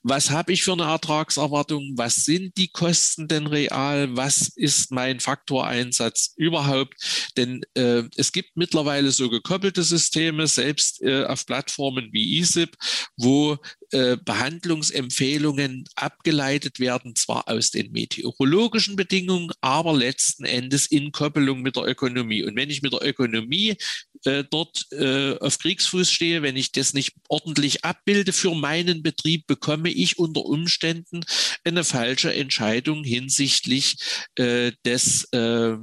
[0.02, 1.94] Was habe ich für eine Ertragserwartung?
[1.96, 4.16] Was sind die Kosten denn real?
[4.16, 6.94] Was ist mein Faktoreinsatz überhaupt?
[7.36, 12.76] Denn äh, es gibt mittlerweile so gekoppelte Systeme, selbst äh, auf Plattformen wie ESIP,
[13.16, 13.58] wo
[13.94, 21.76] äh, Behandlungsempfehlungen abgeleitet werden, zwar aus den meteorologischen Bedingungen, aber letzten Endes in Koppelung mit
[21.76, 22.42] der Ökonomie.
[22.42, 23.76] Und wenn ich mit der Ökonomie
[24.24, 29.46] äh, dort äh, auf Kriegsfuß stehe, wenn ich das nicht ordentlich abbilde für meinen Betrieb,
[29.46, 31.24] bekomme ich unter Umständen
[31.62, 33.96] eine falsche Entscheidung hinsichtlich
[34.34, 35.76] äh, des äh,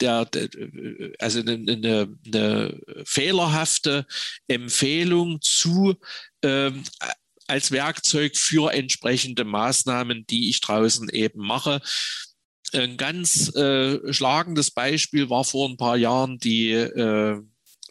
[0.00, 0.48] der, der,
[1.18, 4.06] also eine, eine, eine, fehlerhafte
[4.46, 5.96] Empfehlung zu
[6.42, 6.84] ähm,
[7.48, 11.80] als Werkzeug für entsprechende Maßnahmen, die ich draußen eben mache.
[12.72, 17.40] Ein ganz äh, schlagendes Beispiel war vor ein paar Jahren die äh,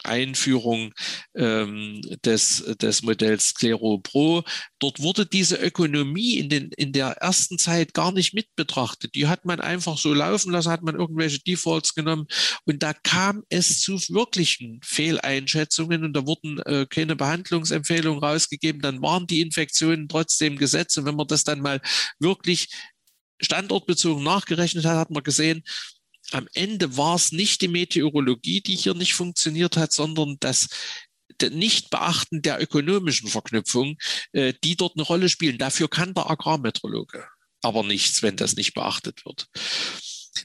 [0.07, 0.93] Einführung
[1.35, 4.43] ähm, des, des Modells Sclero Pro.
[4.79, 9.15] Dort wurde diese Ökonomie in, den, in der ersten Zeit gar nicht mit betrachtet.
[9.15, 12.27] Die hat man einfach so laufen lassen, hat man irgendwelche Defaults genommen
[12.65, 18.81] und da kam es zu wirklichen Fehleinschätzungen und da wurden äh, keine Behandlungsempfehlungen rausgegeben.
[18.81, 21.81] Dann waren die Infektionen trotzdem gesetzt und wenn man das dann mal
[22.19, 22.69] wirklich
[23.41, 25.63] standortbezogen nachgerechnet hat, hat man gesehen,
[26.31, 30.67] am Ende war es nicht die Meteorologie, die hier nicht funktioniert hat, sondern das
[31.41, 33.97] Nichtbeachten der ökonomischen Verknüpfung,
[34.31, 35.57] äh, die dort eine Rolle spielen.
[35.57, 37.25] Dafür kann der Agrarmetrologe
[37.61, 39.47] aber nichts, wenn das nicht beachtet wird.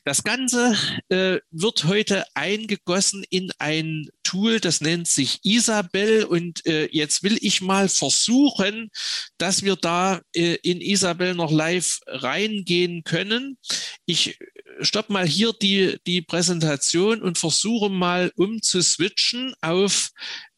[0.05, 0.74] Das Ganze
[1.11, 6.24] äh, wird heute eingegossen in ein Tool, das nennt sich Isabel.
[6.24, 8.91] Und äh, jetzt will ich mal versuchen,
[9.37, 13.59] dass wir da äh, in Isabel noch live reingehen können.
[14.07, 14.39] Ich
[14.80, 20.10] stopp mal hier die, die Präsentation und versuche mal umzuswitchen auf,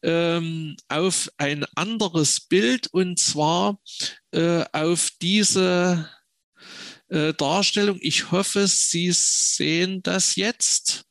[0.03, 3.79] ähm, auf ein anderes Bild und zwar
[4.31, 6.09] äh, auf diese
[7.09, 7.97] äh, Darstellung.
[8.01, 11.05] Ich hoffe, Sie sehen das jetzt.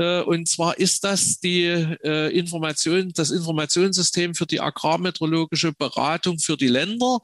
[0.00, 6.56] Äh, und zwar ist das die äh, Information, das Informationssystem für die agrarmeteorologische Beratung für
[6.56, 7.18] die Länder.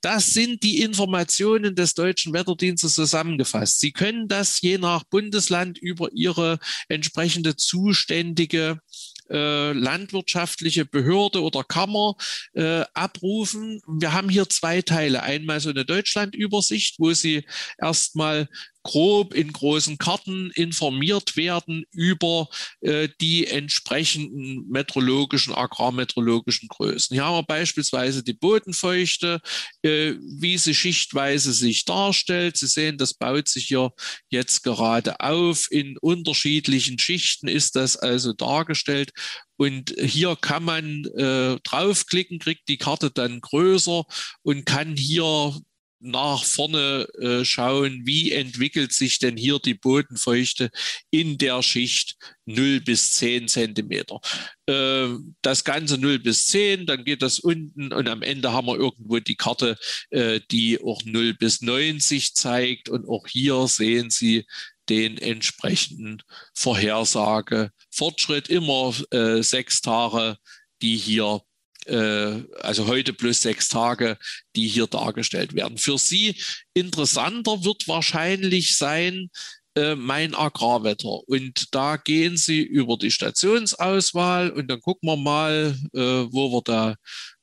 [0.00, 3.80] Das sind die Informationen des Deutschen Wetterdienstes zusammengefasst.
[3.80, 8.80] Sie können das je nach Bundesland über Ihre entsprechende zuständige
[9.28, 12.16] äh, landwirtschaftliche Behörde oder Kammer
[12.52, 13.80] äh, abrufen.
[13.86, 15.22] Wir haben hier zwei Teile.
[15.22, 17.44] Einmal so eine Deutschlandübersicht, wo Sie
[17.78, 18.48] erstmal
[18.82, 22.48] grob in großen Karten informiert werden über
[22.80, 27.14] äh, die entsprechenden meteorologischen, agrarmeteorologischen Größen.
[27.14, 29.40] Hier haben wir beispielsweise die Bodenfeuchte,
[29.82, 32.56] äh, wie sie schichtweise sich darstellt.
[32.56, 33.92] Sie sehen, das baut sich hier
[34.30, 35.66] jetzt gerade auf.
[35.70, 39.12] In unterschiedlichen Schichten ist das also dargestellt.
[39.56, 44.04] Und hier kann man äh, draufklicken, kriegt die Karte dann größer
[44.42, 45.54] und kann hier
[46.00, 50.70] nach vorne äh, schauen, wie entwickelt sich denn hier die Bodenfeuchte
[51.10, 54.20] in der Schicht 0 bis 10 Zentimeter.
[54.66, 55.08] Äh,
[55.42, 59.18] das Ganze 0 bis 10, dann geht das unten und am Ende haben wir irgendwo
[59.18, 59.76] die Karte,
[60.10, 62.88] äh, die auch 0 bis 90 zeigt.
[62.88, 64.46] Und auch hier sehen Sie
[64.88, 66.22] den entsprechenden
[66.54, 67.70] Vorhersage.
[67.90, 70.36] Fortschritt immer äh, sechs Tage,
[70.82, 71.42] die hier
[71.86, 74.18] also heute plus sechs Tage,
[74.56, 75.78] die hier dargestellt werden.
[75.78, 76.36] Für Sie
[76.74, 79.30] interessanter wird wahrscheinlich sein,
[79.76, 81.28] äh, mein Agrarwetter.
[81.28, 86.62] Und da gehen Sie über die Stationsauswahl und dann gucken wir mal, äh, wo wir
[86.62, 86.96] da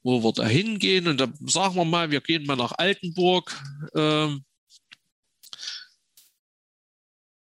[0.03, 1.07] wo wir da hingehen.
[1.07, 3.53] Und dann sagen wir mal, wir gehen mal nach Altenburg.
[3.93, 4.29] Äh,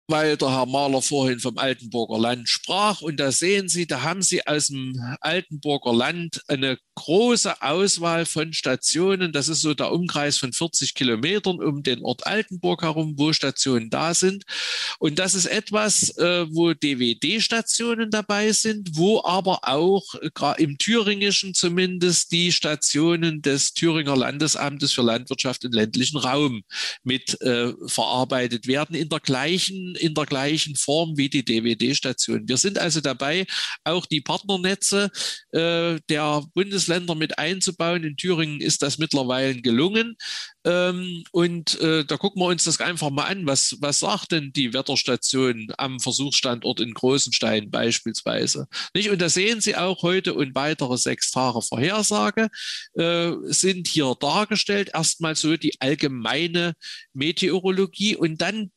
[0.10, 3.02] weil der Herr Mahler vorhin vom Altenburger Land sprach.
[3.02, 8.52] Und da sehen Sie, da haben Sie aus dem Altenburger Land eine große Auswahl von
[8.52, 9.32] Stationen.
[9.32, 13.92] Das ist so der Umkreis von 40 Kilometern um den Ort Altenburg herum, wo Stationen
[13.92, 14.44] da sind.
[14.98, 21.54] Und das ist etwas, äh, wo DWD-Stationen dabei sind, wo aber auch äh, im Thüringischen
[21.54, 26.64] zumindest die Stationen des Thüringer Landesamtes für Landwirtschaft im ländlichen Raum
[27.04, 32.48] mit äh, verarbeitet werden in der gleichen in der gleichen Form wie die DWD-Station.
[32.48, 33.46] Wir sind also dabei,
[33.84, 35.12] auch die Partnernetze
[35.52, 38.04] äh, der Bundesländer mit einzubauen.
[38.04, 40.16] In Thüringen ist das mittlerweile gelungen.
[40.66, 43.46] Ähm, und äh, da gucken wir uns das einfach mal an.
[43.46, 48.68] Was, was sagt denn die Wetterstation am Versuchsstandort in Großenstein beispielsweise?
[48.94, 49.10] Nicht?
[49.10, 52.50] Und da sehen Sie auch heute und weitere sechs Tage Vorhersage
[52.94, 54.92] äh, sind hier dargestellt.
[54.94, 56.74] Erstmal so die allgemeine
[57.14, 58.72] Meteorologie und dann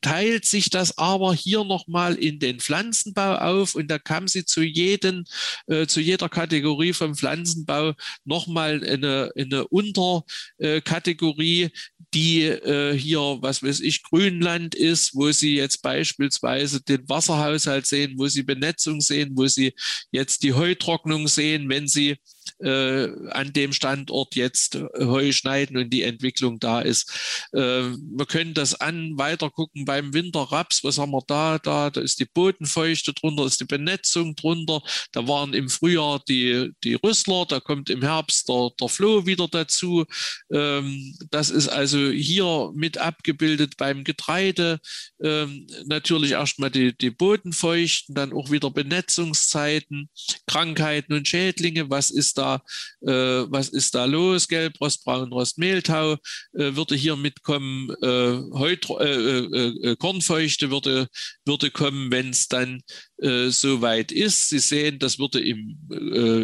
[0.00, 4.62] teilt sich das aber hier nochmal in den Pflanzenbau auf und da kam sie zu,
[4.62, 5.24] jeden,
[5.66, 7.94] äh, zu jeder Kategorie vom Pflanzenbau
[8.24, 11.70] nochmal eine, eine Unterkategorie,
[12.14, 18.14] die äh, hier, was weiß ich, Grünland ist, wo Sie jetzt beispielsweise den Wasserhaushalt sehen,
[18.16, 19.74] wo Sie Benetzung sehen, wo Sie
[20.12, 22.16] jetzt die Heutrocknung sehen, wenn Sie
[22.60, 27.48] äh, an dem Standort jetzt Heu schneiden und die Entwicklung da ist.
[27.52, 30.82] Äh, wir können das an weiter gucken beim Winterraps.
[30.84, 31.58] Was haben wir da?
[31.58, 34.80] Da, da ist die Bodenfeuchte drunter, ist die Benetzung drunter.
[35.12, 39.48] Da waren im Frühjahr die, die Rüssler, da kommt im Herbst der, der Floh wieder
[39.48, 40.04] dazu.
[40.52, 44.80] Ähm, das ist also hier mit abgebildet beim Getreide.
[45.22, 50.08] Ähm, natürlich erstmal die, die Bodenfeuchten, dann auch wieder Benetzungszeiten,
[50.46, 51.90] Krankheiten und Schädlinge.
[51.90, 52.62] Was ist da da,
[53.00, 54.48] äh, was ist da los?
[54.48, 56.14] Gelbrost, Braunrost, Mehltau
[56.52, 61.08] äh, würde hier mitkommen, äh, Heut, äh, äh, äh, Kornfeuchte würde,
[61.44, 62.82] würde kommen, wenn es dann
[63.18, 64.50] so weit ist.
[64.50, 65.78] Sie sehen, das würde im,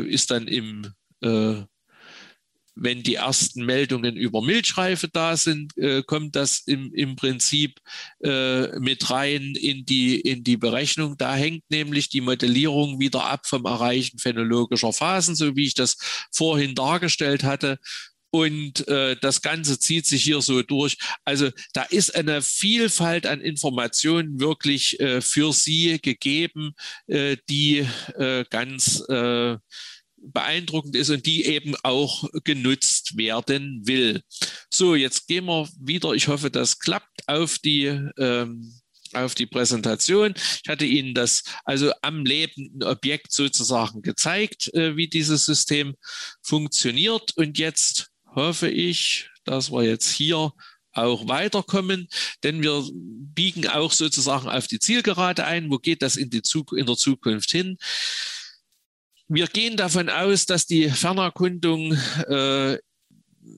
[0.09, 0.86] ist dann im
[2.74, 7.80] wenn die ersten Meldungen über Milchreife da sind, äh, kommt das im, im Prinzip
[8.22, 11.16] äh, mit rein in die, in die Berechnung.
[11.18, 15.96] Da hängt nämlich die Modellierung wieder ab vom Erreichen phänologischer Phasen, so wie ich das
[16.32, 17.78] vorhin dargestellt hatte.
[18.34, 20.96] Und äh, das Ganze zieht sich hier so durch.
[21.26, 26.72] Also da ist eine Vielfalt an Informationen wirklich äh, für Sie gegeben,
[27.08, 29.04] äh, die äh, ganz
[30.22, 34.22] beeindruckend ist und die eben auch genutzt werden will.
[34.70, 37.86] So, jetzt gehen wir wieder, ich hoffe, das klappt auf die
[38.18, 38.72] ähm,
[39.14, 40.34] auf die Präsentation.
[40.64, 45.96] Ich hatte Ihnen das also am lebenden Objekt sozusagen gezeigt, äh, wie dieses System
[46.40, 47.36] funktioniert.
[47.36, 50.52] Und jetzt hoffe ich, dass wir jetzt hier
[50.94, 52.08] auch weiterkommen,
[52.42, 55.70] denn wir biegen auch sozusagen auf die Zielgerade ein.
[55.70, 57.78] Wo geht das in, die Zuk in der Zukunft hin?
[59.34, 61.94] Wir gehen davon aus, dass die Fernerkundung
[62.28, 62.76] äh,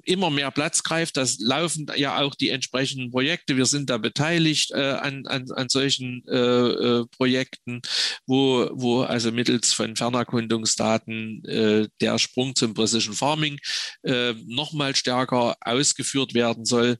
[0.05, 1.17] immer mehr Platz greift.
[1.17, 3.57] Das laufen ja auch die entsprechenden Projekte.
[3.57, 7.83] Wir sind da beteiligt äh, an, an, an solchen äh, äh, Projekten,
[8.25, 13.59] wo, wo also mittels von Fernerkundungsdaten äh, der Sprung zum Precision Farming
[14.05, 16.99] äh, nochmal stärker ausgeführt werden soll.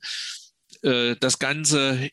[0.83, 2.11] Äh, das Ganze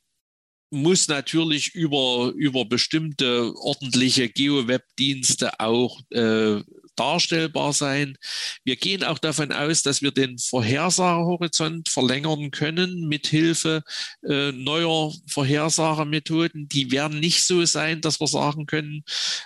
[0.72, 6.62] muss natürlich über, über bestimmte ordentliche GeoWeb-Dienste auch äh,
[6.96, 8.18] darstellbar sein.
[8.64, 13.84] Wir gehen auch davon aus, dass wir den Vorhersagehorizont verlängern können mit Hilfe
[14.24, 16.68] äh, neuer Vorhersagemethoden.
[16.70, 19.04] Die werden nicht so sein, dass wir sagen können,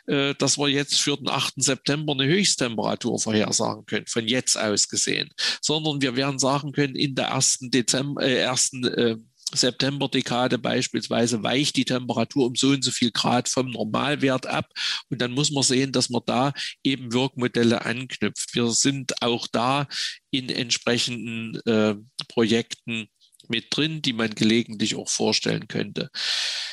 [0.07, 1.55] äh, dass wir jetzt für den 8.
[1.57, 5.29] September eine Höchsttemperatur vorhersagen können, von jetzt aus gesehen,
[5.61, 9.17] sondern wir werden sagen können, in der ersten Dezember, äh, ersten äh,
[9.55, 14.71] September-Dekade beispielsweise weicht die Temperatur um so und so viel Grad vom Normalwert ab.
[15.09, 16.53] Und dann muss man sehen, dass man da
[16.83, 18.53] eben Wirkmodelle anknüpft.
[18.55, 19.87] Wir sind auch da
[20.31, 21.95] in entsprechenden äh,
[22.27, 23.07] Projekten
[23.47, 26.09] mit drin, die man gelegentlich auch vorstellen könnte.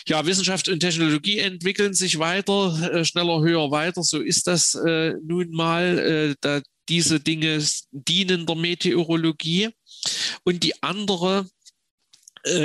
[0.09, 4.03] Ja, Wissenschaft und Technologie entwickeln sich weiter, äh, schneller, höher, weiter.
[4.03, 5.99] So ist das äh, nun mal.
[5.99, 9.71] Äh, da diese Dinge dienen der Meteorologie.
[10.45, 11.49] Und die andere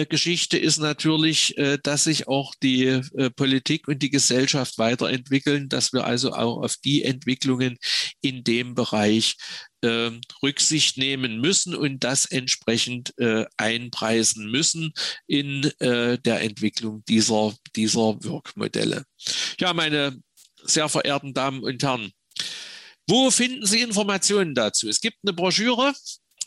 [0.05, 5.93] Geschichte ist natürlich, äh, dass sich auch die äh, Politik und die Gesellschaft weiterentwickeln, dass
[5.93, 7.77] wir also auch auf die Entwicklungen
[8.21, 9.37] in dem Bereich
[9.83, 13.13] ähm, Rücksicht nehmen müssen und das entsprechend
[13.57, 14.91] einpreisen müssen
[15.27, 19.03] in der Entwicklung dieser, dieser Wirkmodelle.
[19.59, 20.17] Ja, meine
[20.63, 22.11] sehr verehrten Damen und Herren,
[23.07, 24.89] wo finden Sie Informationen dazu?
[24.89, 25.93] Es gibt eine Broschüre,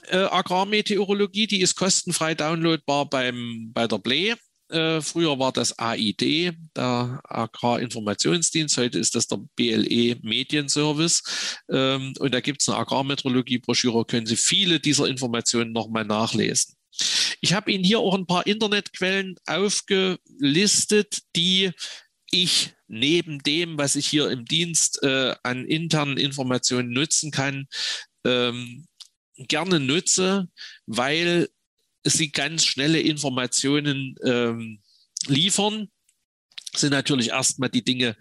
[0.08, 4.34] äh, Agrarmeteorologie, die ist kostenfrei downloadbar beim, bei der Play.
[4.70, 11.22] Äh, früher war das AID, der Agrarinformationsdienst, heute ist das der BLE Medienservice.
[11.70, 16.74] Ähm, und da gibt es eine Agrarmeteorologie-Broschüre, können Sie viele dieser Informationen nochmal nachlesen.
[17.40, 21.72] Ich habe Ihnen hier auch ein paar Internetquellen aufgelistet, die
[22.30, 27.66] ich neben dem, was ich hier im Dienst äh, an internen Informationen nutzen kann,
[28.24, 28.86] ähm,
[29.48, 30.48] gerne nutze,
[30.86, 31.48] weil
[32.04, 34.80] sie ganz schnelle Informationen ähm,
[35.26, 35.88] liefern.
[36.74, 38.16] Sind natürlich erstmal die Dinge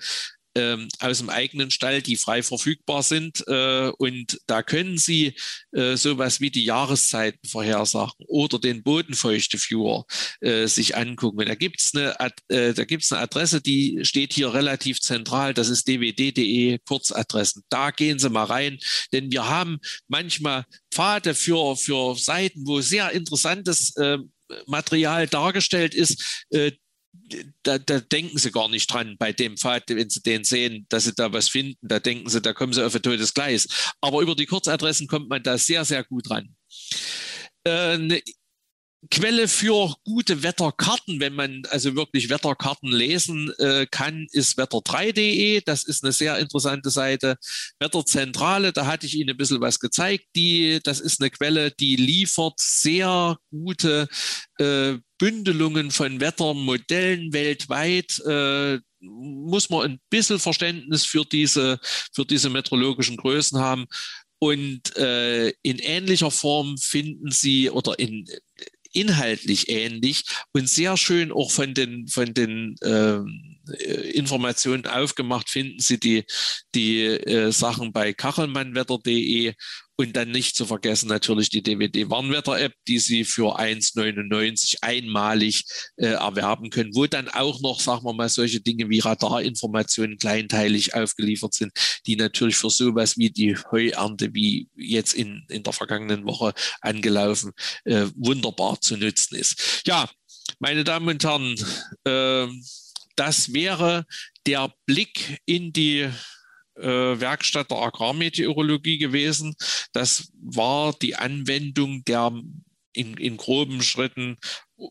[0.59, 3.47] ähm, aus dem eigenen Stall, die frei verfügbar sind.
[3.47, 5.35] Äh, und da können Sie
[5.71, 10.05] äh, sowas wie die Jahreszeiten vorhersagen oder den Bodenfeuchte-Viewer
[10.41, 11.45] äh, sich angucken.
[11.45, 12.15] Da gibt es eine,
[12.49, 15.53] äh, da gibt's eine Adresse, die steht hier relativ zentral.
[15.53, 17.63] Das ist dwd.de Kurzadressen.
[17.69, 18.79] Da gehen Sie mal rein,
[19.13, 24.17] denn wir haben manchmal Pfade für, für Seiten, wo sehr interessantes äh,
[24.65, 26.71] Material dargestellt ist, äh,
[27.63, 31.05] da, da, denken sie gar nicht dran bei dem Pfad, wenn sie den sehen, dass
[31.05, 31.77] sie da was finden.
[31.81, 33.67] Da denken sie, da kommen sie auf ein totes Gleis.
[34.01, 36.55] Aber über die Kurzadressen kommt man da sehr, sehr gut ran.
[37.63, 38.21] Äh, eine
[39.09, 45.61] Quelle für gute Wetterkarten, wenn man also wirklich Wetterkarten lesen äh, kann, ist wetter3.de.
[45.65, 47.37] Das ist eine sehr interessante Seite.
[47.79, 50.25] Wetterzentrale, da hatte ich Ihnen ein bisschen was gezeigt.
[50.35, 54.09] Die, das ist eine Quelle, die liefert sehr gute
[54.57, 58.19] äh, Bündelungen von Wettermodellen weltweit.
[58.25, 61.79] Äh, muss man ein bisschen Verständnis für diese,
[62.13, 63.85] für diese meteorologischen Größen haben.
[64.39, 68.25] Und äh, in ähnlicher Form finden Sie oder in
[68.91, 75.79] inhaltlich ähnlich und sehr schön auch von den, von den ähm, äh, Informationen aufgemacht finden
[75.79, 76.25] Sie die,
[76.75, 79.53] die äh, Sachen bei kachelmannwetter.de
[79.99, 85.65] und dann nicht zu vergessen natürlich die DWD-Warnwetter-App, die Sie für 1,99 einmalig
[85.97, 90.93] äh, erwerben können, wo dann auch noch, sagen wir mal, solche Dinge wie Radarinformationen kleinteilig
[90.95, 91.73] aufgeliefert sind,
[92.05, 97.51] die natürlich für sowas wie die Heuernte, wie jetzt in, in der vergangenen Woche angelaufen,
[97.83, 99.81] äh, wunderbar zu nutzen ist.
[99.85, 100.09] Ja,
[100.59, 101.55] meine Damen und Herren,
[102.05, 102.47] äh,
[103.17, 104.05] das wäre
[104.45, 106.09] der Blick in die
[106.81, 109.55] äh, Werkstatt der Agrarmeteorologie gewesen.
[109.93, 112.31] Das war die Anwendung der
[112.93, 114.37] in, in groben Schritten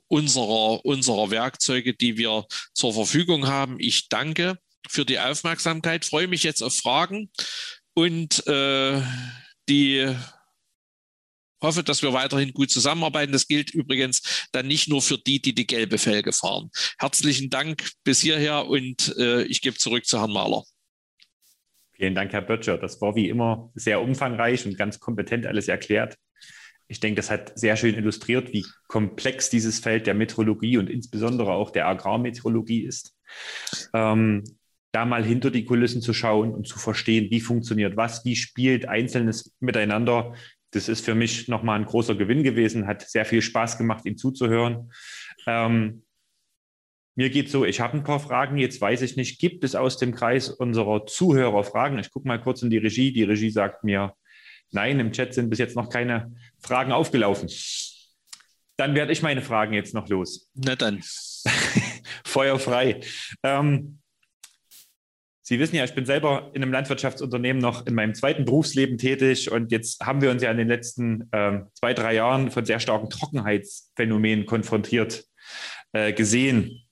[0.06, 3.76] unserer, unserer Werkzeuge, die wir zur Verfügung haben.
[3.78, 4.58] Ich danke
[4.88, 7.30] für die Aufmerksamkeit, freue mich jetzt auf Fragen
[7.94, 9.02] und äh,
[9.68, 10.14] die
[11.60, 13.32] hoffe, dass wir weiterhin gut zusammenarbeiten.
[13.32, 16.70] Das gilt übrigens dann nicht nur für die, die die gelbe Felge fahren.
[16.98, 20.64] Herzlichen Dank bis hierher und äh, ich gebe zurück zu Herrn Mahler.
[21.98, 22.78] Vielen Dank, Herr Böttcher.
[22.78, 26.16] Das war wie immer sehr umfangreich und ganz kompetent alles erklärt.
[26.86, 31.52] Ich denke, das hat sehr schön illustriert, wie komplex dieses Feld der Meteorologie und insbesondere
[31.52, 33.16] auch der Agrarmeteorologie ist.
[33.92, 34.44] Ähm,
[34.92, 38.88] da mal hinter die Kulissen zu schauen und zu verstehen, wie funktioniert was, wie spielt
[38.88, 40.34] Einzelnes miteinander.
[40.70, 44.16] Das ist für mich nochmal ein großer Gewinn gewesen, hat sehr viel Spaß gemacht, ihm
[44.16, 44.92] zuzuhören.
[45.46, 46.04] Ähm,
[47.18, 48.58] mir geht so, ich habe ein paar Fragen.
[48.58, 51.98] Jetzt weiß ich nicht, gibt es aus dem Kreis unserer Zuhörer Fragen?
[51.98, 53.12] Ich gucke mal kurz in die Regie.
[53.12, 54.14] Die Regie sagt mir,
[54.70, 57.50] nein, im Chat sind bis jetzt noch keine Fragen aufgelaufen.
[58.76, 60.48] Dann werde ich meine Fragen jetzt noch los.
[60.54, 61.02] Na dann.
[62.24, 63.00] Feuer frei.
[63.42, 63.98] Ähm,
[65.42, 69.50] Sie wissen ja, ich bin selber in einem Landwirtschaftsunternehmen noch in meinem zweiten Berufsleben tätig
[69.50, 72.78] und jetzt haben wir uns ja in den letzten ähm, zwei, drei Jahren von sehr
[72.78, 75.24] starken Trockenheitsphänomenen konfrontiert
[75.92, 76.84] äh, gesehen.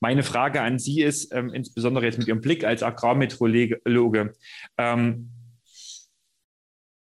[0.00, 4.32] Meine Frage an Sie ist, ähm, insbesondere jetzt mit Ihrem Blick als Agrarmeteorologe,
[4.76, 5.30] ähm,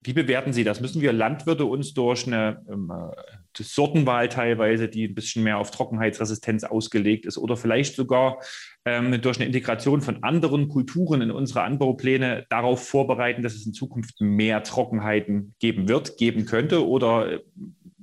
[0.06, 0.80] wie bewerten Sie das?
[0.82, 5.70] Müssen wir Landwirte uns durch eine ähm, äh, Sortenwahl teilweise, die ein bisschen mehr auf
[5.70, 8.38] Trockenheitsresistenz ausgelegt ist, oder vielleicht sogar
[8.84, 13.72] ähm, durch eine Integration von anderen Kulturen in unsere Anbaupläne darauf vorbereiten, dass es in
[13.72, 16.86] Zukunft mehr Trockenheiten geben wird, geben könnte?
[16.86, 17.40] Oder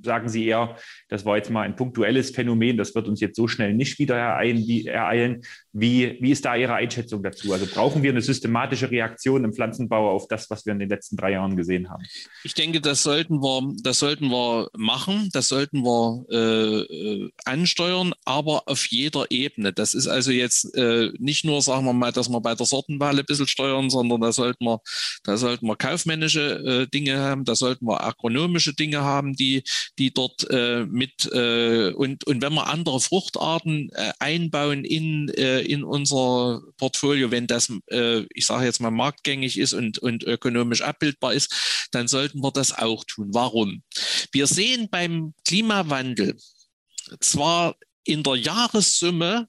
[0.02, 0.76] sagen Sie eher,
[1.08, 4.16] das war jetzt mal ein punktuelles Phänomen, das wird uns jetzt so schnell nicht wieder
[4.16, 5.42] ereilen?
[5.72, 7.52] Wie, wie ist da Ihre Einschätzung dazu?
[7.52, 11.16] Also brauchen wir eine systematische Reaktion im Pflanzenbau auf das, was wir in den letzten
[11.16, 12.04] drei Jahren gesehen haben?
[12.44, 18.12] Ich denke, das sollten wir, das sollten wir machen, das sollten wir äh, äh ansteuern,
[18.24, 19.72] aber auf jeder Ebene.
[19.72, 23.18] Das ist also jetzt äh, nicht nur, sagen wir mal, dass wir bei der Sortenwahl
[23.18, 24.80] ein bisschen steuern, sondern da sollten wir,
[25.24, 29.62] da sollten wir kaufmännische äh, Dinge haben, da sollten wir agronomische Dinge haben, die,
[29.98, 35.60] die dort äh, mit äh, und, und wenn wir andere Fruchtarten äh, einbauen in, äh,
[35.60, 40.82] in unser Portfolio, wenn das, äh, ich sage jetzt mal, marktgängig ist und, und ökonomisch
[40.82, 43.28] abbildbar ist, dann sollten wir das auch tun.
[43.32, 43.82] Warum?
[44.32, 46.36] Wir sehen beim Klimawandel
[47.20, 49.48] zwar in der Jahressumme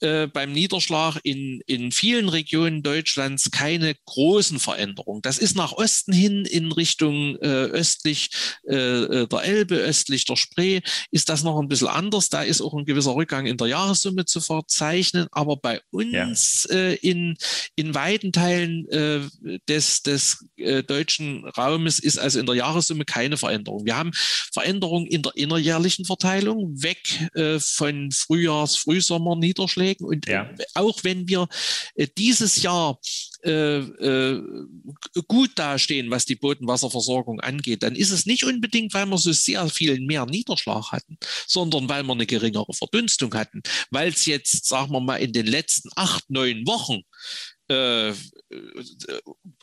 [0.00, 5.22] äh, beim Niederschlag in, in vielen Regionen Deutschlands keine großen Veränderungen.
[5.22, 8.28] Das ist nach Osten hin in Richtung äh, östlich
[8.68, 12.28] äh, äh, der Elbe, östlich der Spree, ist das noch ein bisschen anders.
[12.28, 15.28] Da ist auch ein gewisser Rückgang in der Jahressumme zu verzeichnen.
[15.30, 16.76] Aber bei uns ja.
[16.76, 17.36] äh, in,
[17.74, 18.86] in weiten Teilen
[19.68, 20.44] des, des
[20.86, 23.84] deutschen Raumes ist also in der Jahressumme keine Veränderung.
[23.86, 24.10] Wir haben
[24.52, 26.98] Veränderungen in der innerjährlichen Verteilung, weg
[27.60, 29.36] von Frühjahrs-, Frühsommer,
[29.86, 30.06] Vorschlägen.
[30.06, 30.50] Und ja.
[30.74, 31.48] auch wenn wir
[31.94, 32.98] äh, dieses Jahr
[33.44, 34.42] äh, äh,
[35.28, 39.68] gut dastehen, was die Bodenwasserversorgung angeht, dann ist es nicht unbedingt, weil wir so sehr
[39.68, 43.62] viel mehr Niederschlag hatten, sondern weil wir eine geringere Verdunstung hatten.
[43.90, 47.02] Weil es jetzt, sagen wir mal, in den letzten acht, neun Wochen
[47.68, 48.12] äh,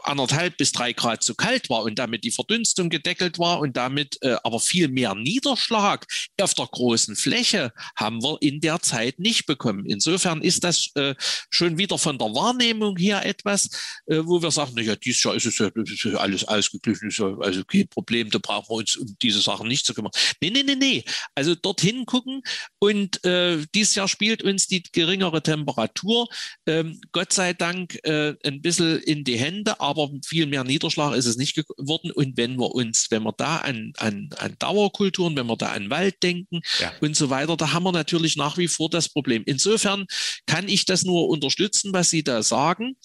[0.03, 4.17] anderthalb bis drei Grad zu kalt war und damit die Verdunstung gedeckelt war und damit
[4.21, 6.05] äh, aber viel mehr Niederschlag
[6.41, 9.85] auf der großen Fläche haben wir in der Zeit nicht bekommen.
[9.85, 11.15] Insofern ist das äh,
[11.49, 13.69] schon wieder von der Wahrnehmung her etwas,
[14.07, 17.37] äh, wo wir sagen, naja, dieses Jahr ist es ja, ist alles ausgeglichen, ist ja
[17.39, 20.11] also kein Problem, da brauchen wir uns um diese Sachen nicht zu kümmern.
[20.41, 21.03] Nee, nee, nee, nee.
[21.35, 22.41] Also dorthin gucken
[22.79, 26.27] und äh, dieses Jahr spielt uns die geringere Temperatur,
[26.65, 31.25] ähm, Gott sei Dank, äh, ein bisschen in die Hände, aber viel mehr Niederschlag ist
[31.25, 32.11] es nicht geworden.
[32.11, 35.89] Und wenn wir uns, wenn wir da an, an, an Dauerkulturen, wenn wir da an
[35.89, 36.91] Wald denken ja.
[37.01, 39.43] und so weiter, da haben wir natürlich nach wie vor das Problem.
[39.45, 40.05] Insofern
[40.45, 42.95] kann ich das nur unterstützen, was Sie da sagen.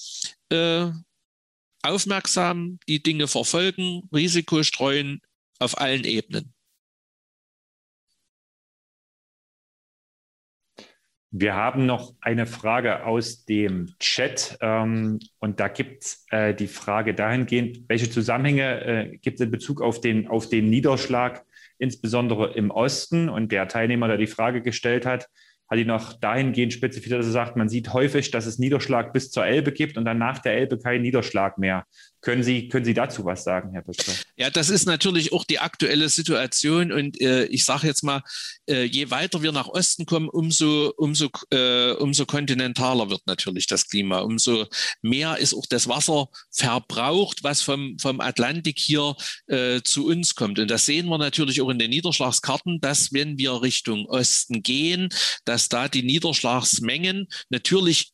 [0.51, 0.91] Äh,
[1.83, 5.21] aufmerksam die Dinge verfolgen, Risiko streuen
[5.59, 6.55] auf allen Ebenen.
[11.31, 16.69] Wir haben noch eine Frage aus dem Chat ähm, und da gibt es äh, die
[16.69, 21.45] Frage dahingehend, welche Zusammenhänge äh, gibt es in Bezug auf den, auf den Niederschlag,
[21.77, 23.29] insbesondere im Osten?
[23.29, 25.29] Und der Teilnehmer, der die Frage gestellt hat,
[25.69, 29.31] hat ihn noch dahingehend spezifiziert, dass er sagt, man sieht häufig, dass es Niederschlag bis
[29.31, 31.85] zur Elbe gibt und dann nach der Elbe keinen Niederschlag mehr.
[32.21, 34.15] Können Sie, können Sie dazu was sagen, Herr Pötzler?
[34.37, 36.91] Ja, das ist natürlich auch die aktuelle Situation.
[36.91, 38.23] Und äh, ich sage jetzt mal,
[38.69, 43.89] äh, je weiter wir nach Osten kommen, umso, umso, äh, umso kontinentaler wird natürlich das
[43.89, 44.21] Klima.
[44.21, 44.67] Umso
[45.01, 49.15] mehr ist auch das Wasser verbraucht, was vom, vom Atlantik hier
[49.47, 50.59] äh, zu uns kommt.
[50.59, 55.09] Und das sehen wir natürlich auch in den Niederschlagskarten, dass wenn wir Richtung Osten gehen,
[55.45, 58.13] dass da die Niederschlagsmengen natürlich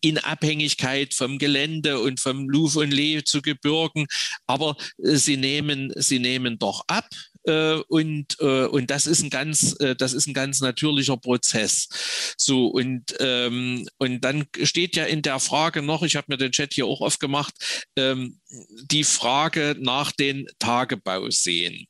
[0.00, 4.06] in Abhängigkeit vom Gelände und vom Luf und Lee zu Gebirgen.
[4.46, 7.08] Aber äh, sie nehmen, sie nehmen doch ab.
[7.44, 11.88] Äh, und, äh, und das ist ein ganz, äh, das ist ein ganz natürlicher Prozess.
[12.36, 16.52] So, und, ähm, und dann steht ja in der Frage noch, ich habe mir den
[16.52, 17.54] Chat hier auch aufgemacht,
[17.96, 18.40] ähm,
[18.84, 21.86] die Frage nach den Tagebauseen.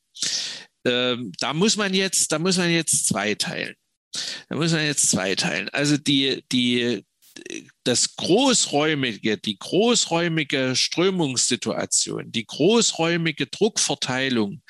[0.87, 3.75] Ähm, da muss man jetzt, da muss man jetzt zweiteilen.
[4.49, 5.69] Da muss man jetzt zweiteilen.
[5.71, 7.05] Also die, die,
[7.85, 14.63] das großräumige, die großräumige Strömungssituation, die großräumige Druckverteilung,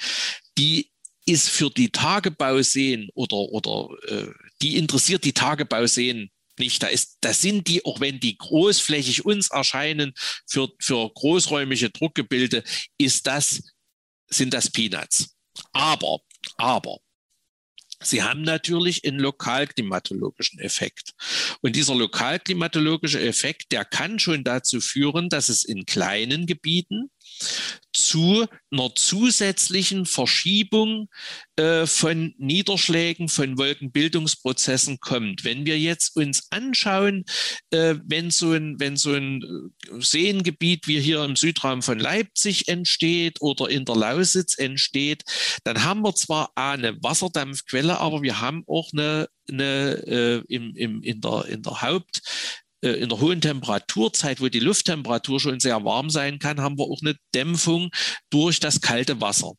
[0.59, 0.91] die
[1.27, 4.29] ist für die Tagebauseen oder, oder äh,
[4.63, 6.83] die interessiert die Tagebauseen nicht.
[6.83, 10.13] Da, ist, da sind die, auch wenn die großflächig uns erscheinen,
[10.47, 12.63] für, für großräumige Druckgebilde,
[12.99, 13.63] ist das,
[14.29, 15.37] sind das Peanuts.
[15.73, 16.21] Aber,
[16.57, 16.99] aber,
[18.03, 21.13] Sie haben natürlich einen lokalklimatologischen Effekt.
[21.61, 27.11] Und dieser lokalklimatologische Effekt, der kann schon dazu führen, dass es in kleinen Gebieten
[27.93, 31.09] zu einer zusätzlichen Verschiebung
[31.57, 35.45] äh, von Niederschlägen, von Wolkenbildungsprozessen kommt.
[35.45, 37.25] Wenn wir jetzt uns anschauen,
[37.71, 42.69] äh, wenn, so ein, wenn so ein äh, Seengebiet wie hier im Südraum von Leipzig
[42.69, 45.25] entsteht oder in der Lausitz entsteht,
[45.65, 51.03] dann haben wir zwar eine Wasserdampfquelle, aber wir haben auch eine, eine äh, im, im,
[51.03, 52.23] in, der, in der Haupt
[52.89, 57.01] in der hohen Temperaturzeit, wo die Lufttemperatur schon sehr warm sein kann, haben wir auch
[57.03, 57.91] eine Dämpfung
[58.31, 59.53] durch das kalte Wasser.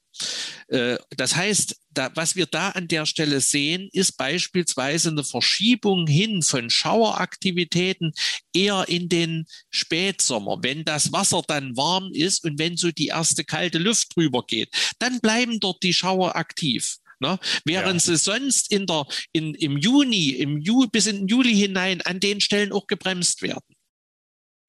[0.67, 6.07] Äh, das heißt, da, was wir da an der Stelle sehen, ist beispielsweise eine Verschiebung
[6.07, 8.13] hin von Schaueraktivitäten
[8.53, 10.59] eher in den Spätsommer.
[10.61, 14.69] Wenn das Wasser dann warm ist und wenn so die erste kalte Luft drüber geht,
[14.99, 16.97] dann bleiben dort die Schauer aktiv.
[17.21, 17.39] Ne?
[17.65, 17.99] Während ja.
[17.99, 22.19] sie sonst in der, in, im Juni, im Ju, bis in den Juli hinein an
[22.19, 23.75] den Stellen auch gebremst werden.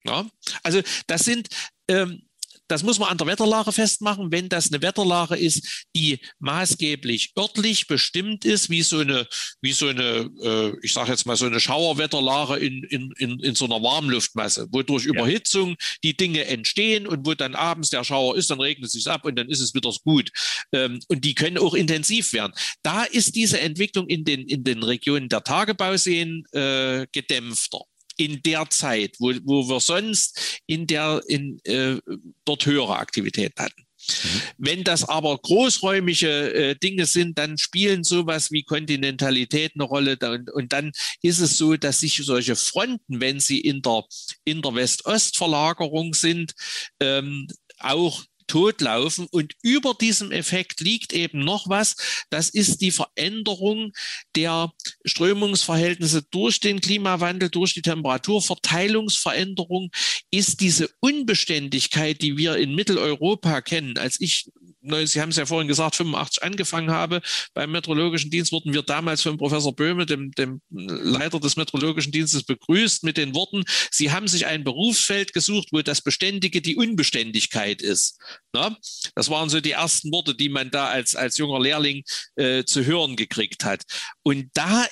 [0.05, 0.29] Ja?
[0.61, 1.47] Also das sind
[1.87, 2.21] ähm,
[2.67, 4.31] das muss man an der Wetterlage festmachen.
[4.31, 9.27] Wenn das eine Wetterlage ist, die maßgeblich örtlich bestimmt ist, wie so eine,
[9.61, 13.55] wie so eine, äh, ich sage jetzt mal so eine Schauerwetterlage in, in, in, in
[13.55, 15.75] so einer Warmluftmasse, wo durch Überhitzung ja.
[16.03, 19.25] die Dinge entstehen und wo dann abends der Schauer ist, dann regnet es sich ab
[19.25, 20.31] und dann ist es wieder gut.
[20.71, 22.53] Ähm, und die können auch intensiv werden.
[22.81, 27.81] Da ist diese Entwicklung in den, in den Regionen der Tagebauseen äh, gedämpfter
[28.17, 31.97] in der Zeit, wo, wo wir sonst in der, in, äh,
[32.45, 33.83] dort höhere Aktivität hatten.
[34.07, 34.41] Mhm.
[34.57, 40.17] Wenn das aber großräumige äh, Dinge sind, dann spielen sowas wie Kontinentalität eine Rolle.
[40.21, 40.91] Und, und dann
[41.21, 44.03] ist es so, dass sich solche Fronten, wenn sie in der,
[44.43, 46.53] in der West-Ost-Verlagerung sind,
[46.99, 47.47] ähm,
[47.79, 48.23] auch
[48.53, 49.27] totlaufen.
[49.31, 51.95] Und über diesem Effekt liegt eben noch was.
[52.29, 53.93] Das ist die Veränderung
[54.35, 54.71] der
[55.05, 59.89] Strömungsverhältnisse durch den Klimawandel, durch die Temperaturverteilungsveränderung,
[60.29, 63.97] ist diese Unbeständigkeit, die wir in Mitteleuropa kennen.
[63.97, 64.51] Als ich
[64.83, 67.21] Sie haben es ja vorhin gesagt, 85 angefangen habe.
[67.53, 72.43] Beim Meteorologischen Dienst wurden wir damals von Professor Böhme, dem, dem Leiter des Meteorologischen Dienstes,
[72.43, 77.81] begrüßt mit den Worten, Sie haben sich ein Berufsfeld gesucht, wo das Beständige die Unbeständigkeit
[77.81, 78.19] ist.
[78.53, 78.77] Na?
[79.15, 82.03] Das waren so die ersten Worte, die man da als, als junger Lehrling
[82.35, 83.83] äh, zu hören gekriegt hat.
[84.23, 84.85] Und da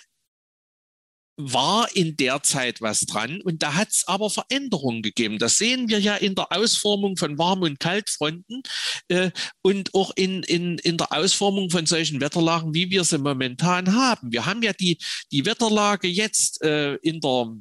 [1.42, 5.40] war in der Zeit was dran und da hat es aber Veränderungen gegeben.
[5.40, 8.64] Das sehen wir ja in der Ausformung von Warm- und Kaltfronten
[9.08, 9.32] äh,
[9.62, 14.32] und auch in, in, in der Ausformung von solchen Wetterlagen, wie wir sie momentan haben.
[14.32, 14.98] Wir haben ja die,
[15.32, 17.56] die Wetterlage jetzt äh, in der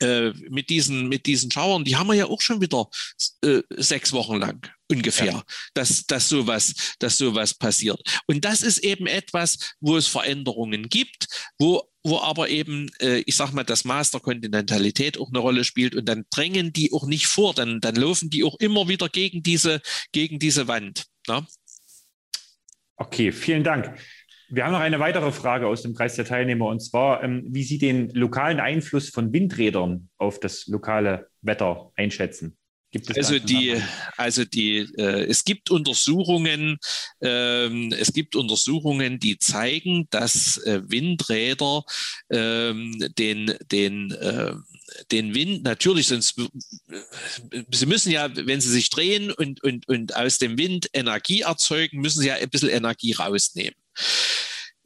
[0.00, 2.86] äh, mit diesen, mit diesen Schauern, die haben wir ja auch schon wieder
[3.42, 5.42] äh, sechs Wochen lang ungefähr, ja.
[5.74, 8.00] dass, dass, sowas, dass sowas passiert.
[8.26, 11.26] Und das ist eben etwas, wo es Veränderungen gibt,
[11.58, 15.64] wo, wo aber eben, äh, ich sag mal, das Maß der Kontinentalität auch eine Rolle
[15.64, 19.08] spielt und dann drängen die auch nicht vor, dann, dann laufen die auch immer wieder
[19.08, 19.80] gegen diese,
[20.12, 21.06] gegen diese Wand.
[21.28, 21.46] Ne?
[22.96, 23.98] Okay, vielen Dank.
[24.48, 27.64] Wir haben noch eine weitere Frage aus dem Kreis der Teilnehmer und zwar, ähm, wie
[27.64, 32.56] Sie den lokalen Einfluss von Windrädern auf das lokale Wetter einschätzen.
[33.16, 33.80] Also die,
[34.16, 36.78] also die, äh, es gibt Untersuchungen,
[37.20, 41.84] ähm, es gibt Untersuchungen, die zeigen, dass äh, Windräder
[42.30, 44.54] ähm, den, den, äh,
[45.10, 50.38] den Wind, natürlich sind sie müssen ja, wenn sie sich drehen und, und, und aus
[50.38, 53.74] dem Wind Energie erzeugen, müssen sie ja ein bisschen Energie rausnehmen.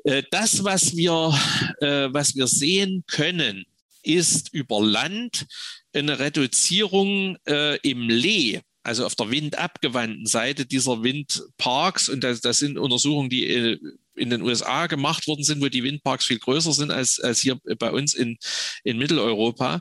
[0.05, 1.39] Äh, das, was wir,
[1.81, 3.65] äh, was wir sehen können,
[4.03, 5.47] ist über Land
[5.93, 12.09] eine Reduzierung äh, im Lee, also auf der windabgewandten Seite dieser Windparks.
[12.09, 13.79] Und das, das sind Untersuchungen, die
[14.21, 17.59] in den USA gemacht worden sind, wo die Windparks viel größer sind als, als hier
[17.79, 18.39] bei uns in,
[18.85, 19.81] in Mitteleuropa,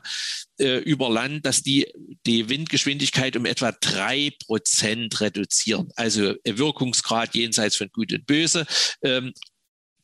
[0.58, 1.86] äh, über Land, dass die
[2.26, 5.90] die Windgeschwindigkeit um etwa drei Prozent reduzieren.
[5.96, 8.66] Also Wirkungsgrad jenseits von Gut und Böse.
[9.02, 9.32] Ähm,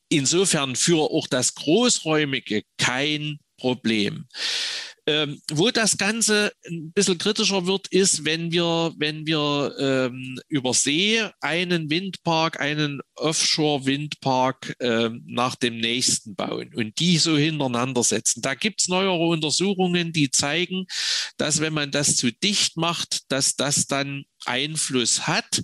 [0.09, 4.27] insofern für auch das Großräumige kein Problem.
[5.09, 10.75] Ähm, wo das Ganze ein bisschen kritischer wird, ist, wenn wir, wenn wir ähm, über
[10.75, 18.43] See einen Windpark, einen Offshore-Windpark ähm, nach dem nächsten bauen und die so hintereinander setzen.
[18.43, 20.87] Da gibt es neuere Untersuchungen, die zeigen,
[21.37, 25.63] dass wenn man das zu dicht macht, dass das dann Einfluss hat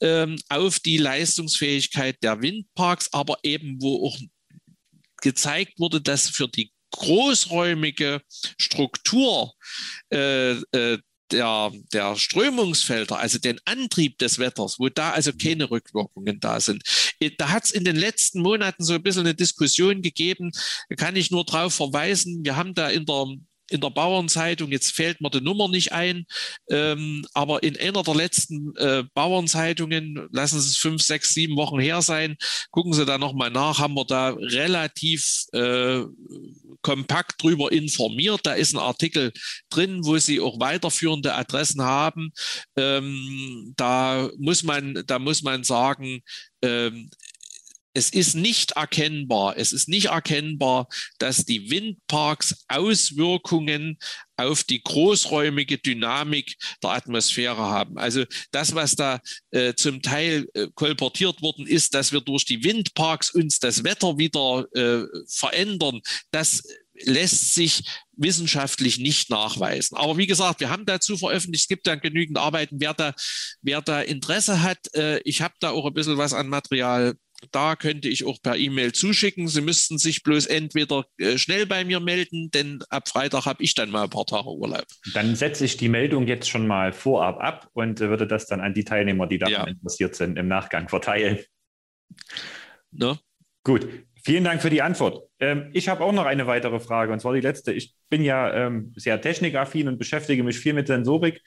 [0.00, 4.18] ähm, auf die Leistungsfähigkeit der Windparks, aber eben wo auch
[5.22, 8.22] gezeigt wurde, dass für die großräumige
[8.58, 9.54] Struktur
[10.10, 10.98] äh, äh,
[11.32, 16.82] der, der Strömungsfelder, also den Antrieb des Wetters, wo da also keine Rückwirkungen da sind.
[17.20, 20.52] Äh, da hat es in den letzten Monaten so ein bisschen eine Diskussion gegeben,
[20.96, 23.26] kann ich nur darauf verweisen, wir haben da in der
[23.72, 26.26] in der Bauernzeitung, jetzt fällt mir die Nummer nicht ein,
[26.68, 31.80] ähm, aber in einer der letzten äh, Bauernzeitungen, lassen Sie es fünf, sechs, sieben Wochen
[31.80, 32.36] her sein,
[32.70, 36.02] gucken Sie da nochmal nach, haben wir da relativ äh,
[36.82, 38.40] kompakt drüber informiert.
[38.44, 39.32] Da ist ein Artikel
[39.70, 42.32] drin, wo Sie auch weiterführende Adressen haben.
[42.76, 46.20] Ähm, da muss man, da muss man sagen,
[46.62, 47.10] ähm,
[47.94, 50.88] es ist nicht erkennbar, es ist nicht erkennbar,
[51.18, 53.98] dass die Windparks Auswirkungen
[54.36, 57.98] auf die großräumige Dynamik der Atmosphäre haben.
[57.98, 59.20] Also das, was da
[59.50, 64.18] äh, zum Teil äh, kolportiert worden ist, dass wir durch die Windparks uns das Wetter
[64.18, 66.00] wieder äh, verändern,
[66.30, 66.62] das
[67.04, 67.82] lässt sich
[68.16, 69.96] wissenschaftlich nicht nachweisen.
[69.96, 73.14] Aber wie gesagt, wir haben dazu veröffentlicht, es gibt dann genügend Arbeiten, wer da,
[73.62, 74.78] wer da Interesse hat.
[74.94, 77.14] Äh, ich habe da auch ein bisschen was an Material
[77.50, 79.48] da könnte ich auch per E-Mail zuschicken.
[79.48, 83.74] Sie müssten sich bloß entweder äh, schnell bei mir melden, denn ab Freitag habe ich
[83.74, 84.86] dann mal ein paar Tage Urlaub.
[85.14, 88.60] Dann setze ich die Meldung jetzt schon mal vorab ab und äh, würde das dann
[88.60, 89.64] an die Teilnehmer, die daran ja.
[89.64, 91.38] interessiert sind, im Nachgang verteilen.
[92.90, 93.18] Ne?
[93.64, 93.88] Gut,
[94.24, 95.28] vielen Dank für die Antwort.
[95.38, 97.72] Ähm, ich habe auch noch eine weitere Frage und zwar die letzte.
[97.72, 101.40] Ich bin ja ähm, sehr technikaffin und beschäftige mich viel mit Sensorik.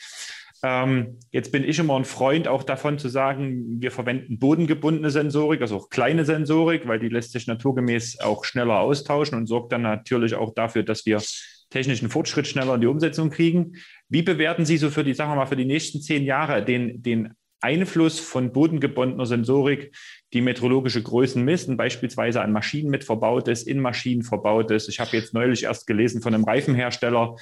[0.67, 5.61] Ähm, jetzt bin ich immer ein Freund auch davon zu sagen, wir verwenden bodengebundene Sensorik,
[5.61, 9.83] also auch kleine Sensorik, weil die lässt sich naturgemäß auch schneller austauschen und sorgt dann
[9.83, 11.21] natürlich auch dafür, dass wir
[11.69, 13.73] technischen Fortschritt schneller in die Umsetzung kriegen.
[14.09, 17.03] Wie bewerten Sie so für die, sagen wir mal, für die nächsten zehn Jahre den,
[17.03, 19.95] den Einfluss von bodengebundener Sensorik,
[20.33, 24.89] die meteorologische Größen misst beispielsweise an Maschinen mit verbaut ist, in Maschinen verbaut ist.
[24.89, 27.35] Ich habe jetzt neulich erst gelesen von einem Reifenhersteller,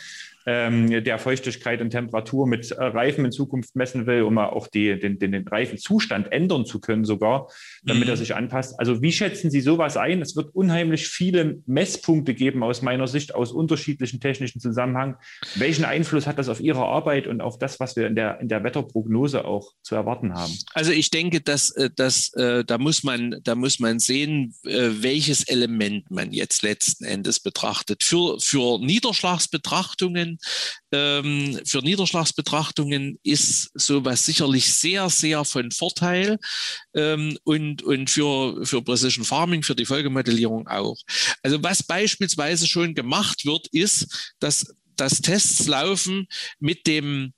[0.46, 5.00] ähm, der Feuchtigkeit und Temperatur mit äh, Reifen in Zukunft messen will, um auch die,
[5.00, 7.48] den, den, den Reifenzustand ändern zu können sogar,
[7.84, 8.10] damit mhm.
[8.10, 8.80] er sich anpasst.
[8.80, 10.22] Also wie schätzen Sie sowas ein?
[10.22, 15.16] Es wird unheimlich viele Messpunkte geben aus meiner Sicht, aus unterschiedlichen technischen Zusammenhängen.
[15.56, 18.50] Welchen Einfluss hat das auf Ihre Arbeit und auf das, was wir in der, in
[18.50, 20.54] der Wetterprognose auch zu erwarten haben?
[20.74, 25.44] Also ich denke, dass, äh, dass äh, da, muss man, da muss man sehen, welches
[25.44, 28.04] Element man jetzt letzten Endes betrachtet.
[28.04, 30.33] Für, für Niederschlagsbetrachtungen
[30.92, 36.38] ähm, für Niederschlagsbetrachtungen ist sowas sicherlich sehr, sehr von Vorteil
[36.96, 40.98] ähm, und, und für, für Precision Farming, für die Folgemodellierung auch.
[41.42, 46.28] Also was beispielsweise schon gemacht wird, ist, dass, dass Tests laufen
[46.60, 47.34] mit dem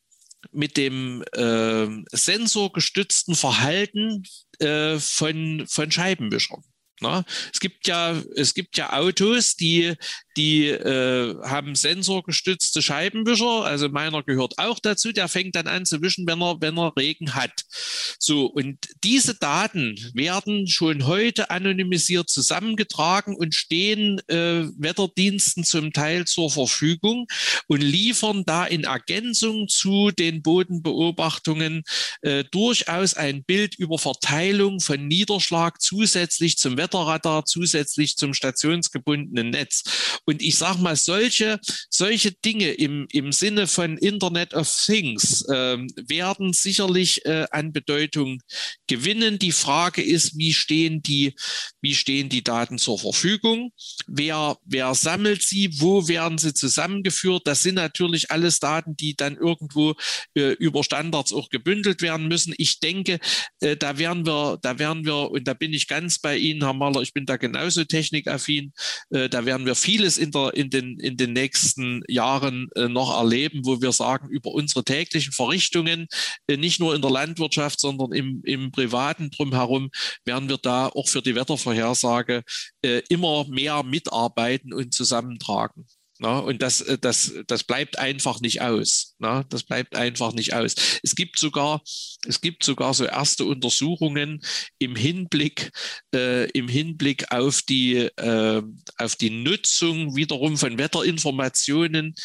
[0.52, 4.24] mit dem äh, sensorgestützten Verhalten
[4.60, 6.64] äh, von, von Scheibenwischern.
[7.02, 9.96] Na, es gibt ja, es gibt ja Autos, die,
[10.38, 13.64] die äh, haben sensorgestützte Scheibenwischer.
[13.64, 15.12] Also meiner gehört auch dazu.
[15.12, 17.64] Der fängt dann an zu wischen, wenn er, wenn er Regen hat.
[18.20, 18.46] So.
[18.46, 26.50] Und diese Daten werden schon heute anonymisiert zusammengetragen und stehen äh, Wetterdiensten zum Teil zur
[26.50, 27.28] Verfügung
[27.68, 31.84] und liefern da in Ergänzung zu den Bodenbeobachtungen
[32.22, 39.84] äh, durchaus ein Bild über Verteilung von Niederschlag zusätzlich zum Wetterradar, zusätzlich zum stationsgebundenen Netz.
[40.26, 45.78] Und ich sage mal, solche, solche Dinge im, im Sinne von Internet of Things äh,
[46.08, 48.42] werden sicherlich äh, an Bedeutung
[48.88, 49.40] gewinnen.
[49.40, 51.36] Die Frage ist, wie stehen die,
[51.82, 53.72] wie stehen die Daten zur Verfügung?
[54.08, 55.70] Wer, wer sammelt sie?
[55.80, 57.44] Wo werden sie zusammengeführt?
[57.46, 59.94] Das sind natürlich alles Daten, die dann irgendwo
[60.36, 62.54] äh, über Standards auch gebündelt werden müssen.
[62.58, 63.20] Ich denke,
[63.60, 66.74] äh, da werden wir, da werden wir, und da bin ich ganz bei Ihnen, Herr
[66.74, 68.74] Maller, ich bin da genauso technikaffin,
[69.12, 72.88] äh, da werden wir vieles vieles in, der, in, den, in den nächsten Jahren äh,
[72.88, 76.08] noch erleben, wo wir sagen, über unsere täglichen Verrichtungen,
[76.48, 79.90] äh, nicht nur in der Landwirtschaft, sondern im, im Privaten drumherum,
[80.26, 82.44] werden wir da auch für die Wettervorhersage
[82.84, 85.86] äh, immer mehr mitarbeiten und zusammentragen.
[86.20, 89.16] Na, und das, äh, das, das bleibt einfach nicht aus.
[89.20, 90.76] Na, das bleibt einfach nicht aus.
[91.04, 91.82] Es gibt sogar,
[92.26, 94.42] es gibt sogar so erste Untersuchungen
[94.80, 95.72] im Hinblick,
[96.14, 98.62] äh, im Hinblick auf die, äh,
[98.98, 102.16] auf die Nutzung wiederum von Wetterinformationen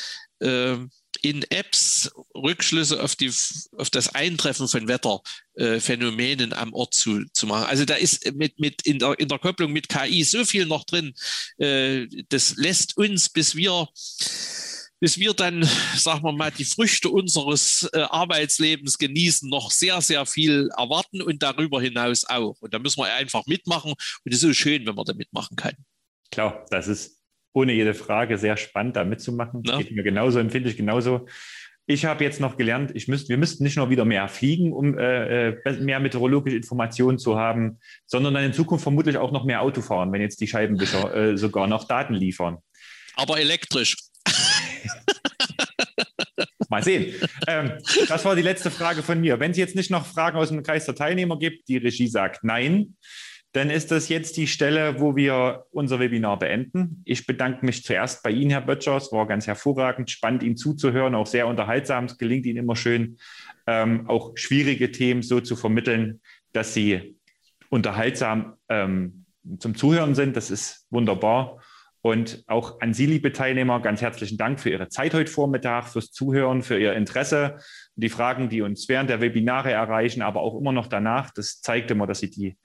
[0.41, 0.77] äh,
[1.23, 3.33] in Apps Rückschlüsse auf, die,
[3.77, 7.67] auf das Eintreffen von Wetterphänomenen äh, am Ort zu, zu machen.
[7.67, 10.85] Also da ist mit, mit in, der, in der Kopplung mit KI so viel noch
[10.85, 11.15] drin.
[11.59, 13.89] Äh, das lässt uns, bis wir
[15.01, 15.67] bis wir dann,
[15.97, 21.43] sagen wir mal, die Früchte unseres äh, Arbeitslebens genießen, noch sehr, sehr viel erwarten und
[21.43, 22.61] darüber hinaus auch.
[22.61, 23.93] Und da müssen wir einfach mitmachen.
[23.93, 25.75] Und es ist so schön, wenn man da mitmachen kann.
[26.31, 27.20] Klar, das ist
[27.53, 29.63] ohne jede Frage sehr spannend, da mitzumachen.
[29.65, 29.79] Ja.
[29.79, 31.27] Geht mir genauso, empfinde ich genauso.
[31.87, 34.97] Ich habe jetzt noch gelernt, ich müsst, wir müssten nicht nur wieder mehr fliegen, um
[34.97, 39.61] äh, äh, mehr meteorologische Informationen zu haben, sondern dann in Zukunft vermutlich auch noch mehr
[39.61, 42.59] Auto fahren, wenn jetzt die Scheibenwischer äh, sogar noch Daten liefern.
[43.17, 43.97] Aber elektrisch.
[46.69, 47.13] Mal sehen.
[47.49, 47.73] Ähm,
[48.07, 49.41] das war die letzte Frage von mir.
[49.41, 52.45] Wenn es jetzt nicht noch Fragen aus dem Kreis der Teilnehmer gibt, die Regie sagt
[52.45, 52.95] nein,
[53.53, 57.03] dann ist das jetzt die Stelle, wo wir unser Webinar beenden.
[57.05, 58.97] Ich bedanke mich zuerst bei Ihnen, Herr Böttcher.
[58.97, 62.05] Es war ganz hervorragend, spannend, Ihnen zuzuhören, auch sehr unterhaltsam.
[62.05, 63.19] Es gelingt Ihnen immer schön,
[63.67, 66.21] ähm, auch schwierige Themen so zu vermitteln,
[66.53, 67.17] dass sie
[67.71, 69.25] unterhaltsam ähm,
[69.59, 70.37] zum Zuhören sind.
[70.37, 71.61] Das ist wunderbar.
[72.03, 76.11] Und auch an Sie, liebe Teilnehmer, ganz herzlichen Dank für Ihre Zeit heute Vormittag, fürs
[76.13, 77.59] Zuhören, für Ihr Interesse,
[77.95, 81.31] die Fragen, die uns während der Webinare erreichen, aber auch immer noch danach.
[81.31, 82.57] Das zeigt immer, dass Sie die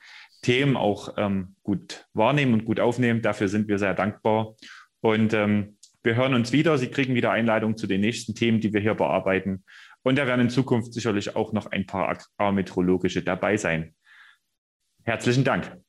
[0.42, 3.22] Themen auch ähm, gut wahrnehmen und gut aufnehmen.
[3.22, 4.56] Dafür sind wir sehr dankbar.
[5.02, 6.78] Und ähm, wir hören uns wieder.
[6.78, 9.64] Sie kriegen wieder Einladungen zu den nächsten Themen, die wir hier bearbeiten.
[10.04, 13.96] Und da werden in Zukunft sicherlich auch noch ein paar agrarmeteorologische dabei sein.
[15.04, 15.85] Herzlichen Dank.